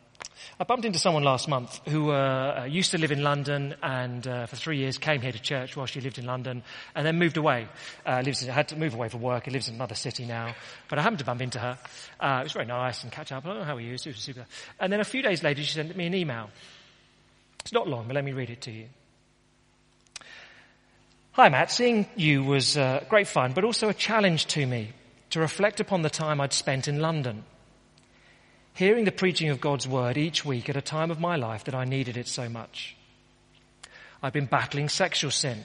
I 0.59 0.63
bumped 0.63 0.85
into 0.85 0.99
someone 0.99 1.23
last 1.23 1.47
month 1.47 1.79
who 1.87 2.11
uh, 2.11 2.67
used 2.69 2.91
to 2.91 2.97
live 2.97 3.11
in 3.11 3.23
London 3.23 3.75
and 3.81 4.25
uh, 4.27 4.45
for 4.45 4.55
three 4.55 4.77
years 4.77 4.97
came 4.97 5.21
here 5.21 5.31
to 5.31 5.41
church 5.41 5.75
while 5.75 5.85
she 5.85 6.01
lived 6.01 6.17
in 6.17 6.25
London 6.25 6.63
and 6.95 7.05
then 7.05 7.17
moved 7.17 7.37
away. 7.37 7.67
Uh, 8.05 8.21
lives 8.23 8.43
in, 8.43 8.49
had 8.49 8.67
to 8.67 8.75
move 8.75 8.93
away 8.93 9.09
for 9.09 9.17
work. 9.17 9.45
He 9.45 9.51
lives 9.51 9.69
in 9.69 9.75
another 9.75 9.95
city 9.95 10.25
now. 10.25 10.55
But 10.89 10.99
I 10.99 11.01
happened 11.01 11.19
to 11.19 11.25
bump 11.25 11.41
into 11.41 11.59
her. 11.59 11.77
Uh, 12.19 12.39
it 12.41 12.43
was 12.43 12.53
very 12.53 12.65
nice 12.65 13.03
and 13.03 13.11
catch 13.11 13.31
up. 13.31 13.45
Oh, 13.45 13.63
how 13.63 13.75
are 13.75 13.81
you? 13.81 13.97
Super, 13.97 14.17
super. 14.17 14.45
And 14.79 14.91
then 14.91 14.99
a 14.99 15.05
few 15.05 15.21
days 15.21 15.43
later 15.43 15.63
she 15.63 15.73
sent 15.73 15.95
me 15.95 16.05
an 16.05 16.13
email. 16.13 16.49
It's 17.61 17.73
not 17.73 17.87
long, 17.87 18.07
but 18.07 18.15
let 18.15 18.23
me 18.23 18.33
read 18.33 18.49
it 18.49 18.61
to 18.61 18.71
you. 18.71 18.87
Hi, 21.33 21.47
Matt. 21.49 21.71
Seeing 21.71 22.07
you 22.15 22.43
was 22.43 22.77
uh, 22.77 23.05
great 23.07 23.27
fun, 23.27 23.53
but 23.53 23.63
also 23.63 23.87
a 23.87 23.93
challenge 23.93 24.47
to 24.47 24.65
me 24.65 24.89
to 25.29 25.39
reflect 25.39 25.79
upon 25.79 26.01
the 26.01 26.09
time 26.09 26.41
I'd 26.41 26.53
spent 26.53 26.87
in 26.87 26.99
London. 26.99 27.45
Hearing 28.73 29.05
the 29.05 29.11
preaching 29.11 29.49
of 29.49 29.61
God's 29.61 29.87
word 29.87 30.17
each 30.17 30.45
week 30.45 30.69
at 30.69 30.77
a 30.77 30.81
time 30.81 31.11
of 31.11 31.19
my 31.19 31.35
life 31.35 31.65
that 31.65 31.75
I 31.75 31.85
needed 31.85 32.17
it 32.17 32.27
so 32.27 32.49
much. 32.49 32.95
I'd 34.23 34.33
been 34.33 34.45
battling 34.45 34.89
sexual 34.89 35.31
sin. 35.31 35.63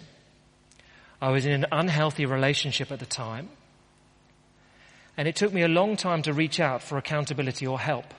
I 1.20 1.30
was 1.30 1.46
in 1.46 1.52
an 1.52 1.66
unhealthy 1.72 2.26
relationship 2.26 2.90
at 2.90 2.98
the 2.98 3.06
time. 3.06 3.48
And 5.16 5.26
it 5.26 5.36
took 5.36 5.52
me 5.52 5.62
a 5.62 5.68
long 5.68 5.96
time 5.96 6.22
to 6.22 6.32
reach 6.32 6.60
out 6.60 6.82
for 6.82 6.98
accountability 6.98 7.66
or 7.66 7.78
help. 7.78 8.12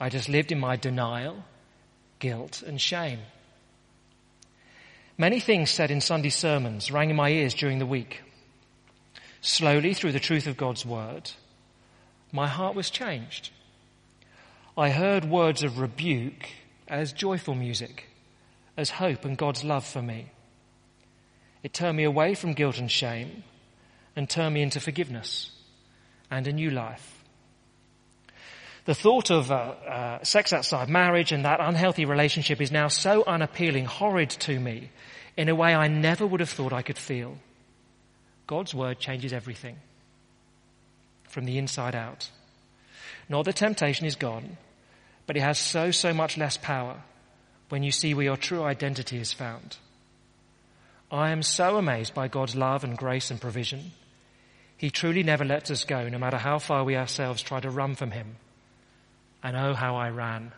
I 0.00 0.08
just 0.08 0.28
lived 0.28 0.50
in 0.50 0.58
my 0.58 0.76
denial, 0.76 1.44
guilt 2.18 2.62
and 2.62 2.80
shame. 2.80 3.20
Many 5.18 5.38
things 5.38 5.70
said 5.70 5.90
in 5.90 6.00
Sunday 6.00 6.30
sermons 6.30 6.90
rang 6.90 7.10
in 7.10 7.16
my 7.16 7.28
ears 7.28 7.54
during 7.54 7.78
the 7.78 7.86
week. 7.86 8.22
Slowly, 9.42 9.94
through 9.94 10.12
the 10.12 10.20
truth 10.20 10.46
of 10.46 10.56
God's 10.56 10.84
word, 10.84 11.30
my 12.32 12.46
heart 12.46 12.74
was 12.74 12.90
changed. 12.90 13.50
I 14.76 14.90
heard 14.90 15.24
words 15.24 15.62
of 15.62 15.78
rebuke 15.78 16.48
as 16.88 17.12
joyful 17.12 17.54
music, 17.54 18.08
as 18.76 18.90
hope 18.90 19.24
and 19.24 19.36
God's 19.36 19.64
love 19.64 19.84
for 19.84 20.02
me. 20.02 20.30
It 21.62 21.74
turned 21.74 21.96
me 21.96 22.04
away 22.04 22.34
from 22.34 22.54
guilt 22.54 22.78
and 22.78 22.90
shame 22.90 23.42
and 24.16 24.28
turned 24.28 24.54
me 24.54 24.62
into 24.62 24.80
forgiveness 24.80 25.50
and 26.30 26.46
a 26.46 26.52
new 26.52 26.70
life. 26.70 27.24
The 28.86 28.94
thought 28.94 29.30
of 29.30 29.50
uh, 29.50 29.54
uh, 29.54 30.24
sex 30.24 30.52
outside 30.52 30.88
marriage 30.88 31.32
and 31.32 31.44
that 31.44 31.60
unhealthy 31.60 32.06
relationship 32.06 32.60
is 32.60 32.72
now 32.72 32.88
so 32.88 33.22
unappealing, 33.26 33.84
horrid 33.84 34.30
to 34.30 34.58
me, 34.58 34.90
in 35.36 35.48
a 35.48 35.54
way 35.54 35.74
I 35.74 35.88
never 35.88 36.26
would 36.26 36.40
have 36.40 36.50
thought 36.50 36.72
I 36.72 36.82
could 36.82 36.98
feel. 36.98 37.36
God's 38.46 38.74
word 38.74 38.98
changes 38.98 39.32
everything 39.32 39.76
from 41.30 41.46
the 41.46 41.58
inside 41.58 41.94
out. 41.94 42.28
Not 43.28 43.44
that 43.46 43.56
temptation 43.56 44.06
is 44.06 44.16
gone, 44.16 44.58
but 45.26 45.36
it 45.36 45.42
has 45.42 45.58
so, 45.58 45.90
so 45.90 46.12
much 46.12 46.36
less 46.36 46.56
power 46.56 47.02
when 47.68 47.82
you 47.82 47.92
see 47.92 48.12
where 48.12 48.24
your 48.24 48.36
true 48.36 48.64
identity 48.64 49.18
is 49.18 49.32
found. 49.32 49.76
I 51.10 51.30
am 51.30 51.42
so 51.42 51.76
amazed 51.76 52.14
by 52.14 52.28
God's 52.28 52.54
love 52.54 52.84
and 52.84 52.98
grace 52.98 53.30
and 53.30 53.40
provision. 53.40 53.92
He 54.76 54.90
truly 54.90 55.22
never 55.22 55.44
lets 55.44 55.70
us 55.70 55.84
go, 55.84 56.08
no 56.08 56.18
matter 56.18 56.36
how 56.36 56.58
far 56.58 56.84
we 56.84 56.96
ourselves 56.96 57.42
try 57.42 57.60
to 57.60 57.70
run 57.70 57.94
from 57.94 58.10
Him. 58.10 58.36
And 59.42 59.56
oh, 59.56 59.74
how 59.74 59.96
I 59.96 60.10
ran. 60.10 60.52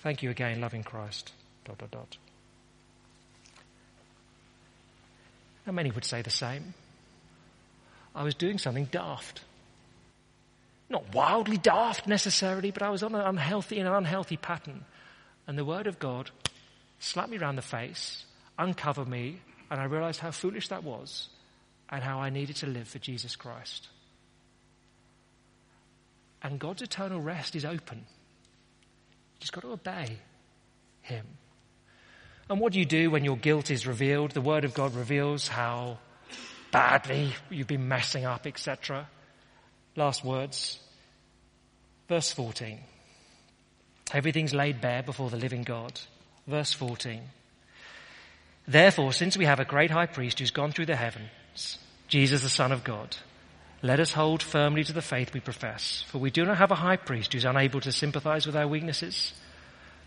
Thank 0.00 0.22
you 0.22 0.30
again, 0.30 0.60
loving 0.60 0.82
Christ. 0.82 1.32
Dot, 1.64 1.78
dot, 1.78 1.90
dot. 1.90 2.16
And 5.66 5.76
many 5.76 5.90
would 5.90 6.04
say 6.04 6.22
the 6.22 6.30
same. 6.30 6.74
I 8.14 8.22
was 8.22 8.34
doing 8.34 8.58
something 8.58 8.86
daft. 8.86 9.42
Not 10.88 11.14
wildly 11.14 11.56
daft 11.56 12.06
necessarily, 12.06 12.70
but 12.70 12.82
I 12.82 12.90
was 12.90 13.02
on 13.02 13.14
an 13.14 13.22
unhealthy 13.22 13.78
and 13.78 13.88
an 13.88 13.94
unhealthy 13.94 14.36
pattern. 14.36 14.84
And 15.46 15.56
the 15.56 15.64
word 15.64 15.86
of 15.86 15.98
God 15.98 16.30
slapped 16.98 17.30
me 17.30 17.38
around 17.38 17.56
the 17.56 17.62
face, 17.62 18.24
uncovered 18.58 19.08
me, 19.08 19.40
and 19.70 19.80
I 19.80 19.84
realized 19.84 20.20
how 20.20 20.30
foolish 20.30 20.68
that 20.68 20.84
was 20.84 21.28
and 21.88 22.02
how 22.02 22.20
I 22.20 22.30
needed 22.30 22.56
to 22.56 22.66
live 22.66 22.88
for 22.88 22.98
Jesus 22.98 23.36
Christ. 23.36 23.88
And 26.42 26.58
God's 26.58 26.82
eternal 26.82 27.20
rest 27.20 27.54
is 27.56 27.64
open. 27.64 27.98
You 27.98 29.40
just 29.40 29.52
got 29.52 29.62
to 29.62 29.72
obey 29.72 30.18
Him. 31.00 31.24
And 32.50 32.60
what 32.60 32.72
do 32.72 32.78
you 32.78 32.84
do 32.84 33.10
when 33.10 33.24
your 33.24 33.36
guilt 33.36 33.70
is 33.70 33.86
revealed? 33.86 34.32
The 34.32 34.40
Word 34.40 34.64
of 34.64 34.74
God 34.74 34.94
reveals 34.94 35.48
how 35.48 35.98
badly 36.72 37.32
you've 37.50 37.68
been 37.68 37.86
messing 37.86 38.24
up, 38.24 38.46
etc. 38.46 39.08
Last 39.94 40.24
words. 40.24 40.80
Verse 42.08 42.32
14. 42.32 42.80
Everything's 44.12 44.52
laid 44.52 44.80
bare 44.80 45.02
before 45.02 45.30
the 45.30 45.36
living 45.36 45.62
God. 45.62 46.00
Verse 46.46 46.72
14. 46.72 47.22
Therefore, 48.66 49.12
since 49.12 49.36
we 49.36 49.44
have 49.44 49.60
a 49.60 49.64
great 49.64 49.90
high 49.90 50.06
priest 50.06 50.38
who's 50.38 50.50
gone 50.50 50.72
through 50.72 50.86
the 50.86 50.96
heavens, 50.96 51.78
Jesus 52.08 52.42
the 52.42 52.48
Son 52.48 52.72
of 52.72 52.84
God, 52.84 53.16
let 53.82 53.98
us 53.98 54.12
hold 54.12 54.42
firmly 54.42 54.84
to 54.84 54.92
the 54.92 55.02
faith 55.02 55.34
we 55.34 55.40
profess, 55.40 56.04
for 56.08 56.18
we 56.18 56.30
do 56.30 56.44
not 56.44 56.58
have 56.58 56.70
a 56.70 56.76
high 56.76 56.96
priest 56.96 57.32
who's 57.32 57.44
unable 57.44 57.80
to 57.80 57.90
sympathize 57.90 58.46
with 58.46 58.56
our 58.56 58.68
weaknesses, 58.68 59.32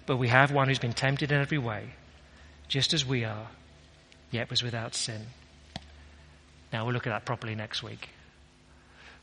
but 0.05 0.17
we 0.17 0.29
have 0.29 0.51
one 0.51 0.67
who's 0.67 0.79
been 0.79 0.93
tempted 0.93 1.31
in 1.31 1.41
every 1.41 1.57
way, 1.57 1.89
just 2.67 2.93
as 2.93 3.05
we 3.05 3.25
are, 3.25 3.47
yet 4.31 4.49
was 4.49 4.63
without 4.63 4.95
sin. 4.95 5.21
Now 6.75 6.83
we'll 6.83 6.93
look 6.93 7.07
at 7.07 7.11
that 7.11 7.23
properly 7.23 7.55
next 7.55 7.83
week. 7.83 8.09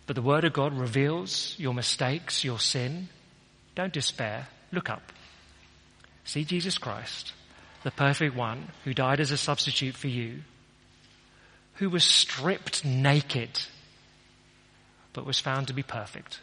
But 0.07 0.17
the 0.17 0.23
Word 0.23 0.45
of 0.45 0.55
God 0.55 0.73
reveals 0.73 1.55
your 1.59 1.75
mistakes, 1.75 2.45
your 2.45 2.59
sin. 2.59 3.11
Don't 3.75 3.93
despair. 3.93 4.49
Look 4.73 4.89
up. 4.89 5.13
See 6.25 6.47
Jesus 6.47 6.79
Christ, 6.79 7.35
the 7.83 7.91
perfect 7.91 8.35
one 8.35 8.69
who 8.85 8.95
died 8.95 9.21
as 9.21 9.33
a 9.33 9.37
substitute 9.37 9.95
for 9.95 10.09
you, 10.09 10.39
who 11.75 11.91
was 11.91 12.05
stripped 12.05 12.87
naked 12.87 13.61
but 15.13 15.27
was 15.27 15.39
found 15.39 15.69
to 15.69 15.75
be 15.75 15.83
perfect, 15.83 16.41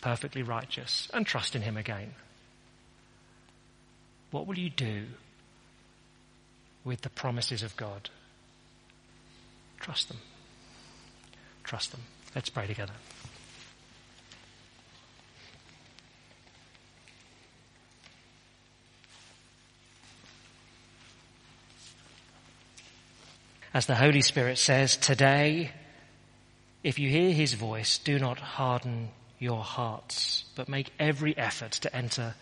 perfectly 0.00 0.42
righteous, 0.42 1.08
and 1.14 1.24
trust 1.24 1.54
in 1.54 1.62
him 1.62 1.76
again. 1.76 2.12
What 4.32 4.48
will 4.48 4.58
you 4.58 4.68
do 4.68 5.04
with 6.84 7.02
the 7.02 7.10
promises 7.10 7.62
of 7.62 7.76
God. 7.76 8.10
Trust 9.84 10.08
them. 10.08 10.16
Trust 11.62 11.90
them. 11.90 12.00
Let's 12.34 12.48
pray 12.48 12.66
together. 12.66 12.94
As 23.74 23.84
the 23.84 23.94
Holy 23.94 24.22
Spirit 24.22 24.56
says, 24.56 24.96
today, 24.96 25.72
if 26.82 26.98
you 26.98 27.10
hear 27.10 27.32
his 27.32 27.52
voice, 27.52 27.98
do 27.98 28.18
not 28.18 28.38
harden 28.38 29.10
your 29.38 29.62
hearts, 29.62 30.44
but 30.56 30.66
make 30.66 30.94
every 30.98 31.36
effort 31.36 31.72
to 31.72 31.94
enter 31.94 32.34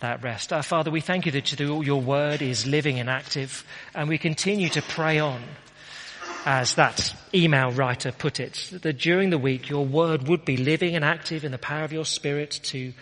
that 0.00 0.24
rest. 0.24 0.52
Our 0.52 0.64
Father, 0.64 0.90
we 0.90 1.00
thank 1.00 1.24
you 1.24 1.30
that 1.32 1.60
your 1.60 2.00
word 2.00 2.42
is 2.42 2.66
living 2.66 2.98
and 2.98 3.08
active, 3.08 3.64
and 3.94 4.08
we 4.08 4.18
continue 4.18 4.70
to 4.70 4.82
pray 4.82 5.20
on, 5.20 5.40
as 6.46 6.74
that 6.76 7.14
email 7.34 7.70
writer 7.70 8.12
put 8.12 8.40
it, 8.40 8.70
that 8.82 8.98
during 8.98 9.30
the 9.30 9.38
week 9.38 9.68
your 9.68 9.84
word 9.84 10.28
would 10.28 10.44
be 10.44 10.56
living 10.56 10.96
and 10.96 11.04
active 11.04 11.44
in 11.44 11.52
the 11.52 11.58
power 11.58 11.84
of 11.84 11.92
your 11.92 12.04
spirit 12.04 12.60
to 12.62 12.92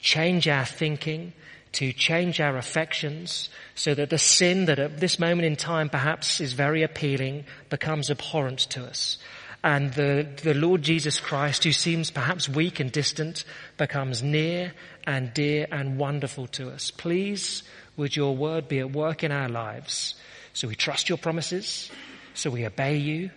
change 0.00 0.46
our 0.48 0.64
thinking, 0.64 1.32
to 1.72 1.92
change 1.92 2.40
our 2.40 2.56
affections, 2.56 3.48
so 3.74 3.94
that 3.94 4.10
the 4.10 4.18
sin 4.18 4.66
that 4.66 4.78
at 4.78 5.00
this 5.00 5.18
moment 5.18 5.46
in 5.46 5.56
time 5.56 5.88
perhaps 5.88 6.40
is 6.40 6.52
very 6.52 6.82
appealing 6.82 7.44
becomes 7.68 8.10
abhorrent 8.10 8.60
to 8.60 8.84
us. 8.84 9.18
And 9.64 9.94
the, 9.94 10.28
the 10.42 10.52
Lord 10.52 10.82
Jesus 10.82 11.18
Christ, 11.18 11.64
who 11.64 11.72
seems 11.72 12.10
perhaps 12.10 12.48
weak 12.50 12.80
and 12.80 12.92
distant, 12.92 13.44
becomes 13.78 14.22
near 14.22 14.74
and 15.04 15.32
dear 15.32 15.66
and 15.72 15.98
wonderful 15.98 16.46
to 16.48 16.70
us. 16.70 16.90
Please, 16.90 17.62
would 17.96 18.14
your 18.14 18.36
word 18.36 18.68
be 18.68 18.78
at 18.80 18.92
work 18.92 19.24
in 19.24 19.32
our 19.32 19.48
lives? 19.48 20.16
So 20.52 20.68
we 20.68 20.74
trust 20.74 21.08
your 21.08 21.16
promises, 21.16 21.90
so 22.34 22.50
we 22.50 22.66
obey 22.66 22.96
you, 22.96 23.30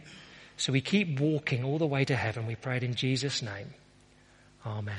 so 0.57 0.73
we 0.73 0.81
keep 0.81 1.19
walking 1.19 1.63
all 1.63 1.77
the 1.77 1.87
way 1.87 2.03
to 2.05 2.15
heaven. 2.15 2.47
We 2.47 2.55
pray 2.55 2.77
it 2.77 2.83
in 2.83 2.95
Jesus' 2.95 3.41
name. 3.41 3.73
Amen. 4.65 4.95